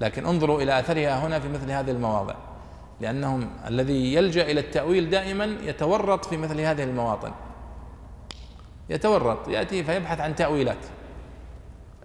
لكن 0.00 0.26
انظروا 0.26 0.62
إلى 0.62 0.78
أثرها 0.78 1.26
هنا 1.26 1.40
في 1.40 1.48
مثل 1.48 1.70
هذه 1.70 1.90
المواضع 1.90 2.34
لأنهم 3.00 3.50
الذي 3.66 4.14
يلجأ 4.14 4.42
إلى 4.42 4.60
التأويل 4.60 5.10
دائما 5.10 5.44
يتورط 5.44 6.24
في 6.24 6.36
مثل 6.36 6.60
هذه 6.60 6.84
المواطن. 6.84 7.32
يتورط 8.88 9.48
يأتي 9.48 9.84
فيبحث 9.84 10.20
عن 10.20 10.34
تأويلات. 10.34 10.86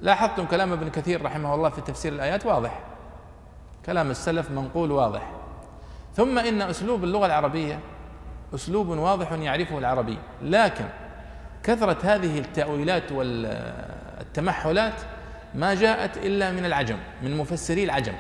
لاحظتم 0.02 0.46
كلام 0.46 0.74
ابن 0.74 0.90
كثير 0.90 1.26
رحمه 1.26 1.56
الله 1.56 1.70
في 1.70 1.82
تفسير 1.82 2.14
الآيات؟ 2.14 2.46
واضح. 2.46 2.80
كلام 3.86 4.12
السلف 4.12 4.52
منقول 4.52 4.92
واضح. 4.92 5.32
ثم 6.16 6.40
إن 6.40 6.62
أسلوب 6.62 7.04
اللغة 7.04 7.26
العربية 7.26 7.80
أسلوب 8.56 8.88
واضح 8.88 9.32
يعرفه 9.32 9.78
العربي. 9.78 10.18
لكن 10.42 10.86
كثرة 11.64 11.98
هذه 12.04 12.40
التأويلات 12.40 13.12
والتمحلات 13.12 15.02
ما 15.56 15.74
جاءت 15.74 16.18
إلا 16.18 16.52
من 16.52 16.66
العجم 16.66 16.98
من 17.24 17.38
مفسري 17.38 17.84
العجم. 17.84 18.14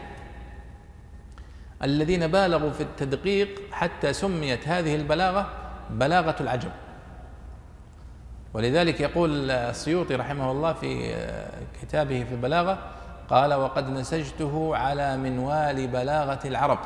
الذين 1.83 2.27
بالغوا 2.27 2.71
في 2.71 2.81
التدقيق 2.81 3.61
حتى 3.71 4.13
سميت 4.13 4.67
هذه 4.67 4.95
البلاغة 4.95 5.49
بلاغة 5.89 6.35
العجم. 6.41 6.69
ولذلك 8.53 9.01
يقول 9.01 9.51
السيوطي 9.51 10.15
رحمه 10.15 10.51
الله 10.51 10.73
في 10.73 11.15
كتابه 11.81 12.23
في 12.23 12.31
البلاغة 12.31 12.77
قال 13.29 13.53
وقد 13.53 13.89
نسجته 13.89 14.75
على 14.75 15.17
منوال 15.17 15.87
بلاغة 15.87 16.39
العرب 16.47 16.79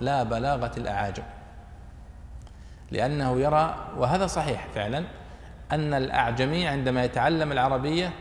لا 0.00 0.22
بلاغة 0.22 0.72
الأعاجم. 0.76 1.22
لأنه 2.90 3.40
يرى 3.40 3.74
وهذا 3.96 4.26
صحيح 4.26 4.66
فعلا 4.74 5.04
أن 5.72 5.94
الأعجمي 5.94 6.66
عندما 6.66 7.04
يتعلم 7.04 7.52
العربية 7.52 8.12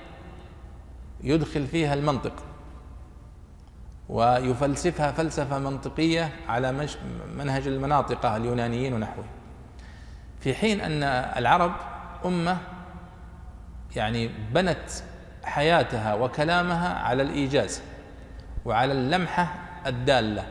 يدخل 1.23 1.67
فيها 1.67 1.93
المنطق 1.93 2.34
ويفلسفها 4.09 5.11
فلسفة 5.11 5.59
منطقية 5.59 6.29
على 6.47 6.88
منهج 7.36 7.67
المناطقة 7.67 8.38
اليونانيين 8.38 8.93
ونحوه. 8.93 9.25
في 10.39 10.53
حين 10.53 10.82
أن 10.82 11.03
العرب 11.38 11.71
أمة 12.26 12.57
يعني 13.95 14.30
بنت 14.53 14.89
حياتها 15.43 16.13
وكلامها 16.13 16.99
على 16.99 17.24
الإيجاز 17.24 17.82
وعلى 18.65 18.93
اللمحة 18.93 19.55
الدالة. 19.88 20.43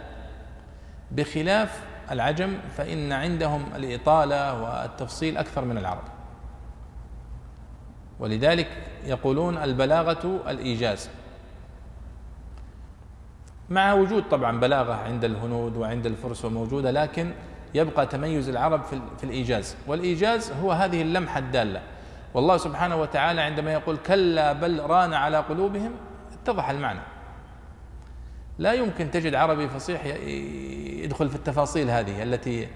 بخلاف 1.11 1.83
العجم 2.11 2.59
فإن 2.77 3.13
عندهم 3.13 3.65
الإطالة 3.77 4.63
والتفصيل 4.63 5.37
أكثر 5.37 5.65
من 5.65 5.79
العرب. 5.79 6.05
ولذلك 8.19 8.69
يقولون 9.05 9.57
البلاغة 9.57 10.41
الإيجاز. 10.49 11.11
مع 13.71 13.93
وجود 13.93 14.23
طبعا 14.31 14.61
بلاغة 14.61 14.95
عند 14.95 15.25
الهنود 15.25 15.77
وعند 15.77 16.07
الفرس 16.07 16.45
موجودة 16.45 16.91
لكن 16.91 17.33
يبقى 17.75 18.07
تميز 18.07 18.49
العرب 18.49 18.85
في 19.19 19.25
الإيجاز. 19.25 19.77
والإيجاز 19.87 20.53
هو 20.53 20.73
هذه 20.73 21.03
اللمحة 21.03 21.39
الدالة. 21.39 21.83
والله 22.35 22.57
سبحانه 22.57 22.97
وتعالى 22.97 23.41
عندما 23.41 23.73
يقول 23.73 23.97
كلا 23.97 24.53
بل 24.53 24.81
ران 24.81 25.15
على 25.15 25.39
قلوبهم 25.39 25.93
اتضح 26.33 26.71
المعنى. 26.71 27.01
لا 28.59 28.73
يمكن 28.73 29.11
تجد 29.11 29.35
عربي 29.35 29.69
فصيح 29.69 30.05
يدخل 31.05 31.29
في 31.29 31.37
التفاصيل 31.37 31.91
هذه 31.91 32.23
التي 32.23 32.69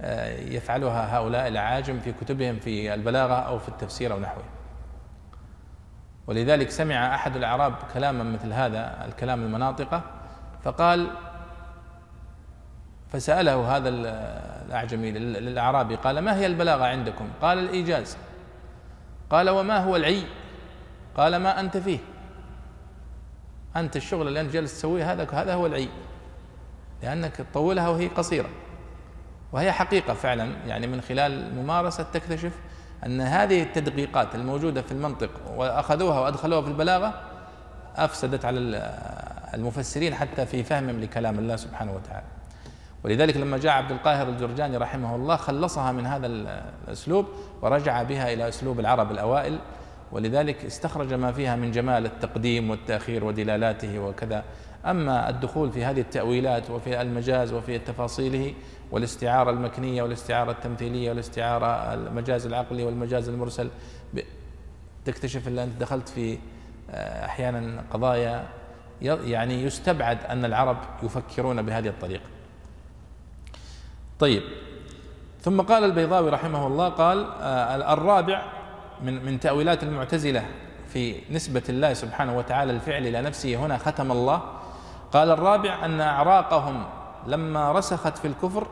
آه، 0.00 0.40
يفعلها 0.40 1.18
هؤلاء 1.18 1.48
العاجم 1.48 2.00
في 2.00 2.12
كتبهم 2.12 2.58
في 2.58 2.94
البلاغة 2.94 3.34
أو 3.34 3.58
في 3.58 3.68
التفسير 3.68 4.12
أو 4.12 4.20
نحوه. 4.20 4.44
ولذلك 6.26 6.70
سمع 6.70 7.14
أحد 7.14 7.36
الأعراب 7.36 7.74
كلاما 7.94 8.24
مثل 8.24 8.52
هذا 8.52 9.04
الكلام 9.04 9.42
المناطقة 9.42 10.02
فقال 10.62 11.10
فسأله 13.14 13.76
هذا 13.76 13.88
الأعجمي 13.88 15.10
للأعرابي 15.10 15.94
قال 15.96 16.18
ما 16.18 16.36
هي 16.36 16.46
البلاغة 16.46 16.84
عندكم؟ 16.84 17.28
قال 17.42 17.58
الإيجاز. 17.58 18.16
قال 19.30 19.50
وما 19.50 19.78
هو 19.78 19.96
العي؟ 19.96 20.22
قال 21.16 21.36
ما 21.36 21.60
أنت 21.60 21.76
فيه. 21.76 21.98
أنت 23.76 23.96
الشغل 23.96 24.28
اللي 24.28 24.40
أنت 24.40 24.52
جالس 24.52 24.74
تسويه 24.74 25.12
هذا 25.12 25.30
هذا 25.32 25.54
هو 25.54 25.66
العي. 25.66 25.88
لأنك 27.02 27.36
تطولها 27.36 27.88
وهي 27.88 28.08
قصيرة. 28.08 28.48
وهي 29.52 29.72
حقيقة 29.72 30.14
فعلا 30.14 30.52
يعني 30.66 30.86
من 30.86 31.00
خلال 31.00 31.32
الممارسة 31.32 32.06
تكتشف 32.12 32.52
أن 33.06 33.20
هذه 33.20 33.62
التدقيقات 33.62 34.34
الموجودة 34.34 34.82
في 34.82 34.92
المنطق 34.92 35.30
وأخذوها 35.56 36.20
وأدخلوها 36.20 36.62
في 36.62 36.68
البلاغة 36.68 37.20
أفسدت 37.96 38.44
على 38.44 38.58
المفسرين 39.54 40.14
حتى 40.14 40.46
في 40.46 40.62
فهمهم 40.62 41.00
لكلام 41.00 41.38
الله 41.38 41.56
سبحانه 41.56 41.92
وتعالى. 41.92 42.33
ولذلك 43.04 43.36
لما 43.36 43.58
جاء 43.58 43.72
عبد 43.72 43.90
القاهر 43.90 44.28
الجرجاني 44.28 44.76
رحمه 44.76 45.16
الله 45.16 45.36
خلصها 45.36 45.92
من 45.92 46.06
هذا 46.06 46.26
الأسلوب 46.26 47.26
ورجع 47.62 48.02
بها 48.02 48.32
إلى 48.32 48.48
أسلوب 48.48 48.80
العرب 48.80 49.12
الأوائل 49.12 49.58
ولذلك 50.12 50.64
استخرج 50.64 51.14
ما 51.14 51.32
فيها 51.32 51.56
من 51.56 51.70
جمال 51.70 52.06
التقديم 52.06 52.70
والتأخير 52.70 53.24
ودلالاته 53.24 53.98
وكذا. 53.98 54.44
أما 54.86 55.28
الدخول 55.28 55.72
في 55.72 55.84
هذه 55.84 56.00
التأويلات 56.00 56.70
وفي 56.70 57.00
المجاز 57.00 57.52
وفي 57.52 57.78
تفاصيله 57.78 58.54
والاستعارة 58.90 59.50
المكنية 59.50 60.02
والاستعارة 60.02 60.50
التمثيلية 60.50 61.08
والاستعارة 61.08 61.94
المجاز 61.94 62.46
العقلي 62.46 62.84
والمجاز 62.84 63.28
المرسل 63.28 63.68
تكتشف 65.04 65.48
إن 65.48 65.58
أنت 65.58 65.80
دخلت 65.80 66.08
في 66.08 66.38
آه، 66.90 67.24
أحيانا 67.26 67.84
قضايا 67.92 68.46
يعني 69.02 69.62
يستبعد 69.62 70.24
أن 70.24 70.44
العرب 70.44 70.76
يفكرون 71.02 71.62
بهذه 71.62 71.88
الطريقة. 71.88 72.33
طيب. 74.24 74.42
ثم 75.40 75.60
قال 75.60 75.84
البيضاوي 75.84 76.30
رحمه 76.30 76.66
الله 76.66 76.88
قال 76.88 77.26
آه 77.40 77.92
الرابع 77.92 78.42
من 79.02 79.24
من 79.24 79.40
تأويلات 79.40 79.82
المعتزلة 79.82 80.44
في 80.88 81.14
نسبة 81.30 81.62
الله 81.68 81.92
سبحانه 81.92 82.38
وتعالى 82.38 82.72
الفعل 82.72 83.06
إلى 83.06 83.20
نفسه 83.20 83.56
هنا 83.56 83.78
ختم 83.78 84.12
الله. 84.12 84.42
قال 85.12 85.30
الرابع 85.30 85.84
أن 85.84 86.00
أعراقهم 86.00 86.84
لما 87.26 87.72
رسخت 87.72 88.18
في 88.18 88.28
الكفر 88.28 88.66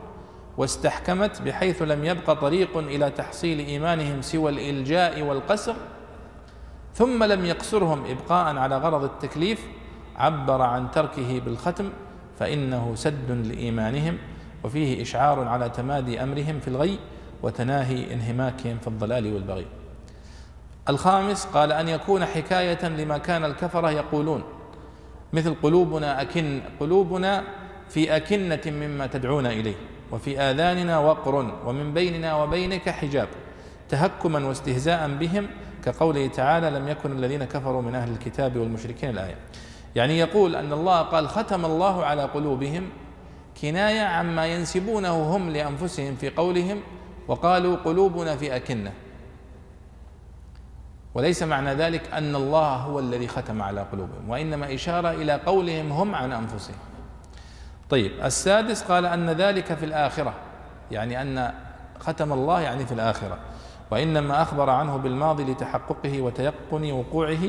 واستحكمت 0.57 1.41
بحيث 1.41 1.81
لم 1.81 2.05
يبق 2.05 2.33
طريق 2.33 2.77
إلى 2.77 3.09
تحصيل 3.09 3.59
إيمانهم 3.59 4.21
سوى 4.21 4.51
الإلجاء 4.51 5.21
والقسر 5.21 5.75
ثم 6.95 7.23
لم 7.23 7.45
يقصرهم 7.45 8.03
إبقاء 8.05 8.57
على 8.57 8.77
غرض 8.77 9.03
التكليف 9.03 9.67
عبر 10.15 10.61
عن 10.61 10.91
تركه 10.91 11.39
بالختم 11.39 11.89
فإنه 12.39 12.91
سد 12.95 13.31
لإيمانهم. 13.31 14.17
وفيه 14.63 15.01
إشعار 15.01 15.47
على 15.47 15.69
تمادي 15.69 16.23
أمرهم 16.23 16.59
في 16.59 16.67
الغي 16.67 16.99
وتناهي 17.43 18.13
انهماكهم 18.13 18.77
في 18.77 18.87
الضلال 18.87 19.33
والبغي. 19.33 19.65
الخامس 20.89 21.45
قال 21.45 21.71
أن 21.71 21.89
يكون 21.89 22.25
حكاية 22.25 22.87
لما 22.87 23.17
كان 23.17 23.45
الكفرة 23.45 23.91
يقولون 23.91 24.43
مثل 25.33 25.55
قلوبنا 25.63 26.21
أكن 26.21 26.61
قلوبنا 26.79 27.43
في 27.89 28.15
أكنة 28.15 28.61
مما 28.65 29.07
تدعون 29.07 29.45
إليه 29.45 29.75
وفي 30.11 30.39
آذاننا 30.39 30.99
وقر 30.99 31.35
ومن 31.65 31.93
بيننا 31.93 32.43
وبينك 32.43 32.89
حجاب 32.89 33.27
تهكما 33.89 34.47
واستهزاء 34.47 35.09
بهم 35.19 35.47
كقوله 35.85 36.27
تعالى 36.27 36.69
لم 36.69 36.87
يكن 36.87 37.11
الذين 37.11 37.43
كفروا 37.43 37.81
من 37.81 37.95
أهل 37.95 38.11
الكتاب 38.11 38.57
والمشركين 38.57 39.09
الآية 39.09 39.35
يعني 39.95 40.19
يقول 40.19 40.55
أن 40.55 40.73
الله 40.73 41.01
قال 41.01 41.29
ختم 41.29 41.65
الله 41.65 42.05
على 42.05 42.23
قلوبهم 42.23 42.89
كناية 43.61 44.01
عما 44.01 44.47
ينسبونه 44.47 45.35
هم 45.35 45.49
لأنفسهم 45.49 46.15
في 46.15 46.29
قولهم 46.29 46.81
وقالوا 47.27 47.75
قلوبنا 47.75 48.35
في 48.35 48.55
أكنة. 48.55 48.91
وليس 51.13 51.43
معنى 51.43 51.73
ذلك 51.73 52.13
أن 52.13 52.35
الله 52.35 52.75
هو 52.75 52.99
الذي 52.99 53.27
ختم 53.27 53.61
على 53.61 53.81
قلوبهم 53.91 54.29
وإنما 54.29 54.73
إشارة 54.73 55.11
إلى 55.11 55.33
قولهم 55.33 55.91
هم 55.91 56.15
عن 56.15 56.31
أنفسهم. 56.31 56.75
طيب 57.89 58.11
السادس 58.23 58.83
قال 58.83 59.05
أن 59.05 59.29
ذلك 59.29 59.73
في 59.73 59.85
الآخرة 59.85 60.33
يعني 60.91 61.21
أن 61.21 61.53
ختم 61.99 62.33
الله 62.33 62.61
يعني 62.61 62.85
في 62.85 62.91
الآخرة. 62.91 63.39
وإنما 63.91 64.41
أخبر 64.41 64.69
عنه 64.69 64.97
بالماضي 64.97 65.43
لتحققه 65.43 66.21
وتيقن 66.21 66.91
وقوعه 66.91 67.41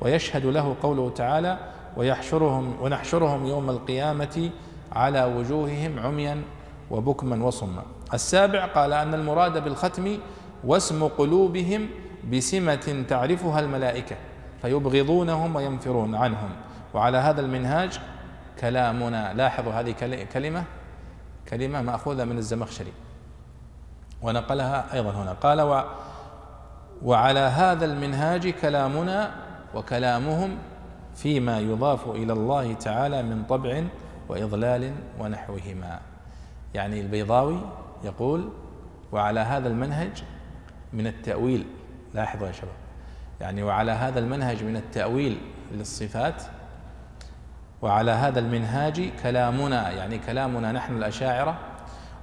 ويشهد 0.00 0.46
له 0.46 0.76
قوله 0.82 1.10
تعالى 1.10 1.58
ويحشرهم 1.96 2.76
ونحشرهم 2.80 3.46
يوم 3.46 3.70
القيامة 3.70 4.50
على 4.92 5.24
وجوههم 5.24 5.98
عميا 5.98 6.42
وبكما 6.90 7.44
وصما. 7.44 7.82
السابع 8.14 8.66
قال 8.66 8.92
أن 8.92 9.14
المراد 9.14 9.64
بالختم 9.64 10.18
واسم 10.64 11.08
قلوبهم 11.08 11.88
بسمة 12.32 13.04
تعرفها 13.08 13.60
الملائكة 13.60 14.16
فيبغضونهم 14.62 15.56
وينفرون 15.56 16.14
عنهم. 16.14 16.50
وعلى 16.94 17.18
هذا 17.18 17.40
المنهاج 17.40 18.00
كلامنا 18.60 19.34
لاحظوا 19.34 19.72
هذه 19.72 19.94
كلمة 20.32 20.64
كلمة 21.48 21.82
مأخوذة 21.82 22.24
من 22.24 22.38
الزمخشري. 22.38 22.92
ونقلها 24.22 24.94
أيضا 24.94 25.10
هنا. 25.10 25.32
قال 25.32 25.60
و 25.60 25.82
وعلى 27.02 27.40
هذا 27.40 27.84
المنهاج 27.84 28.48
كلامنا 28.48 29.30
وكلامهم 29.74 30.58
فيما 31.14 31.60
يضاف 31.60 32.08
إلى 32.08 32.32
الله 32.32 32.72
تعالى 32.72 33.22
من 33.22 33.42
طبع 33.48 33.82
وإضلال 34.32 34.92
ونحوهما. 35.20 36.00
يعني 36.74 37.00
البيضاوي 37.00 37.58
يقول 38.04 38.48
وعلى 39.12 39.40
هذا 39.40 39.68
المنهج 39.68 40.22
من 40.92 41.06
التأويل. 41.06 41.66
لاحظوا 42.14 42.46
يا 42.46 42.52
شباب. 42.52 42.74
يعني 43.40 43.62
وعلى 43.62 43.92
هذا 43.92 44.18
المنهج 44.18 44.64
من 44.64 44.76
التأويل 44.76 45.38
للصفات 45.72 46.42
وعلى 47.82 48.10
هذا 48.10 48.40
المنهاج 48.40 49.10
كلامنا. 49.22 49.90
يعني 49.90 50.18
كلامنا 50.18 50.72
نحن 50.72 50.96
الأشاعرة 50.96 51.58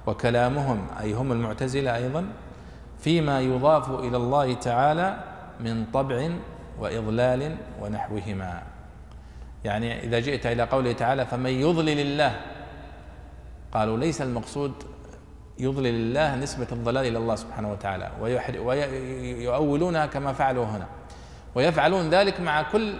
وكلامهم 0.06 0.86
أي 1.00 1.12
هم 1.12 1.32
المعتزلة 1.32 1.96
أيضا 1.96 2.26
فيما 2.98 3.40
يضاف 3.40 3.90
إلى 3.90 4.16
الله 4.16 4.54
تعالى 4.54 5.24
من 5.60 5.86
طبع 5.92 6.30
وإضلال 6.78 7.56
ونحوهما. 7.82 8.69
يعني 9.64 10.04
إذا 10.04 10.18
جئت 10.20 10.46
إلى 10.46 10.62
قوله 10.62 10.92
تعالى 10.92 11.26
فمن 11.26 11.50
يضلل 11.50 12.00
الله 12.00 12.40
قالوا 13.72 13.98
ليس 13.98 14.22
المقصود 14.22 14.72
يضلل 15.58 15.86
الله 15.86 16.36
نسبة 16.36 16.66
الضلال 16.72 17.06
إلى 17.06 17.18
الله 17.18 17.34
سبحانه 17.34 17.72
وتعالى 17.72 18.10
ويؤولونها 19.46 20.06
كما 20.06 20.32
فعلوا 20.32 20.64
هنا 20.64 20.86
ويفعلون 21.54 22.10
ذلك 22.10 22.40
مع 22.40 22.62
كل 22.62 22.94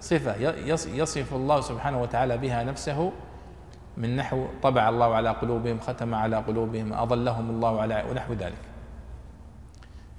صفة 0.00 0.36
يصف 0.94 1.34
الله 1.34 1.60
سبحانه 1.60 2.02
وتعالى 2.02 2.38
بها 2.38 2.64
نفسه 2.64 3.12
من 3.96 4.16
نحو 4.16 4.46
طبع 4.62 4.88
الله 4.88 5.14
على 5.14 5.30
قلوبهم 5.30 5.80
ختم 5.80 6.14
على 6.14 6.36
قلوبهم 6.36 6.92
أضلهم 6.92 7.50
الله 7.50 7.80
على 7.80 8.04
ونحو 8.10 8.32
ذلك. 8.32 8.58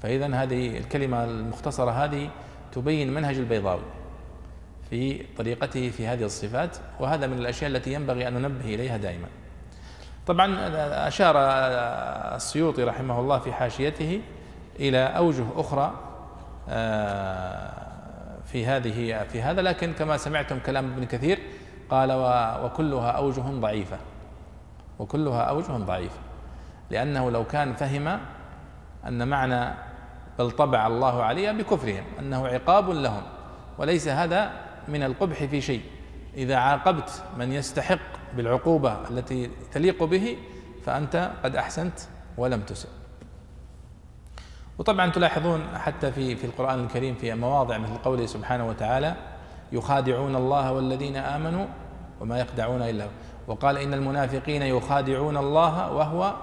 فإذا 0.01 0.36
هذه 0.36 0.78
الكلمة 0.78 1.24
المختصرة 1.24 1.91
هذه 1.91 2.30
تبين 2.72 3.13
منهج 3.13 3.38
البيضاوي. 3.38 3.97
في 4.90 5.26
طريقته 5.38 5.90
في 5.90 6.08
هذه 6.08 6.24
الصفات 6.24 6.78
وهذا 7.00 7.28
من 7.28 7.38
الأشياء 7.38 7.72
التي 7.72 7.94
ينبغي 7.94 8.28
أن 8.28 8.34
ننبه 8.34 8.76
إليها 8.76 8.98
دائما. 8.98 9.28
طبعا 10.28 10.58
أشار 11.08 11.36
السيوطي 12.36 12.84
رحمه 12.84 13.20
الله 13.20 13.40
في 13.40 13.54
حاشيته 13.54 14.22
إلى 14.80 14.98
أوجه 14.98 15.46
أخرى 15.56 15.94
آه، 16.70 17.72
في 18.46 18.66
هذه 18.66 19.24
في 19.24 19.42
هذا 19.42 19.62
لكن 19.62 19.94
كما 19.94 20.18
سمعتم 20.18 20.60
كلام 20.60 20.92
ابن 20.92 21.06
كثير 21.06 21.40
قال 21.90 22.12
وكلها 22.64 23.12
أوجه 23.12 23.42
ضعيفة. 23.42 23.98
وكلها 25.00 25.42
أوجه 25.42 25.72
ضعيفة. 25.72 26.20
لأنه 26.90 27.32
لو 27.32 27.44
كان 27.44 27.74
فهم 27.74 28.20
أن 29.08 29.28
معنى 29.28 29.74
بل 30.40 30.52
طبع 30.52 30.88
الله 30.88 31.24
عليها 31.24 31.52
بكفرهم 31.52 32.04
أنه 32.20 32.48
عقاب 32.48 32.90
لهم. 32.90 33.24
وليس 33.78 34.08
هذا 34.08 34.66
من 34.88 35.04
القبح 35.04 35.44
في 35.44 35.62
شيء. 35.62 35.82
إذا 36.38 36.56
عاقبت 36.56 37.24
من 37.38 37.54
يستحق 37.54 38.00
بالعقوبة 38.38 39.10
التي 39.10 39.50
تليق 39.72 40.04
به 40.04 40.38
فأنت 40.86 41.32
قد 41.44 41.56
أحسنت 41.56 42.00
ولم 42.38 42.62
تسئ 42.62 42.88
وطبعا 44.78 45.10
تلاحظون 45.10 45.62
حتى 45.78 46.12
في 46.12 46.36
في 46.36 46.44
القرآن 46.44 46.84
الكريم 46.84 47.16
في 47.16 47.34
مواضع 47.34 47.78
مثل 47.78 47.98
قوله 47.98 48.26
سبحانه 48.26 48.68
وتعالى 48.68 49.16
يخادعون 49.72 50.36
الله 50.36 50.72
والذين 50.72 51.16
آمنوا 51.16 51.66
وما 52.22 52.40
يخدعون 52.40 52.82
إلا 52.82 53.08
وقال 53.48 53.78
إن 53.78 53.94
المنافقين 53.94 54.62
يخادعون 54.62 55.38
الله 55.38 55.92
وهو 55.92 56.34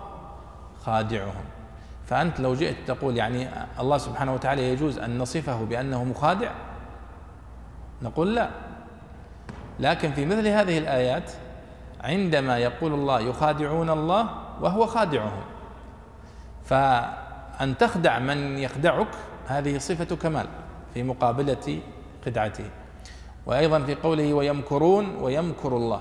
خادعهم. 0.83 1.45
فأنت 2.07 2.41
لو 2.41 2.55
جئت 2.55 2.77
تقول 2.87 3.17
يعني 3.17 3.49
الله 3.81 3.99
سبحانه 3.99 4.35
وتعالى 4.35 4.69
يجوز 4.73 4.99
أن 4.99 5.19
نصفه 5.19 5.65
بأنه 5.65 6.05
مخادع 6.05 6.51
نقول 8.03 8.35
لا. 8.35 8.51
لكن 9.81 10.13
في 10.13 10.27
مثل 10.27 10.47
هذه 10.47 10.79
الآيات 10.79 11.33
عندما 12.01 12.59
يقول 12.59 12.95
الله 12.95 13.21
يخادعون 13.21 13.91
الله 13.91 14.29
وهو 14.61 14.87
خادعهم. 14.87 15.43
فأن 16.65 17.79
تخدع 17.79 18.19
من 18.19 18.59
يخدعك 18.59 19.09
هذه 19.47 19.79
صفة 19.79 20.17
كمال 20.17 20.47
في 20.95 21.03
مقابلة 21.03 21.81
خدعته. 22.27 22.71
وأيضا 23.47 23.79
في 23.79 23.95
قوله 23.95 24.35
ويمكرون 24.35 25.17
ويمكر 25.17 25.77
الله. 25.77 26.01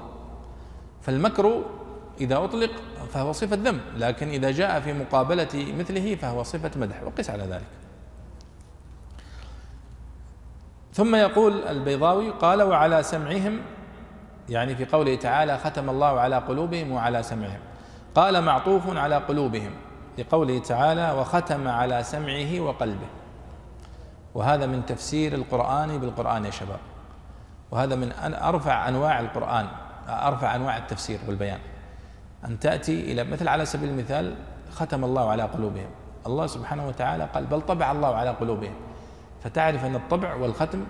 فالمكر 1.01 1.61
إذا 2.21 2.43
أطلق 2.43 2.71
فهو 3.13 3.31
صفة 3.31 3.55
ذم 3.55 3.79
لكن 3.97 4.29
إذا 4.29 4.51
جاء 4.51 4.79
في 4.79 4.93
مقابلة 4.93 5.73
مثله 5.79 6.15
فهو 6.15 6.43
صفة 6.43 6.71
مدح 6.75 7.03
وقس 7.03 7.29
على 7.29 7.43
ذلك. 7.43 7.82
ثم 10.93 11.15
يقول 11.15 11.67
البيضاوي 11.67 12.29
قال 12.29 12.61
وعلى 12.61 13.03
سمعهم 13.03 13.59
يعني 14.49 14.75
في 14.75 14.85
قوله 14.85 15.15
تعالى 15.15 15.57
ختم 15.57 15.89
الله 15.89 16.19
على 16.19 16.35
قلوبهم 16.35 16.91
وعلى 16.91 17.23
سمعهم. 17.23 17.59
قال 18.15 18.41
معطوف 18.41 18.97
على 18.97 19.15
قلوبهم 19.15 19.71
لقوله 20.17 20.59
تعالى 20.59 21.11
وختم 21.11 21.67
على 21.67 22.03
سمعه 22.03 22.59
وقلبه. 22.59 23.07
وهذا 24.35 24.65
من 24.65 24.85
تفسير 24.85 25.33
القرآن 25.33 25.97
بالقرآن 25.97 26.45
يا 26.45 26.51
شباب. 26.51 26.79
وهذا 27.71 27.95
من 27.95 28.11
أرفع 28.21 28.89
أنواع 28.89 29.19
القرآن 29.19 29.67
أرفع 30.07 30.55
أنواع 30.55 30.77
التفسير 30.77 31.19
والبيان. 31.27 31.59
أن 32.45 32.59
تأتي 32.59 33.11
إلى 33.11 33.23
مثل 33.23 33.47
على 33.47 33.65
سبيل 33.65 33.89
المثال 33.89 34.35
ختم 34.71 35.03
الله 35.03 35.31
على 35.31 35.43
قلوبهم. 35.43 35.89
الله 36.27 36.47
سبحانه 36.47 36.87
وتعالى 36.87 37.27
قال 37.33 37.45
بل 37.45 37.61
طبع 37.61 37.91
الله 37.91 38.15
على 38.15 38.29
قلوبهم. 38.29 38.73
فتعرف 39.43 39.85
أن 39.85 39.95
الطبع 39.95 40.35
والختم 40.35 40.83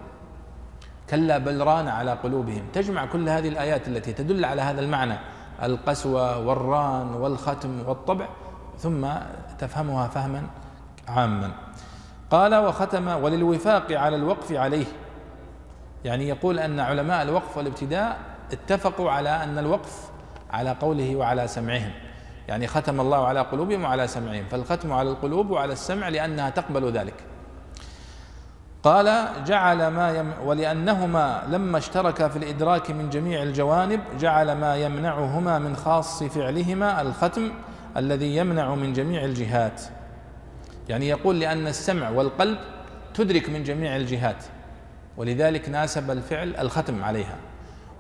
كلا 1.10 1.38
بل 1.38 1.62
ران 1.62 1.88
على 1.88 2.12
قلوبهم. 2.12 2.64
تجمع 2.74 3.06
كل 3.06 3.30
هذه 3.30 3.48
الآيات 3.48 3.88
التي 3.88 4.14
تدل 4.14 4.46
على 4.46 4.62
هذا 4.62 4.82
المعنى 4.82 5.18
القسوة 5.64 6.48
والران 6.48 7.14
والختم 7.14 7.88
والطبع 7.88 8.28
ثم 8.78 9.08
تفهمها 9.60 10.08
فهما 10.08 10.44
عاما. 11.08 11.52
قال 12.32 12.56
وختم 12.56 13.08
وللوفاق 13.08 13.92
على 13.92 14.16
الوقف 14.16 14.52
عليه. 14.52 14.86
يعني 16.06 16.28
يقول 16.28 16.60
أن 16.60 16.80
علماء 16.80 17.22
الوقف 17.22 17.58
والابتداء 17.58 18.18
اتفقوا 18.52 19.12
على 19.12 19.30
أن 19.30 19.58
الوقف 19.58 20.10
على 20.52 20.72
قوله 20.82 21.16
وعلى 21.16 21.48
سمعهم. 21.48 21.92
يعني 22.48 22.68
ختم 22.68 23.02
الله 23.02 23.28
على 23.28 23.40
قلوبهم 23.40 23.84
وعلى 23.84 24.08
سمعهم 24.08 24.46
فالختم 24.52 24.94
على 24.94 25.10
القلوب 25.10 25.50
وعلى 25.50 25.74
السمع 25.74 26.10
لأنها 26.10 26.50
تقبل 26.50 26.92
ذلك. 26.92 27.33
قال 28.84 29.28
جعل 29.46 29.88
ما 29.88 30.12
يم 30.12 30.34
ولأنهما 30.46 31.44
لما 31.50 31.78
اشتركا 31.78 32.28
في 32.28 32.38
الإدراك 32.38 32.92
من 32.92 33.10
جميع 33.10 33.44
الجوانب 33.44 34.00
جعل 34.20 34.52
ما 34.52 34.76
يمنعهما 34.76 35.60
من 35.60 35.76
خاص 35.76 36.24
فعلهما 36.24 37.02
الختم 37.02 37.52
الذي 37.98 38.36
يمنع 38.36 38.76
من 38.76 38.94
جميع 38.94 39.26
الجهات. 39.26 39.82
يعني 40.90 41.08
يقول 41.08 41.40
لأن 41.40 41.68
السمع 41.68 42.10
والقلب 42.10 42.58
تدرك 43.14 43.50
من 43.50 43.64
جميع 43.64 43.96
الجهات 43.96 44.44
ولذلك 45.18 45.70
ناسب 45.70 46.12
الفعل 46.12 46.56
الختم 46.56 47.04
عليها. 47.04 47.36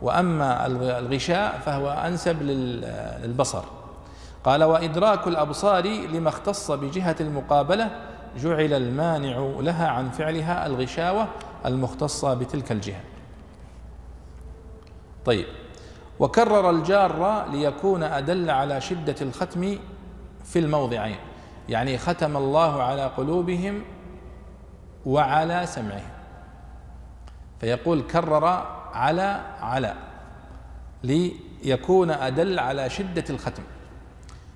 وأما 0.01 0.65
الغشاء 0.99 1.59
فهو 1.65 1.89
أنسب 1.89 2.41
للبصر. 2.41 3.63
قال 4.43 4.63
وإدراك 4.63 5.27
الأبصار 5.27 5.87
لما 5.87 6.29
اختص 6.29 6.71
بجهة 6.71 7.15
المقابلة 7.19 7.89
جعل 8.37 8.73
المانع 8.73 9.37
لها 9.59 9.87
عن 9.87 10.09
فعلها 10.09 10.65
الغشاوة 10.65 11.27
المختصة 11.65 12.33
بتلك 12.33 12.71
الجهة. 12.71 13.01
طيب 15.25 15.45
وكرر 16.19 16.69
الجار 16.69 17.45
ليكون 17.51 18.03
أدل 18.03 18.49
على 18.49 18.81
شدة 18.81 19.15
الختم 19.21 19.77
في 20.43 20.59
الموضعين 20.59 21.15
يعني 21.69 21.97
ختم 21.97 22.37
الله 22.37 22.83
على 22.83 23.05
قلوبهم 23.05 23.81
وعلى 25.05 25.65
سمعهم. 25.65 26.11
فيقول 27.59 28.01
كرر 28.01 28.45
على 28.93 29.41
على 29.61 29.95
ليكون 31.03 32.11
أدل 32.11 32.59
على 32.59 32.89
شدة 32.89 33.23
الختم 33.29 33.63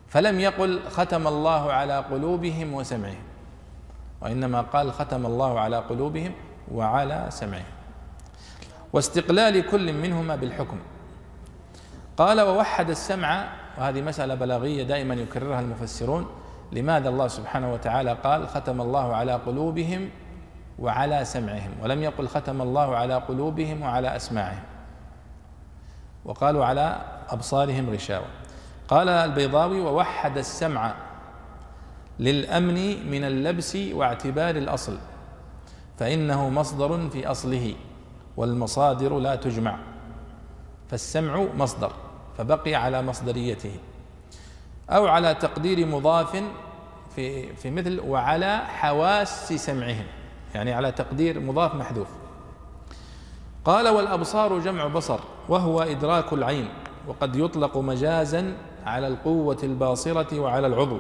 فلم 0.08 0.40
يقل 0.40 0.80
ختم 0.90 1.28
الله 1.28 1.72
على 1.72 1.98
قلوبهم 2.00 2.74
وسمعهم. 2.74 3.24
وإنما 4.22 4.62
قال 4.62 4.94
ختم 4.94 5.26
الله 5.26 5.60
على 5.60 5.78
قلوبهم 5.78 6.32
وعلى 6.72 7.26
سمعهم. 7.30 7.72
واستقلال 8.94 9.66
كل 9.68 9.94
منهما 9.94 10.36
بالحكم. 10.36 10.80
قال 12.18 12.42
ووحد 12.42 12.90
السمع 12.90 13.48
وهذه 13.78 14.02
مسألة 14.02 14.36
بلاغية 14.36 14.84
دائما 14.84 15.14
يكررها 15.14 15.60
المفسرون. 15.60 16.28
لماذا 16.72 17.10
الله 17.10 17.28
سبحانه 17.28 17.74
وتعالى 17.74 18.18
قال 18.24 18.48
ختم 18.48 18.82
الله 18.82 19.16
على 19.16 19.34
قلوبهم 19.34 20.10
وعلى 20.80 21.26
سمعهم 21.26 21.72
ولم 21.84 22.04
يقل 22.04 22.28
ختم 22.28 22.62
الله 22.62 22.96
على 22.96 23.14
قلوبهم 23.14 23.82
وعلى 23.82 24.16
أسماعهم 24.16 24.64
وقالوا 26.26 26.66
على 26.66 27.02
أبصارهم 27.30 27.90
غشاوة 27.90 28.26
قال 28.88 29.10
البيضاوي 29.10 29.80
ووحد 29.80 30.38
السمع 30.38 30.94
للأمن 32.20 33.10
من 33.12 33.24
اللبس 33.24 33.76
واعتبار 33.76 34.56
الأصل 34.56 34.98
فإنه 35.98 36.50
مصدر 36.50 37.10
في 37.10 37.28
أصله 37.28 37.76
والمصادر 38.38 39.20
لا 39.20 39.36
تجمع 39.36 39.78
فالسمع 40.90 41.46
مصدر 41.58 41.92
فبقي 42.38 42.76
على 42.76 43.02
مصدريته 43.02 43.72
أو 44.90 45.08
على 45.08 45.34
تقدير 45.34 45.86
مضاف 45.86 46.44
في 47.16 47.56
في 47.56 47.72
مثل 47.72 48.00
وعلى 48.00 48.58
حواس 48.58 49.54
سمعهم 49.54 50.06
يعني 50.56 50.74
على 50.74 50.92
تقدير 50.92 51.40
مضاف 51.40 51.76
محذوف. 51.76 52.08
قال 53.66 53.88
والأبصار 53.88 54.60
جمع 54.60 54.88
بصر 54.88 55.20
وهو 55.50 55.82
إدراك 55.82 56.34
العين 56.34 56.70
وقد 57.08 57.36
يطلق 57.36 57.78
مجازا 57.78 58.58
على 58.86 59.08
القوة 59.08 59.58
الباصرة 59.64 60.40
وعلى 60.40 60.68
العضو. 60.68 60.98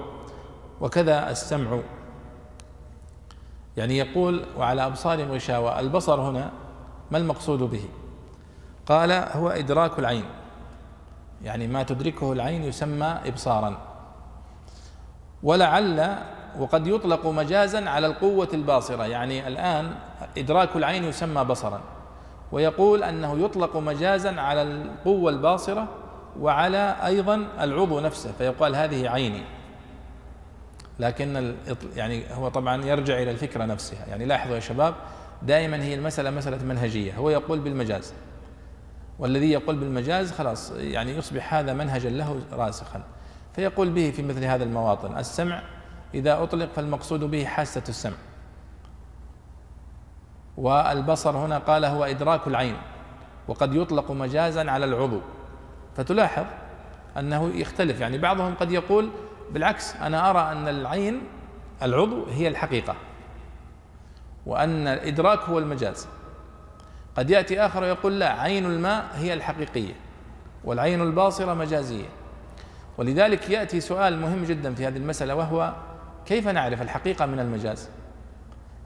وكذا 0.81 1.31
السمع. 1.31 1.79
يعني 3.77 3.97
يقول 3.97 4.45
وعلى 4.57 4.85
أبصارهم 4.85 5.31
غشاوة 5.31 5.79
البصر 5.79 6.21
هنا 6.21 6.51
ما 7.11 7.17
المقصود 7.17 7.59
به؟ 7.59 7.83
قال 8.85 9.11
هو 9.11 9.49
إدراك 9.49 9.99
العين. 9.99 10.25
يعني 11.43 11.67
ما 11.67 11.83
تدركه 11.83 12.33
العين 12.33 12.63
يسمى 12.63 13.19
إبصارا. 13.25 13.77
ولعل 15.43 16.17
وقد 16.59 16.87
يطلق 16.87 17.27
مجازا 17.27 17.89
على 17.89 18.07
القوة 18.07 18.49
الباصرة. 18.53 19.03
يعني 19.03 19.47
الآن 19.47 19.95
إدراك 20.37 20.75
العين 20.75 21.03
يسمى 21.03 21.43
بصرا. 21.43 21.81
ويقول 22.51 23.03
أنه 23.03 23.39
يطلق 23.45 23.77
مجازا 23.77 24.41
على 24.41 24.61
القوة 24.61 25.31
الباصرة 25.31 25.87
وعلى 26.39 26.95
أيضا 27.05 27.47
العضو 27.59 27.99
نفسه. 27.99 28.31
فيقال 28.31 28.75
هذه 28.75 29.09
عيني. 29.09 29.56
لكن 30.99 31.55
يعني 31.95 32.23
هو 32.33 32.49
طبعا 32.49 32.85
يرجع 32.85 33.21
إلى 33.21 33.31
الفكرة 33.31 33.65
نفسها. 33.65 34.05
يعني 34.07 34.25
لاحظوا 34.25 34.55
يا 34.55 34.59
شباب 34.59 34.95
دائما 35.43 35.83
هي 35.83 35.93
المسألة 35.93 36.29
مسألة 36.29 36.65
منهجية. 36.65 37.13
هو 37.15 37.29
يقول 37.29 37.59
بالمجاز. 37.59 38.13
والذي 39.19 39.51
يقول 39.51 39.75
بالمجاز 39.75 40.31
خلاص 40.31 40.71
يعني 40.71 41.11
يصبح 41.11 41.53
هذا 41.53 41.73
منهجا 41.73 42.09
له 42.09 42.41
راسخا. 42.51 43.03
فيقول 43.55 43.89
به 43.89 44.11
في 44.11 44.23
مثل 44.23 44.43
هذا 44.43 44.63
المواطن 44.63 45.17
السمع 45.17 45.61
إذا 46.13 46.43
أطلق 46.43 46.69
فالمقصود 46.75 47.19
به 47.19 47.45
حاسة 47.45 47.83
السمع. 47.89 48.15
والبصر 50.57 51.37
هنا 51.37 51.57
قال 51.57 51.85
هو 51.85 52.03
إدراك 52.03 52.47
العين 52.47 52.75
وقد 53.47 53.75
يطلق 53.75 54.11
مجازا 54.11 54.71
على 54.71 54.85
العضو. 54.85 55.21
فتلاحظ 55.95 56.45
أنه 57.17 57.51
يختلف. 57.55 57.99
يعني 57.99 58.17
بعضهم 58.17 58.55
قد 58.55 58.71
يقول 58.71 59.09
بالعكس 59.51 59.95
أنا 59.95 60.29
أرى 60.29 60.51
أن 60.51 60.67
العين 60.67 61.21
العضو 61.81 62.25
هي 62.25 62.47
الحقيقة 62.47 62.95
وأن 64.45 64.87
الإدراك 64.87 65.39
هو 65.39 65.59
المجاز. 65.59 66.07
قد 67.17 67.29
يأتي 67.29 67.59
آخر 67.59 67.83
ويقول 67.83 68.19
لا 68.19 68.41
عين 68.41 68.65
الماء 68.65 69.05
هي 69.15 69.33
الحقيقية 69.33 69.93
والعين 70.63 71.01
الباصرة 71.01 71.53
مجازية. 71.53 72.05
ولذلك 72.97 73.49
يأتي 73.49 73.79
سؤال 73.79 74.19
مهم 74.19 74.43
جدا 74.43 74.73
في 74.73 74.87
هذه 74.87 74.97
المسألة 74.97 75.35
وهو 75.35 75.73
كيف 76.25 76.47
نعرف 76.47 76.81
الحقيقة 76.81 77.25
من 77.25 77.39
المجاز؟ 77.39 77.89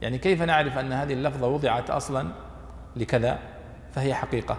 يعني 0.01 0.17
كيف 0.17 0.41
نعرف 0.41 0.77
أن 0.77 0.93
هذه 0.93 1.13
اللفظة 1.13 1.47
وضعت 1.47 1.89
أصلا 1.89 2.27
لكذا 2.95 3.39
فهي 3.91 4.13
حقيقة 4.13 4.57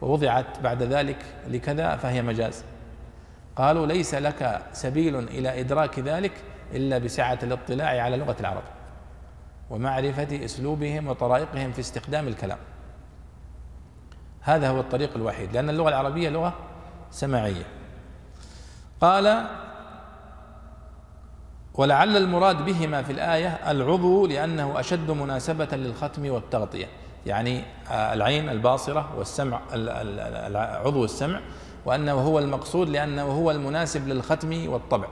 ووضعت 0.00 0.60
بعد 0.60 0.82
ذلك 0.82 1.24
لكذا 1.48 1.96
فهي 1.96 2.22
مجاز؟ 2.22 2.64
قالوا 3.56 3.86
ليس 3.86 4.14
لك 4.14 4.62
سبيل 4.72 5.16
إلى 5.16 5.60
إدراك 5.60 5.98
ذلك 5.98 6.32
إلا 6.72 6.98
بسعة 6.98 7.38
الاطلاع 7.42 8.02
على 8.02 8.16
لغة 8.16 8.36
العرب 8.40 8.62
ومعرفة 9.70 10.44
أسلوبهم 10.44 11.08
وطرائقهم 11.08 11.72
في 11.72 11.80
استخدام 11.80 12.28
الكلام. 12.28 12.58
هذا 14.40 14.68
هو 14.68 14.80
الطريق 14.80 15.10
الوحيد 15.16 15.52
لأن 15.52 15.70
اللغة 15.70 15.88
العربية 15.88 16.28
لغة 16.28 16.54
سماعية 17.10 17.66
قال 19.00 19.46
ولعل 21.74 22.16
المراد 22.16 22.64
بهما 22.64 23.02
في 23.02 23.12
الآية 23.12 23.48
العضو 23.48 24.26
لأنه 24.26 24.80
أشد 24.80 25.10
مناسبة 25.10 25.68
للختم 25.76 26.30
والتغطية. 26.30 26.86
يعني 27.26 27.64
العين 27.90 28.48
الباصرة 28.48 29.16
والسمع 29.16 29.60
عضو 30.84 31.04
السمع 31.04 31.40
وأنه 31.86 32.12
هو 32.12 32.38
المقصود 32.38 32.88
لأنه 32.88 33.22
هو 33.22 33.50
المناسب 33.50 34.08
للختم 34.08 34.68
والطبع. 34.68 35.08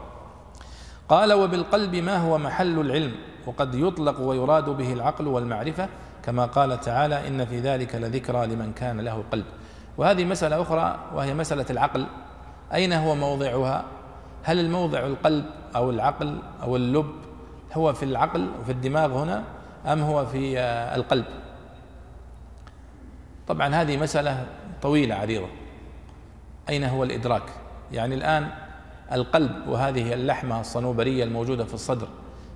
قال 1.08 1.32
وبالقلب 1.32 1.94
ما 1.96 2.16
هو 2.16 2.38
محل 2.38 2.80
العلم 2.80 3.12
وقد 3.46 3.74
يطلق 3.74 4.20
ويراد 4.20 4.64
به 4.64 4.92
العقل 4.92 5.28
والمعرفة 5.28 5.88
كما 6.22 6.46
قال 6.46 6.80
تعالى 6.80 7.28
إن 7.28 7.44
في 7.44 7.60
ذلك 7.60 7.94
لذكرى 7.94 8.46
لمن 8.46 8.72
كان 8.72 9.00
له 9.00 9.24
قلب 9.32 9.44
وهذه 9.98 10.24
مسألة 10.24 10.62
أخرى 10.62 10.98
وهي 11.14 11.34
مسألة 11.34 11.66
العقل. 11.70 12.06
أين 12.74 12.92
هو 12.92 13.14
موضعها؟ 13.14 13.84
هل 14.42 14.60
الموضع 14.60 14.98
القلب 14.98 15.44
أو 15.76 15.90
العقل 15.90 16.38
أو 16.62 16.76
اللب 16.76 17.12
هو 17.72 17.92
في 17.92 18.02
العقل 18.04 18.48
وفي 18.60 18.72
الدماغ 18.72 19.22
هنا 19.22 19.44
أم 19.86 20.00
هو 20.00 20.26
في 20.26 20.60
القلب؟ 20.94 21.24
طبعا 23.48 23.74
هذه 23.74 23.96
مسألة 23.96 24.46
طويلة 24.82 25.14
عريضة. 25.14 25.63
أين 26.68 26.84
هو 26.84 27.04
الإدراك؟ 27.04 27.42
يعني 27.92 28.14
الآن 28.14 28.50
القلب 29.12 29.68
وهذه 29.68 30.12
اللحمة 30.14 30.60
الصنوبرية 30.60 31.24
الموجودة 31.24 31.64
في 31.64 31.74
الصدر 31.74 32.08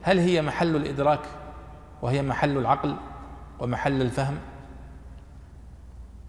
هل 0.02 0.18
هي 0.18 0.42
محل 0.42 0.76
الإدراك 0.76 1.20
وهي 2.02 2.22
محل 2.22 2.56
العقل 2.58 2.96
ومحل 3.60 4.02
الفهم؟ 4.02 4.38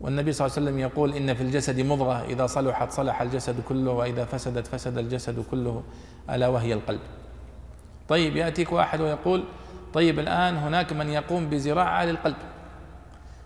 والنبي 0.02 0.32
صلى 0.32 0.46
الله 0.48 0.58
عليه 0.58 0.68
وسلم 0.68 0.80
يقول 0.80 1.14
إن 1.14 1.34
في 1.34 1.44
الجسد 1.44 1.80
مضغة 1.80 2.26
إذا 2.26 2.48
صلحت 2.48 2.92
صلح 2.92 3.22
الجسد 3.22 3.62
كله 3.70 3.92
وإذا 3.92 4.26
فسدت 4.26 4.68
فسد 4.68 4.98
الجسد 4.98 5.46
كله 5.52 5.84
ألا 6.30 6.48
وهي 6.48 6.74
القلب. 6.74 7.00
طيب 8.10 8.36
يأتيك 8.36 8.72
واحد 8.72 9.02
ويقول 9.02 9.44
طيب 9.94 10.20
الآن 10.20 10.58
هناك 10.58 10.94
من 10.94 11.10
يقوم 11.10 11.50
بزراعة 11.50 12.06
للقلب 12.06 12.36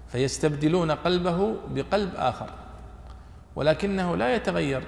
فيستبدلون 0.08 0.92
قلبه 0.92 1.56
بقلب 1.70 2.10
آخر. 2.16 2.50
ولكنه 3.56 4.16
لا 4.16 4.36
يتغير 4.36 4.84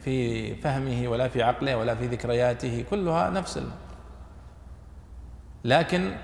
في 0.00 0.54
فهمه 0.54 1.08
ولا 1.08 1.28
في 1.28 1.42
عقله 1.42 1.76
ولا 1.76 1.94
في 1.94 2.06
ذكرياته 2.06 2.84
كلها 2.90 3.30
نفس 3.30 3.60
لكن 5.64 6.16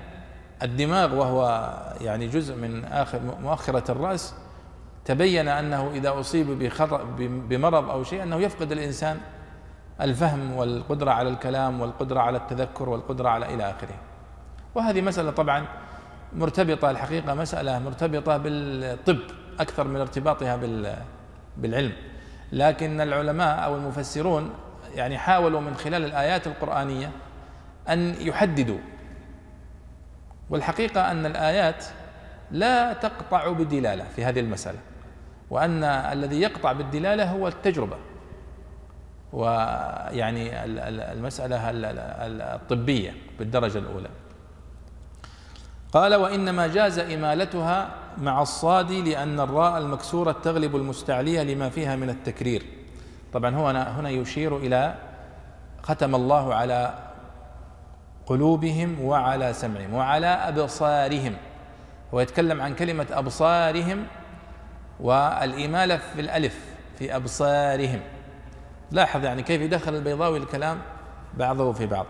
الدماغ 0.63 1.15
وهو 1.15 1.73
يعني 2.01 2.27
جزء 2.27 2.55
من 2.55 2.85
آخر 2.85 3.19
مؤخرة 3.41 3.91
الرأس 3.91 4.33
تبين 5.05 5.47
أنه 5.47 5.91
إذا 5.93 6.19
أصيب 6.19 6.73
بمرض 7.49 7.89
أو 7.89 8.03
شيء 8.03 8.23
أنه 8.23 8.35
يفقد 8.35 8.71
الإنسان 8.71 9.17
الفهم 10.01 10.51
والقدرة 10.51 11.11
على 11.11 11.29
الكلام 11.29 11.81
والقدرة 11.81 12.19
على 12.19 12.37
التذكر 12.37 12.89
والقدرة 12.89 13.29
على 13.29 13.53
إلى 13.53 13.69
آخره. 13.69 13.95
وهذه 14.75 15.01
مسألة 15.01 15.31
طبعا 15.31 15.65
مرتبطة 16.33 16.91
الحقيقة 16.91 17.33
مسألة 17.33 17.79
مرتبطة 17.79 18.37
بالطب 18.37 19.17
أكثر 19.59 19.87
من 19.87 19.99
ارتباطها 19.99 20.55
بالعلم. 21.57 21.93
لكن 22.51 23.01
العلماء 23.01 23.63
أو 23.63 23.75
المفسرون 23.75 24.53
يعني 24.95 25.17
حاولوا 25.17 25.61
من 25.61 25.75
خلال 25.75 26.05
الآيات 26.05 26.47
القرآنية 26.47 27.11
أن 27.89 28.15
يحددوا. 28.19 28.79
والحقيقة 30.49 31.11
أن 31.11 31.25
الآيات 31.25 31.85
لا 32.51 32.93
تقطع 32.93 33.51
بالدلالة 33.51 34.03
في 34.15 34.25
هذه 34.25 34.39
المسألة 34.39 34.79
وأن 35.49 35.83
الذي 35.83 36.41
يقطع 36.41 36.71
بالدلالة 36.71 37.31
هو 37.31 37.47
التجربة. 37.47 37.97
ويعني 39.33 40.63
المسألة 41.13 41.59
الطبية 42.55 43.13
بالدرجة 43.39 43.77
الأولى. 43.77 44.09
قال 45.93 46.15
وإنما 46.15 46.67
جاز 46.67 46.99
إمالتها 46.99 47.89
مع 48.17 48.41
الصاد 48.41 48.91
لأن 48.91 49.39
الراء 49.39 49.77
المكسورة 49.77 50.31
تغلب 50.31 50.75
المستعلية 50.75 51.41
لما 51.43 51.69
فيها 51.69 51.95
من 51.95 52.09
التكرير. 52.09 52.65
طبعا 53.33 53.55
هو 53.55 53.67
هنا 53.67 54.09
يشير 54.09 54.57
إلى 54.57 54.95
ختم 55.83 56.15
الله 56.15 56.53
على 56.53 56.93
قلوبهم 58.25 59.01
وعلى 59.01 59.53
سمعهم 59.53 59.93
وعلى 59.93 60.27
أبصارهم. 60.27 61.33
هو 62.13 62.19
يتكلم 62.19 62.61
عن 62.61 62.75
كلمة 62.75 63.07
أبصارهم 63.11 64.05
والإمالة 64.99 65.97
في 65.97 66.21
الألف 66.21 66.59
في 66.99 67.15
أبصارهم. 67.15 67.99
لاحظ 68.91 69.23
يعني 69.25 69.43
كيف 69.43 69.61
يدخل 69.61 69.95
البيضاوي 69.95 70.37
الكلام 70.37 70.77
بعضه 71.37 71.73
في 71.73 71.85
بعض. 71.85 72.05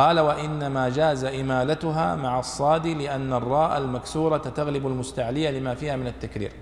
قال 0.00 0.20
وإنما 0.20 0.88
جاز 0.88 1.24
إمالتها 1.24 2.16
مع 2.16 2.38
الصاد 2.38 2.86
لأن 2.86 3.32
الراء 3.32 3.78
المكسورة 3.78 4.38
تغلب 4.38 4.86
المستعلية 4.86 5.50
لما 5.50 5.74
فيها 5.74 5.96
من 5.96 6.06
التكرير. 6.06 6.52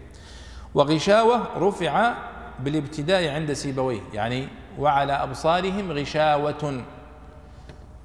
وغشاوة 0.75 1.59
رفع 1.59 2.15
بالابتداء 2.61 3.35
عند 3.35 3.53
سيبويه 3.53 4.01
يعني 4.13 4.49
وعلى 4.79 5.13
أبصارهم 5.13 5.93
غشاوة. 5.93 6.83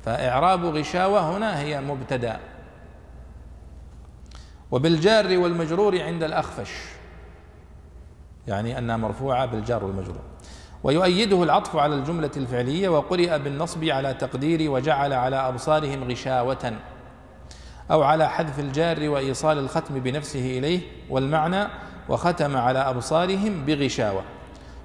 فإعراب 0.06 0.66
غشاوة 0.66 1.38
هنا 1.38 1.60
هي 1.60 1.82
مبتدأ. 1.82 2.40
وبالجار 4.72 5.38
والمجرور 5.38 6.02
عند 6.02 6.24
الأخفش 6.24 6.72
يعني 8.48 8.78
أنها 8.78 8.98
مرفوعة 8.98 9.46
بالجار 9.46 9.84
والمجرور. 9.84 10.33
ويؤيده 10.84 11.44
العطف 11.44 11.76
على 11.76 11.96
الجملة 11.96 12.32
الفعلية 12.38 12.90
وقرئ 12.90 13.40
بالنصب 13.40 13.84
على 13.84 14.14
تقدير 14.14 14.72
وجعل 14.72 15.14
على 15.14 15.36
أبصارهم 15.36 16.12
غشاوة 16.12 16.74
أو 17.92 18.04
على 18.04 18.30
حذف 18.30 18.60
الجار 18.60 19.10
وإيصال 19.10 19.58
الختم 19.58 20.00
بنفسه 20.00 20.58
إليه 20.60 20.82
والمعنى 21.10 21.68
وختم 22.10 22.58
على 22.58 22.80
أبصارهم 22.80 23.66
بغشاوة 23.66 24.22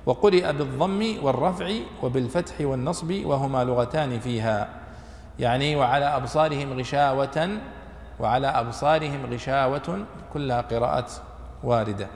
وقرئ 0.06 0.52
بالضم 0.52 1.16
والرفع 1.22 1.70
وبالفتح 2.02 2.54
والنصب 2.60 3.24
وهما 3.24 3.64
لغتان 3.64 4.20
فيها 4.20 4.68
يعني 5.38 5.76
وعلى 5.76 6.04
أبصارهم 6.04 6.80
غشاوة 6.80 7.48
وعلى 8.20 8.46
أبصارهم 8.46 9.26
غشاوة 9.32 10.04
كلها 10.32 10.60
قراءة 10.60 11.06
واردة 11.64 12.08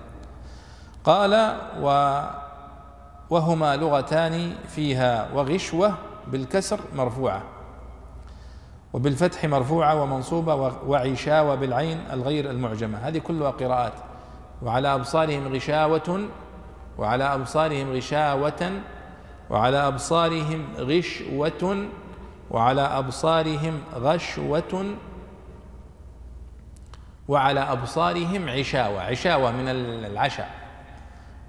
قال 1.04 1.56
و 1.82 2.20
وهما 3.32 3.76
لغتان 3.76 4.52
فيها 4.68 5.28
وغشوة 5.34 5.94
بالكسر 6.26 6.80
مرفوعة 6.94 7.42
وبالفتح 8.92 9.44
مرفوعة 9.44 10.02
ومنصوبة 10.02 10.54
وعشاوة 10.86 11.54
بالعين 11.54 12.00
الغير 12.12 12.50
المعجمة. 12.50 12.98
هذه 12.98 13.18
كلها 13.18 13.50
قراءات. 13.50 13.92
وعلى 14.62 14.94
أبصارهم 14.94 15.54
غشاوة 15.54 16.28
وعلى 16.98 17.24
أبصارهم 17.24 17.92
غشاوة 17.92 18.70
وعلى 19.50 19.76
أبصارهم 19.76 20.64
غشوة 20.78 21.86
وعلى 22.50 22.82
أبصارهم 22.82 23.80
غشوة 23.94 24.94
وعلى 27.28 27.60
أبصارهم 27.60 28.48
عشاوة. 28.48 29.02
عشاوة 29.02 29.52
من 29.52 29.68
العشاء 29.68 30.50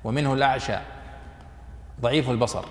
ومنه 0.04 0.34
الأعشى. 0.34 0.78
ضعيف 2.02 2.30
البصر. 2.30 2.66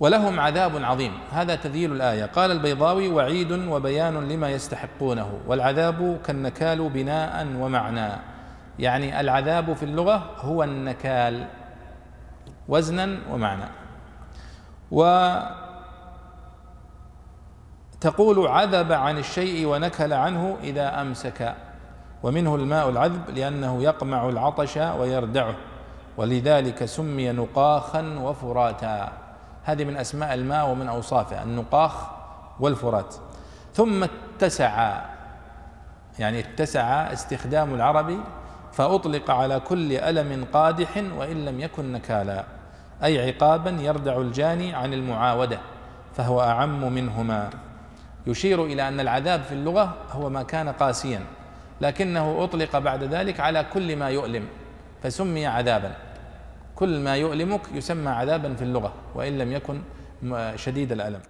ولهم 0.00 0.40
عذاب 0.40 0.84
عظيم. 0.84 1.18
هذا 1.32 1.54
تذييل 1.54 1.92
الآية. 1.92 2.24
قال 2.24 2.50
البيضاوي 2.50 3.08
وعيد 3.08 3.52
وبيان 3.52 4.28
لما 4.28 4.50
يستحقونه 4.50 5.40
والعذاب 5.46 6.20
كالنكال 6.24 6.88
بناء 6.88 7.46
ومعنى. 7.56 8.08
يعني 8.78 9.20
العذاب 9.20 9.72
في 9.72 9.82
اللغة 9.82 10.30
هو 10.38 10.64
النكال 10.64 11.46
وزنا 12.68 13.18
ومعنى. 13.30 13.64
وتقول 14.90 15.46
عذب 18.46 18.92
عن 18.92 19.18
الشيء 19.18 19.66
ونكل 19.66 20.12
عنه 20.12 20.56
إذا 20.62 21.00
أمسك. 21.00 21.54
ومنه 22.22 22.54
الماء 22.54 22.88
العذب 22.88 23.30
لأنه 23.30 23.82
يقمع 23.82 24.28
العطش 24.28 24.76
ويردعه. 24.76 25.54
ولذلك 26.16 26.84
سمي 26.84 27.32
نقاخا 27.32 28.18
وفراتا. 28.22 29.12
هذه 29.64 29.84
من 29.84 29.96
أسماء 29.96 30.34
الماء 30.34 30.68
ومن 30.68 30.88
أوصافه 30.88 31.42
النقاخ 31.42 31.92
والفرات. 32.60 33.14
ثم 33.74 34.04
اتسع 34.04 35.00
يعني 36.18 36.40
اتسع 36.40 37.12
استخدام 37.12 37.74
العربي 37.74 38.18
فأطلق 38.72 39.30
على 39.30 39.60
كل 39.60 39.92
ألم 39.92 40.46
قادح 40.52 41.04
وإن 41.16 41.44
لم 41.44 41.60
يكن 41.60 41.92
نكالا. 41.92 42.44
أي 43.04 43.30
عقابا 43.30 43.70
يردع 43.70 44.18
الجاني 44.18 44.74
عن 44.74 44.94
المعاودة 44.94 45.58
فهو 46.14 46.40
أعم 46.40 46.92
منهما. 46.92 47.50
يشير 48.26 48.64
إلى 48.64 48.88
أن 48.88 49.00
العذاب 49.00 49.42
في 49.42 49.52
اللغة 49.52 49.94
هو 50.12 50.30
ما 50.30 50.42
كان 50.42 50.68
قاسيا 50.68 51.20
لكنه 51.80 52.44
أطلق 52.44 52.78
بعد 52.78 53.04
ذلك 53.04 53.40
على 53.40 53.66
كل 53.72 53.96
ما 53.96 54.08
يؤلم. 54.08 54.48
فسمي 55.02 55.46
عذابا. 55.46 55.92
كل 56.76 57.00
ما 57.00 57.16
يؤلمك 57.16 57.60
يسمى 57.74 58.10
عذابا 58.10 58.54
في 58.54 58.62
اللغة 58.62 58.92
وإن 59.14 59.38
لم 59.38 59.52
يكن 59.52 59.80
شديد 60.56 60.92
الألم. 60.92 61.20